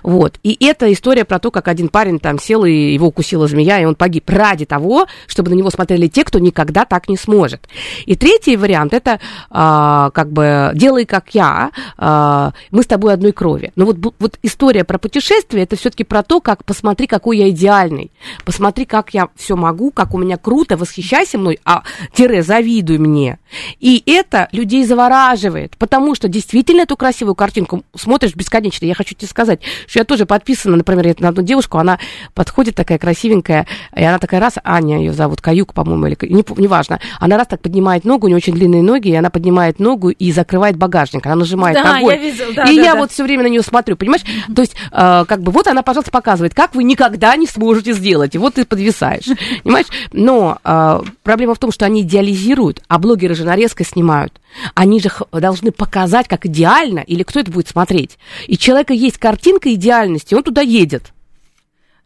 Вот. 0.03 0.39
И 0.43 0.57
это 0.65 0.93
история 0.93 1.25
про 1.25 1.39
то, 1.39 1.51
как 1.51 1.69
один 1.69 1.89
парень 1.89 2.19
там 2.19 2.39
сел, 2.39 2.65
и 2.65 2.73
его 2.73 3.09
укусила 3.09 3.47
змея, 3.47 3.81
и 3.81 3.85
он 3.85 3.95
погиб 3.95 4.29
ради 4.31 4.65
того, 4.65 5.07
чтобы 5.27 5.51
на 5.51 5.55
него 5.55 5.71
смотрели 5.71 6.09
те, 6.09 6.25
кто 6.25 6.39
никогда 6.39 6.85
так 6.85 7.09
не 7.09 7.17
сможет. 7.17 7.69
И 8.07 8.17
третий 8.17 8.57
вариант 8.57 8.95
это 8.95 9.21
а, 9.51 10.11
как 10.11 10.33
бы 10.33 10.73
делай 10.75 11.05
как 11.05 11.35
я, 11.35 11.71
а, 11.97 12.53
мы 12.71 12.83
с 12.83 12.87
тобой 12.87 13.13
одной 13.13 13.33
крови. 13.33 13.73
Но 13.77 13.87
вот, 13.87 13.97
вот 14.19 14.39
история 14.43 14.85
про 14.85 14.99
путешествие 14.99 15.65
это 15.65 15.77
все-таки 15.77 16.05
про 16.05 16.23
то, 16.23 16.41
как 16.41 16.65
посмотри, 16.65 17.07
какой 17.07 17.39
я 17.39 17.51
идеальный, 17.51 18.11
посмотри, 18.45 18.85
как 18.85 19.15
я 19.15 19.29
все 19.37 19.57
могу, 19.57 19.91
как 19.91 20.15
у 20.15 20.19
меня 20.19 20.37
круто, 20.37 20.77
восхищайся 20.77 21.39
мной, 21.39 21.59
а 21.65 21.83
тире 22.13 22.43
завидуй 22.43 22.99
мне. 22.99 23.39
И 23.81 24.03
это 24.07 24.49
людей 24.53 24.85
завораживает, 24.85 25.77
потому 25.79 26.15
что 26.15 26.29
действительно 26.29 26.83
эту 26.83 26.97
красивую 26.97 27.35
картинку 27.35 27.85
смотришь 27.97 28.35
бесконечно. 28.35 28.85
Я 28.85 28.95
хочу 28.95 29.15
тебе 29.15 29.29
сказать, 29.29 29.58
что 29.87 29.99
я 30.01 30.05
тоже 30.05 30.27
подписана, 30.27 30.77
например, 30.77 31.15
на 31.21 31.29
одну 31.29 31.43
девушку, 31.43 31.79
она 31.79 31.99
подходит 32.35 32.75
такая 32.75 32.99
красивенькая, 32.99 33.67
и 33.97 34.03
она 34.03 34.19
такая 34.19 34.41
раз, 34.41 34.55
Аня 34.65 34.99
ее 34.99 35.13
зовут, 35.13 35.41
Каюк, 35.41 35.75
по-моему, 35.75 36.07
или 36.07 36.17
не, 36.23 36.45
неважно, 36.57 37.01
она 37.21 37.37
раз 37.37 37.47
так 37.47 37.61
поднимает 37.61 38.05
ногу, 38.05 38.27
у 38.27 38.29
нее 38.29 38.37
очень 38.37 38.55
длинные 38.55 38.83
ноги, 38.83 39.09
и 39.09 39.15
она 39.15 39.31
поднимает 39.31 39.79
ногу 39.79 40.11
и 40.11 40.33
закрывает 40.33 40.77
багажник, 40.77 41.27
она 41.27 41.37
нажимает 41.37 41.77
да, 41.77 41.97
огонь. 41.97 42.15
Я 42.15 42.21
видел, 42.21 42.47
да, 42.55 42.65
и 42.65 42.77
да, 42.77 42.83
я 42.83 42.93
да. 42.95 42.99
вот 43.01 43.13
все 43.13 43.25
время 43.25 43.45
на 43.45 43.49
нее 43.49 43.63
смотрю, 43.63 43.97
понимаешь? 43.97 44.23
Mm-hmm. 44.23 44.55
То 44.55 44.63
есть, 44.63 44.75
э, 44.93 45.25
как 45.27 45.43
бы, 45.43 45.53
вот 45.53 45.67
она, 45.67 45.83
пожалуйста, 45.83 46.11
показывает, 46.11 46.55
как 46.55 46.75
вы 46.75 46.85
никогда 46.85 47.37
не 47.37 47.47
сможете 47.47 47.93
сделать, 47.93 48.35
и 48.35 48.39
вот 48.39 48.55
ты 48.55 48.65
подвисаешь, 48.65 49.27
понимаешь? 49.63 49.87
Но 50.13 50.59
э, 50.63 51.01
проблема 51.23 51.55
в 51.55 51.59
том, 51.59 51.73
что 51.73 51.85
они 51.85 52.03
идеализируют, 52.03 52.83
а 52.89 52.99
блогеры 52.99 53.35
же 53.35 53.45
нарезкой 53.45 53.87
снимают. 53.87 54.41
Они 54.75 55.01
же 55.01 55.11
должны 55.33 55.73
показать, 55.73 56.29
как 56.29 56.47
идеально, 56.47 57.01
или 57.01 57.23
кто 57.23 57.41
это 57.41 57.51
будет 57.51 57.69
смотреть. 57.69 58.19
И 58.47 58.57
человека 58.57 58.93
есть 58.93 59.19
картинка 59.19 59.73
идеальности, 59.73 60.35
он 60.35 60.43
туда 60.43 60.61
едет. 60.61 61.13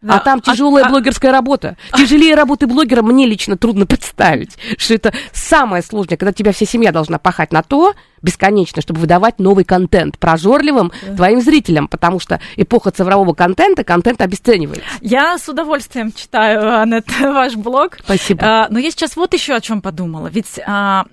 Да. 0.03 0.17
А 0.17 0.21
там 0.21 0.41
тяжелая 0.41 0.85
а, 0.85 0.89
блогерская 0.89 1.31
а... 1.31 1.35
работа. 1.35 1.77
Тяжелее 1.97 2.35
работы 2.35 2.67
блогера 2.67 3.03
мне 3.03 3.27
лично 3.27 3.57
трудно 3.57 3.87
представить, 3.87 4.59
что 4.77 4.95
это 4.95 5.13
самое 5.33 5.83
сложное, 5.83 6.17
когда 6.17 6.33
тебя 6.33 6.53
вся 6.53 6.67
семья 6.67 6.91
должна 6.91 7.19
пахать 7.19 7.53
на 7.53 7.63
то 7.63 7.95
бесконечно, 8.21 8.81
чтобы 8.83 9.01
выдавать 9.01 9.39
новый 9.39 9.65
контент 9.65 10.19
прожорливым 10.19 10.93
да. 11.03 11.17
твоим 11.17 11.41
зрителям, 11.41 11.89
потому 11.89 12.21
что 12.21 12.41
эпоха 12.57 12.91
цифрового 12.91 13.35
контента, 13.35 13.85
контент 13.85 14.21
обесценивается. 14.21 14.85
Я 15.01 15.39
с 15.39 15.49
удовольствием 15.49 16.13
читаю, 16.13 16.81
Аннет, 16.81 17.07
ваш 17.21 17.55
блог. 17.55 17.99
Спасибо. 18.03 18.45
А, 18.45 18.69
но 18.71 18.79
я 18.79 18.91
сейчас 18.91 19.17
вот 19.17 19.35
еще 19.35 19.55
о 19.55 19.61
чем 19.61 19.83
подумала. 19.83 20.29
Ведь 20.29 20.61
а, 20.67 21.07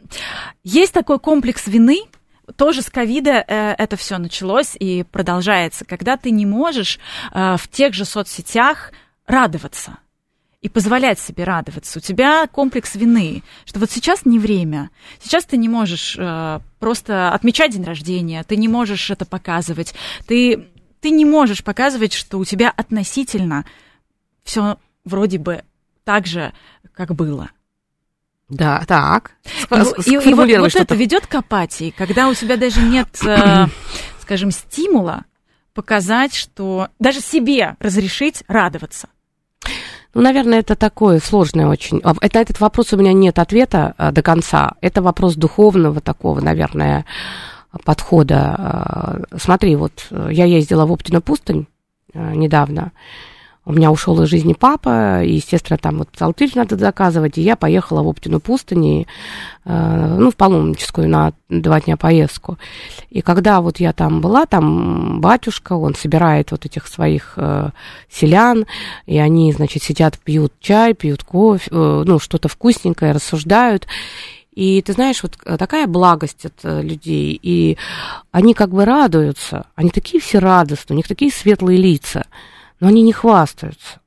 есть 0.63 0.93
такой 0.93 1.19
комплекс 1.19 1.67
вины, 1.67 2.03
тоже 2.55 2.81
с 2.81 2.89
ковида 2.89 3.43
э, 3.47 3.75
это 3.77 3.95
все 3.95 4.17
началось 4.17 4.75
и 4.79 5.03
продолжается, 5.03 5.85
когда 5.85 6.17
ты 6.17 6.31
не 6.31 6.45
можешь 6.45 6.99
э, 7.31 7.57
в 7.57 7.67
тех 7.69 7.93
же 7.93 8.05
соцсетях 8.05 8.91
радоваться 9.25 9.97
и 10.61 10.67
позволять 10.67 11.19
себе 11.19 11.45
радоваться. 11.45 11.99
У 11.99 12.01
тебя 12.01 12.47
комплекс 12.47 12.95
вины, 12.95 13.43
что 13.65 13.79
вот 13.79 13.91
сейчас 13.91 14.25
не 14.25 14.39
время. 14.39 14.89
Сейчас 15.21 15.45
ты 15.45 15.57
не 15.57 15.69
можешь 15.69 16.15
э, 16.17 16.59
просто 16.79 17.31
отмечать 17.31 17.71
день 17.71 17.85
рождения, 17.85 18.43
ты 18.43 18.57
не 18.57 18.67
можешь 18.67 19.09
это 19.09 19.25
показывать, 19.25 19.93
ты, 20.27 20.67
ты 20.99 21.11
не 21.11 21.25
можешь 21.25 21.63
показывать, 21.63 22.13
что 22.13 22.39
у 22.39 22.45
тебя 22.45 22.73
относительно 22.75 23.65
все 24.43 24.77
вроде 25.05 25.37
бы 25.37 25.63
так 26.03 26.25
же, 26.25 26.53
как 26.93 27.15
было. 27.15 27.49
Да, 28.49 28.83
так. 28.87 29.31
Ну, 29.69 29.93
и, 30.05 30.13
и 30.13 30.33
вот, 30.33 30.49
вот 30.49 30.75
это 30.75 30.95
ведет 30.95 31.27
к 31.27 31.35
апатии, 31.35 31.93
когда 31.95 32.29
у 32.29 32.33
тебя 32.33 32.57
даже 32.57 32.81
нет, 32.81 33.07
э, 33.23 33.67
скажем, 34.21 34.51
стимула 34.51 35.25
показать, 35.73 36.33
что 36.33 36.87
даже 36.99 37.21
себе 37.21 37.75
разрешить 37.79 38.43
радоваться. 38.47 39.07
Ну, 40.15 40.21
наверное, 40.21 40.59
это 40.59 40.75
такое 40.75 41.19
сложное 41.19 41.67
очень. 41.67 42.01
А, 42.03 42.15
это, 42.19 42.39
этот 42.39 42.59
вопрос 42.59 42.91
у 42.93 42.97
меня 42.97 43.13
нет 43.13 43.37
ответа 43.37 43.93
а, 43.97 44.11
до 44.11 44.23
конца. 44.23 44.73
Это 44.81 45.03
вопрос 45.03 45.35
духовного 45.35 46.01
такого, 46.01 46.41
наверное, 46.41 47.05
подхода. 47.85 48.55
А, 48.57 49.19
смотри, 49.37 49.75
вот 49.75 50.07
я 50.09 50.45
ездила 50.45 50.87
в 50.87 50.91
Оптину 50.91 51.21
пустынь 51.21 51.67
а, 52.15 52.33
недавно. 52.33 52.91
У 53.69 53.71
меня 53.71 53.91
ушел 53.91 54.19
из 54.23 54.29
жизни 54.29 54.53
папа, 54.53 55.21
и, 55.21 55.33
естественно, 55.35 55.77
там 55.77 55.99
вот 55.99 56.09
псалтырь 56.09 56.49
надо 56.55 56.75
заказывать, 56.75 57.37
и 57.37 57.41
я 57.41 57.55
поехала 57.55 58.01
в 58.01 58.07
Оптину 58.07 58.39
пустынь, 58.39 59.05
э, 59.63 60.15
ну, 60.17 60.31
в 60.31 60.35
паломническую 60.35 61.07
на 61.07 61.33
два 61.49 61.79
дня 61.79 61.95
поездку. 61.95 62.57
И 63.11 63.21
когда 63.21 63.61
вот 63.61 63.79
я 63.79 63.93
там 63.93 64.21
была, 64.21 64.47
там 64.47 65.21
батюшка, 65.21 65.73
он 65.73 65.93
собирает 65.93 66.49
вот 66.49 66.65
этих 66.65 66.87
своих 66.87 67.33
э, 67.35 67.69
селян, 68.09 68.65
и 69.05 69.19
они, 69.19 69.53
значит, 69.53 69.83
сидят, 69.83 70.17
пьют 70.17 70.51
чай, 70.59 70.95
пьют 70.95 71.23
кофе, 71.23 71.69
э, 71.69 72.03
ну, 72.07 72.17
что-то 72.17 72.47
вкусненькое, 72.47 73.11
рассуждают. 73.11 73.85
И 74.51 74.81
ты 74.81 74.93
знаешь, 74.93 75.21
вот 75.21 75.37
э, 75.45 75.57
такая 75.57 75.85
благость 75.85 76.43
от 76.47 76.55
э, 76.63 76.81
людей, 76.81 77.39
и 77.39 77.77
они 78.31 78.55
как 78.55 78.71
бы 78.71 78.83
радуются, 78.83 79.67
они 79.75 79.91
такие 79.91 80.19
все 80.19 80.39
радостные, 80.39 80.95
у 80.95 80.97
них 80.97 81.07
такие 81.07 81.31
светлые 81.31 81.77
лица– 81.77 82.25
но 82.79 82.87
они 82.87 83.01
не 83.01 83.13
хвастаются. 83.13 83.99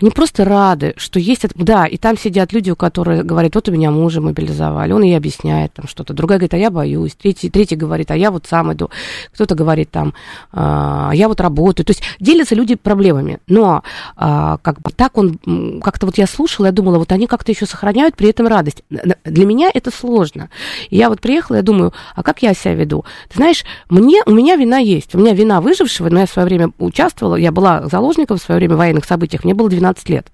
Они 0.00 0.10
просто 0.10 0.44
рады, 0.44 0.94
что 0.96 1.18
есть... 1.18 1.46
Да, 1.54 1.86
и 1.86 1.96
там 1.96 2.18
сидят 2.18 2.52
люди, 2.52 2.70
у 2.70 2.76
которых 2.76 3.24
говорят, 3.24 3.54
вот 3.54 3.68
у 3.68 3.72
меня 3.72 3.90
мужа 3.90 4.20
мобилизовали, 4.20 4.92
он 4.92 5.02
ей 5.02 5.16
объясняет 5.16 5.72
там 5.74 5.86
что-то. 5.86 6.14
Другая 6.14 6.38
говорит, 6.38 6.54
а 6.54 6.58
я 6.58 6.70
боюсь. 6.70 7.14
Третий, 7.14 7.50
третий 7.50 7.76
говорит, 7.76 8.10
а 8.10 8.16
я 8.16 8.30
вот 8.30 8.46
сам 8.46 8.72
иду. 8.72 8.90
Кто-то 9.32 9.54
говорит 9.54 9.90
там, 9.90 10.14
а 10.52 11.10
я 11.14 11.28
вот 11.28 11.40
работаю. 11.40 11.86
То 11.86 11.90
есть 11.90 12.02
делятся 12.20 12.54
люди 12.54 12.74
проблемами. 12.74 13.38
Но 13.46 13.82
а, 14.16 14.58
как 14.58 14.80
бы 14.80 14.90
так 14.90 15.16
он... 15.16 15.38
Как-то 15.82 16.06
вот 16.06 16.18
я 16.18 16.26
слушала, 16.26 16.66
я 16.66 16.72
думала, 16.72 16.98
вот 16.98 17.12
они 17.12 17.26
как-то 17.26 17.52
еще 17.52 17.66
сохраняют 17.66 18.16
при 18.16 18.28
этом 18.30 18.46
радость. 18.46 18.82
Для 18.88 19.46
меня 19.46 19.70
это 19.72 19.90
сложно. 19.90 20.50
И 20.90 20.96
я 20.96 21.08
вот 21.08 21.20
приехала, 21.20 21.56
я 21.56 21.62
думаю, 21.62 21.92
а 22.14 22.22
как 22.22 22.42
я 22.42 22.54
себя 22.54 22.74
веду? 22.74 23.04
Ты 23.28 23.36
знаешь, 23.36 23.64
мне, 23.88 24.22
у 24.26 24.32
меня 24.32 24.56
вина 24.56 24.78
есть. 24.78 25.14
У 25.14 25.18
меня 25.18 25.32
вина 25.32 25.60
выжившего, 25.60 26.08
но 26.08 26.20
я 26.20 26.26
в 26.26 26.30
свое 26.30 26.46
время 26.46 26.72
участвовала, 26.78 27.36
я 27.36 27.52
была 27.52 27.86
заложником 27.88 28.38
в 28.38 28.42
свое 28.42 28.58
время 28.58 28.74
в 28.74 28.78
военных 28.78 29.04
событиях, 29.04 29.44
мне 29.44 29.54
было 29.54 29.67
было 29.68 29.70
12 29.70 30.08
лет. 30.08 30.32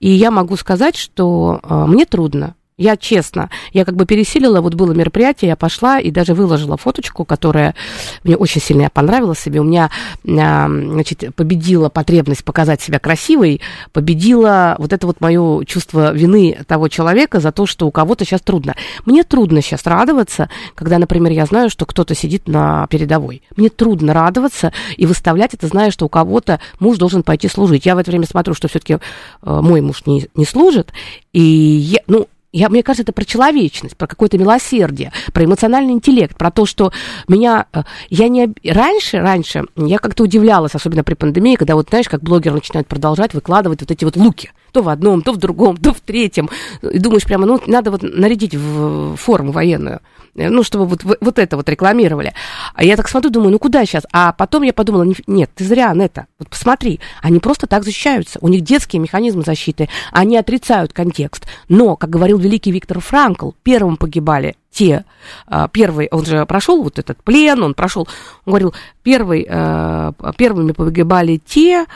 И 0.00 0.10
я 0.10 0.30
могу 0.30 0.56
сказать, 0.56 0.96
что 0.96 1.60
э, 1.62 1.84
мне 1.86 2.04
трудно. 2.04 2.55
Я 2.78 2.98
честно, 2.98 3.48
я 3.72 3.86
как 3.86 3.96
бы 3.96 4.04
пересилила, 4.04 4.60
вот 4.60 4.74
было 4.74 4.92
мероприятие, 4.92 5.48
я 5.48 5.56
пошла 5.56 5.98
и 5.98 6.10
даже 6.10 6.34
выложила 6.34 6.76
фоточку, 6.76 7.24
которая 7.24 7.74
мне 8.22 8.36
очень 8.36 8.60
сильно 8.60 8.90
понравилась 8.90 9.38
себе. 9.38 9.60
У 9.60 9.64
меня, 9.64 9.90
а, 10.28 10.68
значит, 10.68 11.34
победила 11.34 11.88
потребность 11.88 12.44
показать 12.44 12.82
себя 12.82 12.98
красивой, 12.98 13.62
победила 13.94 14.76
вот 14.78 14.92
это 14.92 15.06
вот 15.06 15.22
мое 15.22 15.64
чувство 15.64 16.12
вины 16.12 16.58
того 16.66 16.88
человека 16.88 17.40
за 17.40 17.50
то, 17.50 17.64
что 17.64 17.86
у 17.86 17.90
кого-то 17.90 18.26
сейчас 18.26 18.42
трудно. 18.42 18.74
Мне 19.06 19.22
трудно 19.22 19.62
сейчас 19.62 19.86
радоваться, 19.86 20.50
когда, 20.74 20.98
например, 20.98 21.32
я 21.32 21.46
знаю, 21.46 21.70
что 21.70 21.86
кто-то 21.86 22.14
сидит 22.14 22.46
на 22.46 22.86
передовой. 22.88 23.40
Мне 23.56 23.70
трудно 23.70 24.12
радоваться 24.12 24.74
и 24.98 25.06
выставлять 25.06 25.54
это, 25.54 25.66
зная, 25.66 25.90
что 25.90 26.04
у 26.04 26.10
кого-то 26.10 26.60
муж 26.78 26.98
должен 26.98 27.22
пойти 27.22 27.48
служить. 27.48 27.86
Я 27.86 27.94
в 27.94 27.98
это 27.98 28.10
время 28.10 28.26
смотрю, 28.26 28.52
что 28.52 28.68
все-таки 28.68 28.94
э, 28.94 28.98
мой 29.40 29.80
муж 29.80 30.02
не, 30.04 30.28
не 30.34 30.44
служит, 30.44 30.92
и 31.32 31.40
я, 31.40 32.00
ну, 32.06 32.28
я, 32.56 32.70
мне 32.70 32.82
кажется, 32.82 33.02
это 33.02 33.12
про 33.12 33.24
человечность, 33.24 33.96
про 33.98 34.06
какое-то 34.06 34.38
милосердие, 34.38 35.12
про 35.34 35.44
эмоциональный 35.44 35.92
интеллект, 35.92 36.36
про 36.36 36.50
то, 36.50 36.64
что 36.64 36.90
меня... 37.28 37.66
Э, 37.74 37.82
я 38.08 38.28
не... 38.28 38.54
Раньше, 38.64 39.18
раньше 39.18 39.64
я 39.76 39.98
как-то 39.98 40.24
удивлялась, 40.24 40.74
особенно 40.74 41.04
при 41.04 41.12
пандемии, 41.12 41.56
когда 41.56 41.74
вот, 41.74 41.90
знаешь, 41.90 42.08
как 42.08 42.22
блогеры 42.22 42.54
начинают 42.54 42.88
продолжать 42.88 43.34
выкладывать 43.34 43.82
вот 43.82 43.90
эти 43.90 44.04
вот 44.06 44.16
луки. 44.16 44.52
То 44.76 44.82
в 44.82 44.90
одном, 44.90 45.22
то 45.22 45.32
в 45.32 45.38
другом, 45.38 45.78
то 45.78 45.94
в 45.94 46.00
третьем. 46.02 46.50
И 46.82 46.98
думаешь 46.98 47.24
прямо, 47.24 47.46
ну, 47.46 47.58
надо 47.66 47.90
вот 47.90 48.02
нарядить 48.02 48.54
в 48.54 49.16
форму 49.16 49.50
военную. 49.50 50.00
Э, 50.34 50.50
ну, 50.50 50.62
чтобы 50.62 50.84
вот, 50.84 51.02
вот 51.02 51.38
это 51.38 51.56
вот 51.56 51.66
рекламировали. 51.70 52.34
А 52.74 52.84
я 52.84 52.94
так 52.94 53.08
смотрю, 53.08 53.30
думаю, 53.30 53.52
ну 53.52 53.58
куда 53.58 53.86
сейчас? 53.86 54.04
А 54.12 54.34
потом 54.34 54.64
я 54.64 54.74
подумала, 54.74 55.06
нет, 55.26 55.50
ты 55.54 55.64
зря, 55.64 55.94
Нета, 55.94 56.26
вот 56.38 56.50
посмотри, 56.50 57.00
они 57.22 57.38
просто 57.38 57.66
так 57.66 57.84
защищаются, 57.84 58.38
у 58.42 58.48
них 58.48 58.60
детские 58.60 59.00
механизмы 59.00 59.44
защиты, 59.44 59.88
они 60.12 60.36
отрицают 60.36 60.92
контекст. 60.92 61.46
Но, 61.70 61.96
как 61.96 62.10
говорил 62.10 62.36
великий 62.36 62.72
Виктор 62.72 63.00
Франкл, 63.00 63.52
первым 63.62 63.96
погибали 63.96 64.56
те, 64.70 65.06
а, 65.46 65.68
первый, 65.68 66.08
он 66.10 66.26
же 66.26 66.44
прошел 66.44 66.82
вот 66.82 66.98
этот 66.98 67.22
плен, 67.22 67.62
он 67.62 67.72
прошел, 67.72 68.06
он 68.44 68.50
говорил, 68.50 68.74
первый, 69.02 69.46
э, 69.48 70.12
первыми 70.36 70.72
погибали 70.72 71.40
те, 71.46 71.86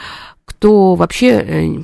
кто 0.45 0.95
вообще 0.95 1.27
э, 1.27 1.83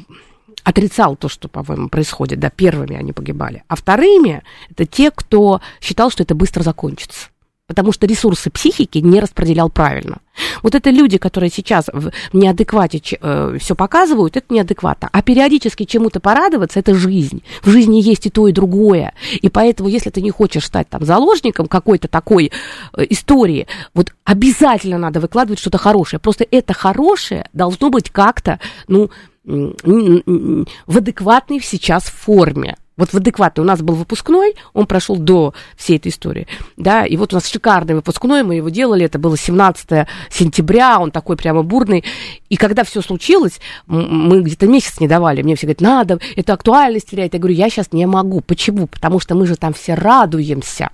отрицал 0.67 1.15
то, 1.15 1.29
что, 1.29 1.47
по-моему, 1.47 1.87
происходит, 1.87 2.41
да, 2.41 2.49
первыми 2.49 2.97
они 2.97 3.13
погибали. 3.13 3.63
А 3.69 3.77
вторыми 3.77 4.43
это 4.69 4.85
те, 4.85 5.11
кто 5.11 5.61
считал, 5.79 6.11
что 6.11 6.23
это 6.23 6.35
быстро 6.35 6.61
закончится. 6.61 7.29
Потому 7.67 7.93
что 7.93 8.05
ресурсы 8.05 8.49
психики 8.49 8.97
не 8.97 9.21
распределял 9.21 9.69
правильно. 9.69 10.17
Вот 10.63 10.75
это 10.75 10.89
люди, 10.89 11.17
которые 11.17 11.49
сейчас 11.49 11.85
в 11.93 12.11
неадеквате 12.33 13.01
э, 13.01 13.57
все 13.61 13.75
показывают, 13.75 14.35
это 14.35 14.53
неадекватно. 14.53 15.07
А 15.13 15.21
периодически 15.21 15.85
чему-то 15.85 16.19
порадоваться, 16.19 16.79
это 16.79 16.93
жизнь. 16.95 17.43
В 17.61 17.69
жизни 17.69 18.01
есть 18.01 18.25
и 18.25 18.29
то, 18.29 18.49
и 18.49 18.51
другое. 18.51 19.13
И 19.41 19.49
поэтому, 19.49 19.87
если 19.87 20.09
ты 20.09 20.21
не 20.21 20.31
хочешь 20.31 20.65
стать 20.65 20.89
там 20.89 21.05
заложником 21.05 21.67
какой-то 21.67 22.09
такой 22.09 22.51
э, 22.93 23.05
истории, 23.09 23.67
вот 23.93 24.13
обязательно 24.25 24.97
надо 24.97 25.21
выкладывать 25.21 25.59
что-то 25.59 25.77
хорошее. 25.77 26.19
Просто 26.19 26.45
это 26.51 26.73
хорошее 26.73 27.49
должно 27.53 27.89
быть 27.89 28.09
как-то, 28.09 28.59
ну, 28.89 29.09
в 29.47 30.97
адекватной 30.97 31.59
сейчас 31.61 32.03
форме. 32.03 32.75
Вот 32.97 33.13
в 33.13 33.17
адекватной. 33.17 33.63
У 33.63 33.67
нас 33.67 33.81
был 33.81 33.93
выпускной, 33.93 34.55
он 34.73 34.87
прошел 34.87 35.17
до 35.17 35.53
всей 35.77 35.97
этой 35.97 36.09
истории. 36.09 36.47
Да, 36.77 37.05
и 37.05 37.15
вот 37.15 37.31
у 37.31 37.35
нас 37.35 37.47
шикарный 37.47 37.93
выпускной, 37.93 38.41
мы 38.41 38.55
его 38.55 38.69
делали, 38.69 39.05
это 39.05 39.19
было 39.19 39.37
17 39.37 40.07
сентября, 40.31 40.99
он 40.99 41.11
такой 41.11 41.37
прямо 41.37 41.61
бурный. 41.61 42.03
И 42.49 42.57
когда 42.57 42.83
все 42.83 43.01
случилось, 43.01 43.59
мы 43.85 44.41
где-то 44.41 44.67
месяц 44.67 44.99
не 44.99 45.07
давали. 45.07 45.43
Мне 45.43 45.55
все 45.55 45.67
говорят, 45.67 45.81
надо, 45.81 46.19
это 46.35 46.53
актуальность 46.53 47.11
теряет. 47.11 47.35
Я 47.35 47.39
говорю, 47.39 47.55
я 47.55 47.69
сейчас 47.69 47.91
не 47.91 48.07
могу. 48.07 48.41
Почему? 48.41 48.87
Потому 48.87 49.19
что 49.19 49.35
мы 49.35 49.45
же 49.45 49.55
там 49.57 49.73
все 49.73 49.93
радуемся. 49.93 50.89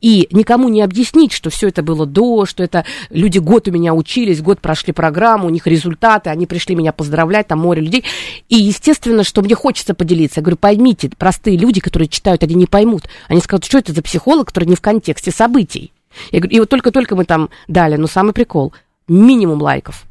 И 0.00 0.28
никому 0.30 0.68
не 0.68 0.82
объяснить, 0.82 1.32
что 1.32 1.50
все 1.50 1.68
это 1.68 1.82
было 1.82 2.06
до, 2.06 2.46
что 2.46 2.62
это 2.62 2.84
люди 3.10 3.38
год 3.38 3.68
у 3.68 3.70
меня 3.70 3.94
учились, 3.94 4.42
год 4.42 4.60
прошли 4.60 4.92
программу, 4.92 5.46
у 5.46 5.50
них 5.50 5.66
результаты, 5.66 6.30
они 6.30 6.46
пришли 6.46 6.74
меня 6.74 6.92
поздравлять, 6.92 7.48
там 7.48 7.60
море 7.60 7.82
людей. 7.82 8.04
И, 8.48 8.56
естественно, 8.56 9.24
что 9.24 9.42
мне 9.42 9.54
хочется 9.54 9.94
поделиться. 9.94 10.40
Я 10.40 10.42
говорю, 10.42 10.56
поймите, 10.56 11.10
простые 11.16 11.56
люди, 11.56 11.80
которые 11.80 12.08
читают, 12.08 12.42
они 12.42 12.54
не 12.54 12.66
поймут. 12.66 13.04
Они 13.28 13.40
скажут, 13.40 13.64
что 13.64 13.78
это 13.78 13.92
за 13.92 14.02
психолог, 14.02 14.48
который 14.48 14.64
не 14.64 14.76
в 14.76 14.80
контексте 14.80 15.30
событий. 15.30 15.92
Я 16.32 16.40
говорю, 16.40 16.56
и 16.56 16.60
вот 16.60 16.68
только-только 16.68 17.14
мы 17.16 17.24
там 17.24 17.50
дали, 17.68 17.96
но 17.96 18.06
самый 18.06 18.32
прикол, 18.32 18.72
минимум 19.08 19.62
лайков. 19.62 20.04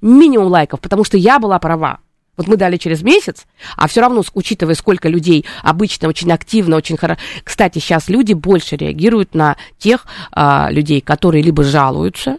Минимум 0.00 0.48
лайков, 0.48 0.80
потому 0.80 1.04
что 1.04 1.16
я 1.16 1.38
была 1.38 1.58
права. 1.58 1.98
Вот 2.36 2.48
мы 2.48 2.56
дали 2.56 2.76
через 2.76 3.02
месяц, 3.02 3.46
а 3.76 3.88
все 3.88 4.00
равно, 4.00 4.22
учитывая, 4.34 4.74
сколько 4.74 5.08
людей 5.08 5.46
обычно 5.62 6.08
очень 6.08 6.30
активно, 6.32 6.76
очень 6.76 6.96
хорошо... 6.96 7.20
Кстати, 7.44 7.78
сейчас 7.78 8.08
люди 8.08 8.34
больше 8.34 8.76
реагируют 8.76 9.34
на 9.34 9.56
тех 9.78 10.06
а, 10.32 10.68
людей, 10.70 11.00
которые 11.00 11.42
либо 11.42 11.64
жалуются, 11.64 12.38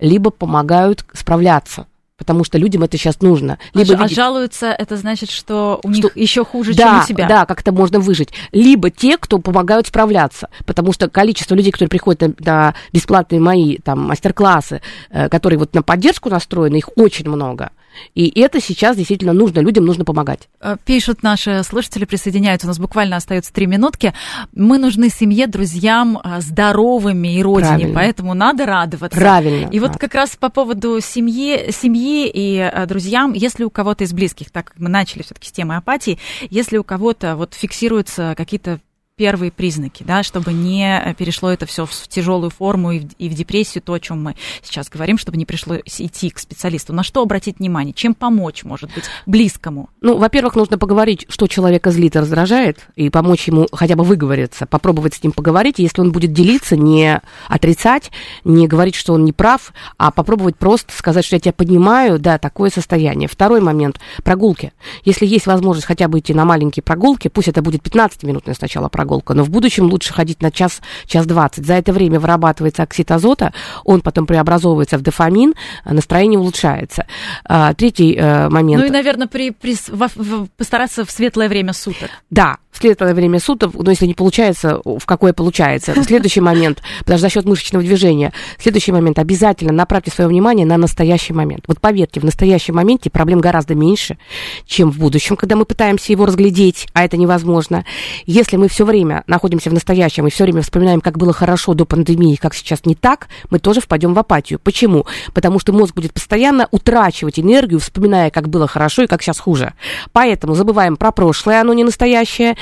либо 0.00 0.30
помогают 0.30 1.04
справляться 1.12 1.86
потому 2.16 2.44
что 2.44 2.58
людям 2.58 2.82
это 2.82 2.96
сейчас 2.96 3.20
нужно. 3.20 3.58
А 3.74 3.78
либо 3.78 3.94
а, 3.94 4.02
видеть... 4.02 4.16
жалуются, 4.16 4.66
это 4.66 4.96
значит, 4.96 5.30
что 5.30 5.80
у 5.82 5.92
что... 5.92 6.02
них 6.04 6.16
еще 6.16 6.44
хуже, 6.44 6.74
да, 6.74 6.82
чем 6.82 7.00
у 7.00 7.06
тебя. 7.06 7.28
Да, 7.28 7.46
как-то 7.46 7.72
можно 7.72 8.00
выжить. 8.00 8.30
Либо 8.52 8.90
те, 8.90 9.18
кто 9.18 9.38
помогают 9.38 9.86
справляться, 9.86 10.48
потому 10.64 10.92
что 10.92 11.08
количество 11.08 11.54
людей, 11.54 11.72
которые 11.72 11.90
приходят 11.90 12.22
на, 12.22 12.34
на 12.38 12.74
бесплатные 12.92 13.40
мои 13.40 13.78
там 13.78 14.00
мастер-классы, 14.08 14.80
э, 15.10 15.28
которые 15.28 15.58
вот 15.58 15.74
на 15.74 15.82
поддержку 15.82 16.30
настроены, 16.30 16.76
их 16.76 16.88
очень 16.96 17.28
много. 17.28 17.70
И 18.14 18.40
это 18.40 18.60
сейчас 18.60 18.96
действительно 18.96 19.32
нужно, 19.32 19.60
людям 19.60 19.84
нужно 19.84 20.04
помогать. 20.04 20.48
Э, 20.60 20.76
пишут 20.84 21.22
наши 21.22 21.62
слушатели, 21.64 22.04
присоединяются, 22.04 22.66
у 22.66 22.68
нас 22.68 22.78
буквально 22.78 23.16
остается 23.16 23.52
три 23.52 23.66
минутки. 23.66 24.14
Мы 24.52 24.78
нужны 24.78 25.08
семье, 25.08 25.46
друзьям 25.46 26.18
э, 26.22 26.40
здоровыми 26.40 27.38
и 27.38 27.42
родине, 27.42 27.68
Правильно. 27.68 27.94
поэтому 27.94 28.34
надо 28.34 28.66
радоваться. 28.66 29.18
Правильно. 29.18 29.68
И 29.70 29.80
вот 29.80 29.96
как 29.96 30.14
раз 30.14 30.36
по 30.36 30.48
поводу 30.48 31.00
семьи, 31.00 31.70
семьи 31.70 32.30
и 32.32 32.58
э, 32.58 32.86
друзьям, 32.86 33.32
если 33.32 33.64
у 33.64 33.70
кого-то 33.70 34.04
из 34.04 34.12
близких, 34.12 34.50
так 34.50 34.66
как 34.66 34.78
мы 34.78 34.88
начали 34.88 35.22
все-таки 35.22 35.48
с 35.48 35.52
темы 35.52 35.76
апатии, 35.76 36.18
если 36.50 36.76
у 36.76 36.84
кого-то 36.84 37.36
вот 37.36 37.54
фиксируются 37.54 38.34
какие-то 38.36 38.80
первые 39.16 39.50
признаки, 39.50 40.02
да, 40.02 40.22
чтобы 40.22 40.52
не 40.52 41.14
перешло 41.18 41.50
это 41.50 41.64
все 41.64 41.86
в 41.86 41.90
тяжелую 42.06 42.50
форму 42.50 42.92
и 42.92 43.00
в, 43.00 43.12
и 43.18 43.30
в 43.30 43.34
депрессию, 43.34 43.82
то, 43.82 43.94
о 43.94 44.00
чем 44.00 44.22
мы 44.22 44.36
сейчас 44.62 44.90
говорим, 44.90 45.16
чтобы 45.16 45.38
не 45.38 45.46
пришлось 45.46 45.80
идти 45.86 46.28
к 46.28 46.38
специалисту. 46.38 46.92
На 46.92 47.02
что 47.02 47.22
обратить 47.22 47.58
внимание? 47.58 47.94
Чем 47.94 48.14
помочь, 48.14 48.62
может 48.64 48.92
быть, 48.94 49.04
близкому? 49.24 49.88
Ну, 50.02 50.18
во-первых, 50.18 50.54
нужно 50.54 50.76
поговорить, 50.76 51.24
что 51.30 51.46
человека 51.46 51.90
злит 51.92 52.14
и 52.14 52.18
раздражает, 52.18 52.88
и 52.94 53.08
помочь 53.08 53.46
ему 53.48 53.66
хотя 53.72 53.96
бы 53.96 54.04
выговориться, 54.04 54.66
попробовать 54.66 55.14
с 55.14 55.22
ним 55.22 55.32
поговорить. 55.32 55.78
если 55.78 56.02
он 56.02 56.12
будет 56.12 56.34
делиться, 56.34 56.76
не 56.76 57.22
отрицать, 57.48 58.12
не 58.44 58.68
говорить, 58.68 58.96
что 58.96 59.14
он 59.14 59.24
не 59.24 59.32
прав, 59.32 59.72
а 59.96 60.10
попробовать 60.10 60.56
просто 60.56 60.92
сказать, 60.94 61.24
что 61.24 61.36
я 61.36 61.40
тебя 61.40 61.54
понимаю, 61.54 62.18
да, 62.18 62.36
такое 62.36 62.68
состояние. 62.68 63.30
Второй 63.30 63.62
момент– 63.62 63.98
прогулки. 64.24 64.74
Если 65.04 65.24
есть 65.24 65.46
возможность 65.46 65.86
хотя 65.86 66.06
бы 66.06 66.18
идти 66.18 66.34
на 66.34 66.44
маленькие 66.44 66.82
прогулки, 66.82 67.28
пусть 67.28 67.48
это 67.48 67.62
будет 67.62 67.80
15-минутная 67.80 68.54
сначала 68.54 68.90
прогулка, 68.90 69.05
прогулка, 69.06 69.34
но 69.34 69.44
в 69.44 69.50
будущем 69.50 69.84
лучше 69.84 70.12
ходить 70.12 70.42
на 70.42 70.50
час, 70.50 70.80
час 71.06 71.26
двадцать. 71.26 71.64
За 71.64 71.74
это 71.74 71.92
время 71.92 72.18
вырабатывается 72.18 72.82
оксид 72.82 73.10
азота, 73.10 73.52
он 73.84 74.00
потом 74.00 74.26
преобразовывается 74.26 74.98
в 74.98 75.02
дофамин, 75.02 75.54
настроение 75.84 76.38
улучшается. 76.38 77.06
А, 77.44 77.72
третий 77.74 78.16
э, 78.16 78.48
момент. 78.48 78.82
Ну 78.82 78.88
и, 78.88 78.90
наверное, 78.90 79.28
при, 79.28 79.50
при, 79.50 79.74
в, 79.74 80.10
в, 80.14 80.48
постараться 80.56 81.04
в 81.04 81.10
светлое 81.10 81.48
время 81.48 81.72
суток. 81.72 82.10
Да, 82.30 82.56
в 82.76 82.78
светлое 82.78 83.14
время 83.14 83.40
суток, 83.40 83.72
но 83.74 83.90
если 83.90 84.06
не 84.06 84.12
получается, 84.12 84.80
в 84.84 85.04
какое 85.06 85.32
получается. 85.32 85.94
Следующий 86.02 86.42
момент, 86.42 86.82
потому 87.00 87.18
что 87.18 87.26
за 87.26 87.30
счет 87.30 87.46
мышечного 87.46 87.82
движения, 87.82 88.32
следующий 88.58 88.92
момент, 88.92 89.18
обязательно 89.18 89.72
направьте 89.72 90.10
свое 90.10 90.28
внимание 90.28 90.66
на 90.66 90.76
настоящий 90.76 91.32
момент. 91.32 91.64
Вот 91.68 91.80
поверьте, 91.80 92.20
в 92.20 92.24
настоящем 92.24 92.74
моменте 92.74 93.08
проблем 93.08 93.40
гораздо 93.40 93.74
меньше, 93.74 94.18
чем 94.66 94.90
в 94.90 94.98
будущем, 94.98 95.36
когда 95.36 95.56
мы 95.56 95.64
пытаемся 95.64 96.12
его 96.12 96.26
разглядеть, 96.26 96.86
а 96.92 97.04
это 97.04 97.16
невозможно. 97.16 97.86
Если 98.26 98.56
мы 98.56 98.68
все 98.68 98.84
время 98.84 99.24
находимся 99.26 99.70
в 99.70 99.72
настоящем 99.72 100.26
и 100.26 100.30
все 100.30 100.44
время 100.44 100.60
вспоминаем, 100.60 101.00
как 101.00 101.16
было 101.16 101.32
хорошо 101.32 101.72
до 101.72 101.86
пандемии, 101.86 102.36
как 102.36 102.54
сейчас 102.54 102.84
не 102.84 102.94
так, 102.94 103.28
мы 103.48 103.58
тоже 103.58 103.80
впадем 103.80 104.12
в 104.12 104.18
апатию. 104.18 104.58
Почему? 104.58 105.06
Потому 105.32 105.58
что 105.58 105.72
мозг 105.72 105.94
будет 105.94 106.12
постоянно 106.12 106.68
утрачивать 106.70 107.40
энергию, 107.40 107.80
вспоминая, 107.80 108.30
как 108.30 108.48
было 108.48 108.66
хорошо 108.66 109.04
и 109.04 109.06
как 109.06 109.22
сейчас 109.22 109.38
хуже. 109.38 109.72
Поэтому 110.12 110.54
забываем 110.54 110.96
про 110.96 111.10
прошлое, 111.10 111.60
оно 111.60 111.72
не 111.72 111.84
настоящее, 111.84 112.56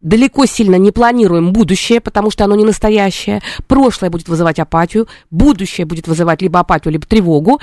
далеко 0.00 0.46
сильно 0.46 0.76
не 0.76 0.92
планируем 0.92 1.52
будущее, 1.52 2.00
потому 2.00 2.30
что 2.30 2.44
оно 2.44 2.54
не 2.54 2.64
настоящее. 2.64 3.42
Прошлое 3.66 4.10
будет 4.10 4.28
вызывать 4.28 4.58
апатию, 4.58 5.08
будущее 5.30 5.86
будет 5.86 6.06
вызывать 6.06 6.40
либо 6.42 6.60
апатию, 6.60 6.92
либо 6.92 7.06
тревогу. 7.06 7.60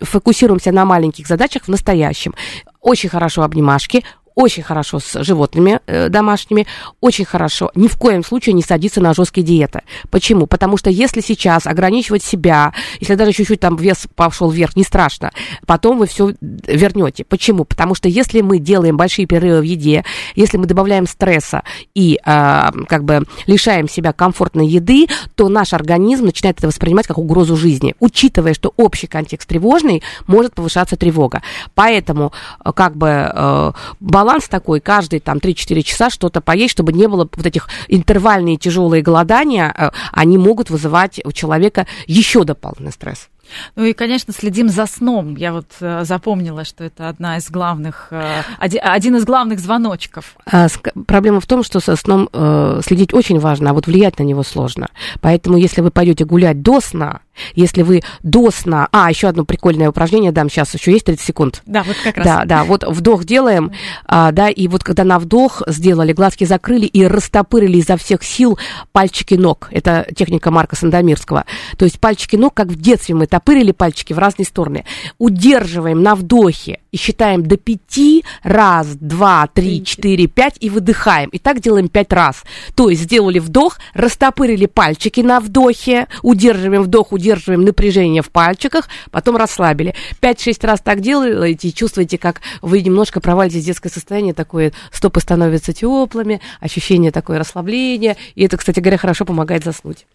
Фокусируемся 0.00 0.72
на 0.72 0.84
маленьких 0.84 1.26
задачах 1.26 1.64
в 1.64 1.68
настоящем. 1.68 2.34
Очень 2.80 3.10
хорошо 3.10 3.42
обнимашки, 3.42 4.04
очень 4.40 4.62
хорошо 4.62 5.00
с 5.00 5.22
животными 5.22 5.80
э, 5.86 6.08
домашними, 6.08 6.66
очень 7.00 7.26
хорошо. 7.26 7.70
Ни 7.74 7.88
в 7.88 7.96
коем 7.98 8.24
случае 8.24 8.54
не 8.54 8.62
садиться 8.62 9.00
на 9.00 9.12
жесткие 9.12 9.46
диеты. 9.46 9.82
Почему? 10.10 10.46
Потому 10.46 10.78
что 10.78 10.88
если 10.88 11.20
сейчас 11.20 11.66
ограничивать 11.66 12.22
себя, 12.22 12.72
если 13.00 13.16
даже 13.16 13.32
чуть-чуть 13.32 13.60
там 13.60 13.76
вес 13.76 14.06
пошел 14.14 14.50
вверх, 14.50 14.76
не 14.76 14.82
страшно, 14.82 15.30
потом 15.66 15.98
вы 15.98 16.06
все 16.06 16.32
вернете. 16.40 17.24
Почему? 17.24 17.64
Потому 17.66 17.94
что 17.94 18.08
если 18.08 18.40
мы 18.40 18.58
делаем 18.58 18.96
большие 18.96 19.26
перерывы 19.26 19.60
в 19.60 19.64
еде, 19.64 20.04
если 20.34 20.56
мы 20.56 20.66
добавляем 20.66 21.06
стресса 21.06 21.62
и 21.94 22.18
э, 22.24 22.70
как 22.88 23.04
бы 23.04 23.26
лишаем 23.46 23.88
себя 23.90 24.12
комфортной 24.14 24.66
еды, 24.66 25.06
то 25.34 25.50
наш 25.50 25.74
организм 25.74 26.24
начинает 26.24 26.58
это 26.58 26.68
воспринимать 26.68 27.06
как 27.06 27.18
угрозу 27.18 27.56
жизни, 27.56 27.94
учитывая, 28.00 28.54
что 28.54 28.72
общий 28.78 29.06
контекст 29.06 29.48
тревожный, 29.48 30.02
может 30.26 30.54
повышаться 30.54 30.96
тревога. 30.96 31.42
Поэтому 31.74 32.32
э, 32.64 32.72
как 32.72 32.96
бы 32.96 33.08
э, 33.08 33.72
баланс 34.00 34.29
такой, 34.48 34.80
каждые 34.80 35.20
там 35.20 35.38
3-4 35.38 35.82
часа 35.82 36.10
что-то 36.10 36.40
поесть, 36.40 36.72
чтобы 36.72 36.92
не 36.92 37.08
было 37.08 37.28
вот 37.34 37.46
этих 37.46 37.68
интервальные 37.88 38.56
тяжелые 38.56 39.02
голодания, 39.02 39.74
э, 39.76 39.90
они 40.12 40.38
могут 40.38 40.70
вызывать 40.70 41.20
у 41.24 41.32
человека 41.32 41.86
еще 42.06 42.44
дополнительный 42.44 42.92
стресс. 42.92 43.28
Ну 43.76 43.84
и, 43.84 43.92
конечно, 43.92 44.32
следим 44.32 44.68
за 44.68 44.86
сном. 44.86 45.36
Я 45.36 45.52
вот 45.52 45.66
э, 45.80 46.04
запомнила, 46.04 46.64
что 46.64 46.84
это 46.84 47.08
одна 47.08 47.38
из 47.38 47.50
главных, 47.50 48.08
э, 48.10 48.42
один, 48.58 48.80
один 48.82 49.16
из 49.16 49.24
главных 49.24 49.60
звоночков. 49.60 50.36
А, 50.50 50.68
проблема 51.06 51.40
в 51.40 51.46
том, 51.46 51.62
что 51.62 51.80
со 51.80 51.96
сном 51.96 52.28
э, 52.32 52.80
следить 52.84 53.14
очень 53.14 53.38
важно, 53.38 53.70
а 53.70 53.72
вот 53.72 53.86
влиять 53.86 54.18
на 54.18 54.24
него 54.24 54.42
сложно. 54.42 54.88
Поэтому, 55.20 55.56
если 55.56 55.80
вы 55.80 55.90
пойдете 55.90 56.24
гулять 56.24 56.62
до 56.62 56.80
сна, 56.80 57.20
если 57.54 57.82
вы 57.82 58.02
до 58.22 58.50
сна... 58.50 58.88
А, 58.92 59.10
еще 59.10 59.28
одно 59.28 59.44
прикольное 59.44 59.88
упражнение 59.88 60.32
дам 60.32 60.48
сейчас, 60.50 60.74
еще 60.74 60.92
есть 60.92 61.06
30 61.06 61.24
секунд. 61.24 61.62
Да, 61.66 61.82
вот 61.82 61.96
как 62.02 62.16
раз. 62.16 62.26
Да, 62.26 62.44
да, 62.44 62.64
вот 62.64 62.84
вдох 62.84 63.24
делаем, 63.24 63.72
а, 64.06 64.32
да, 64.32 64.48
и 64.48 64.68
вот 64.68 64.84
когда 64.84 65.04
на 65.04 65.18
вдох 65.18 65.62
сделали, 65.66 66.12
глазки 66.12 66.44
закрыли 66.44 66.86
и 66.86 67.04
растопырили 67.06 67.78
изо 67.78 67.96
всех 67.96 68.22
сил 68.22 68.58
пальчики 68.92 69.34
ног. 69.34 69.68
Это 69.70 70.06
техника 70.14 70.50
Марка 70.50 70.76
Сандомирского. 70.76 71.44
То 71.76 71.84
есть 71.84 72.00
пальчики 72.00 72.36
ног, 72.36 72.54
как 72.54 72.68
в 72.68 72.80
детстве 72.80 73.14
мы 73.14 73.26
топырили 73.26 73.72
пальчики 73.72 74.12
в 74.12 74.18
разные 74.18 74.46
стороны. 74.46 74.84
Удерживаем 75.18 76.02
на 76.02 76.14
вдохе 76.14 76.80
и 76.90 76.96
считаем 76.96 77.44
до 77.44 77.56
пяти, 77.56 78.24
раз, 78.42 78.88
два, 78.96 79.46
три, 79.46 79.84
четыре, 79.84 80.26
пять, 80.26 80.56
и 80.60 80.70
выдыхаем. 80.70 81.28
И 81.30 81.38
так 81.38 81.60
делаем 81.60 81.88
пять 81.88 82.12
раз. 82.12 82.42
То 82.74 82.90
есть 82.90 83.02
сделали 83.02 83.38
вдох, 83.38 83.78
растопырили 83.94 84.66
пальчики 84.66 85.20
на 85.20 85.40
вдохе, 85.40 86.08
удерживаем 86.22 86.82
вдох, 86.82 87.12
удерживаем 87.12 87.19
напряжение 87.46 88.22
в 88.22 88.30
пальчиках, 88.30 88.88
потом 89.10 89.36
расслабили. 89.36 89.94
Пять-шесть 90.20 90.64
раз 90.64 90.80
так 90.80 91.00
делаете 91.00 91.68
и 91.68 91.74
чувствуете, 91.74 92.18
как 92.18 92.40
вы 92.62 92.80
немножко 92.82 93.20
провалитесь 93.20 93.62
в 93.62 93.66
детское 93.66 93.88
состояние, 93.88 94.34
такое 94.34 94.72
стопы 94.92 95.20
становятся 95.20 95.72
теплыми, 95.72 96.40
ощущение 96.60 97.12
такое 97.12 97.38
расслабления. 97.38 98.16
И 98.34 98.44
это, 98.44 98.56
кстати 98.56 98.80
говоря, 98.80 98.98
хорошо 98.98 99.24
помогает 99.24 99.64
заснуть. 99.64 100.06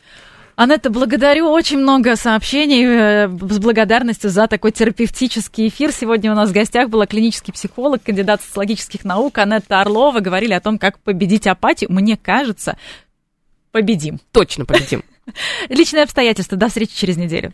Анетта, 0.55 0.89
благодарю. 0.89 1.49
Очень 1.49 1.79
много 1.79 2.15
сообщений 2.15 2.85
э, 2.85 3.27
с 3.27 3.59
благодарностью 3.59 4.29
за 4.29 4.47
такой 4.47 4.71
терапевтический 4.71 5.67
эфир. 5.67 5.91
Сегодня 5.91 6.31
у 6.31 6.35
нас 6.35 6.49
в 6.49 6.53
гостях 6.53 6.89
была 6.89 7.05
клинический 7.05 7.51
психолог, 7.51 8.01
кандидат 8.01 8.41
социологических 8.41 9.03
наук 9.03 9.37
Анетта 9.37 9.81
Орлова. 9.81 10.21
Говорили 10.21 10.53
о 10.53 10.61
том, 10.61 10.79
как 10.79 10.97
победить 10.99 11.45
апатию. 11.45 11.91
Мне 11.91 12.15
кажется, 12.15 12.77
победим. 13.71 14.21
Точно 14.31 14.63
победим. 14.65 15.03
Личные 15.69 16.03
обстоятельства. 16.03 16.57
До 16.57 16.67
встречи 16.67 16.95
через 16.95 17.17
неделю. 17.17 17.53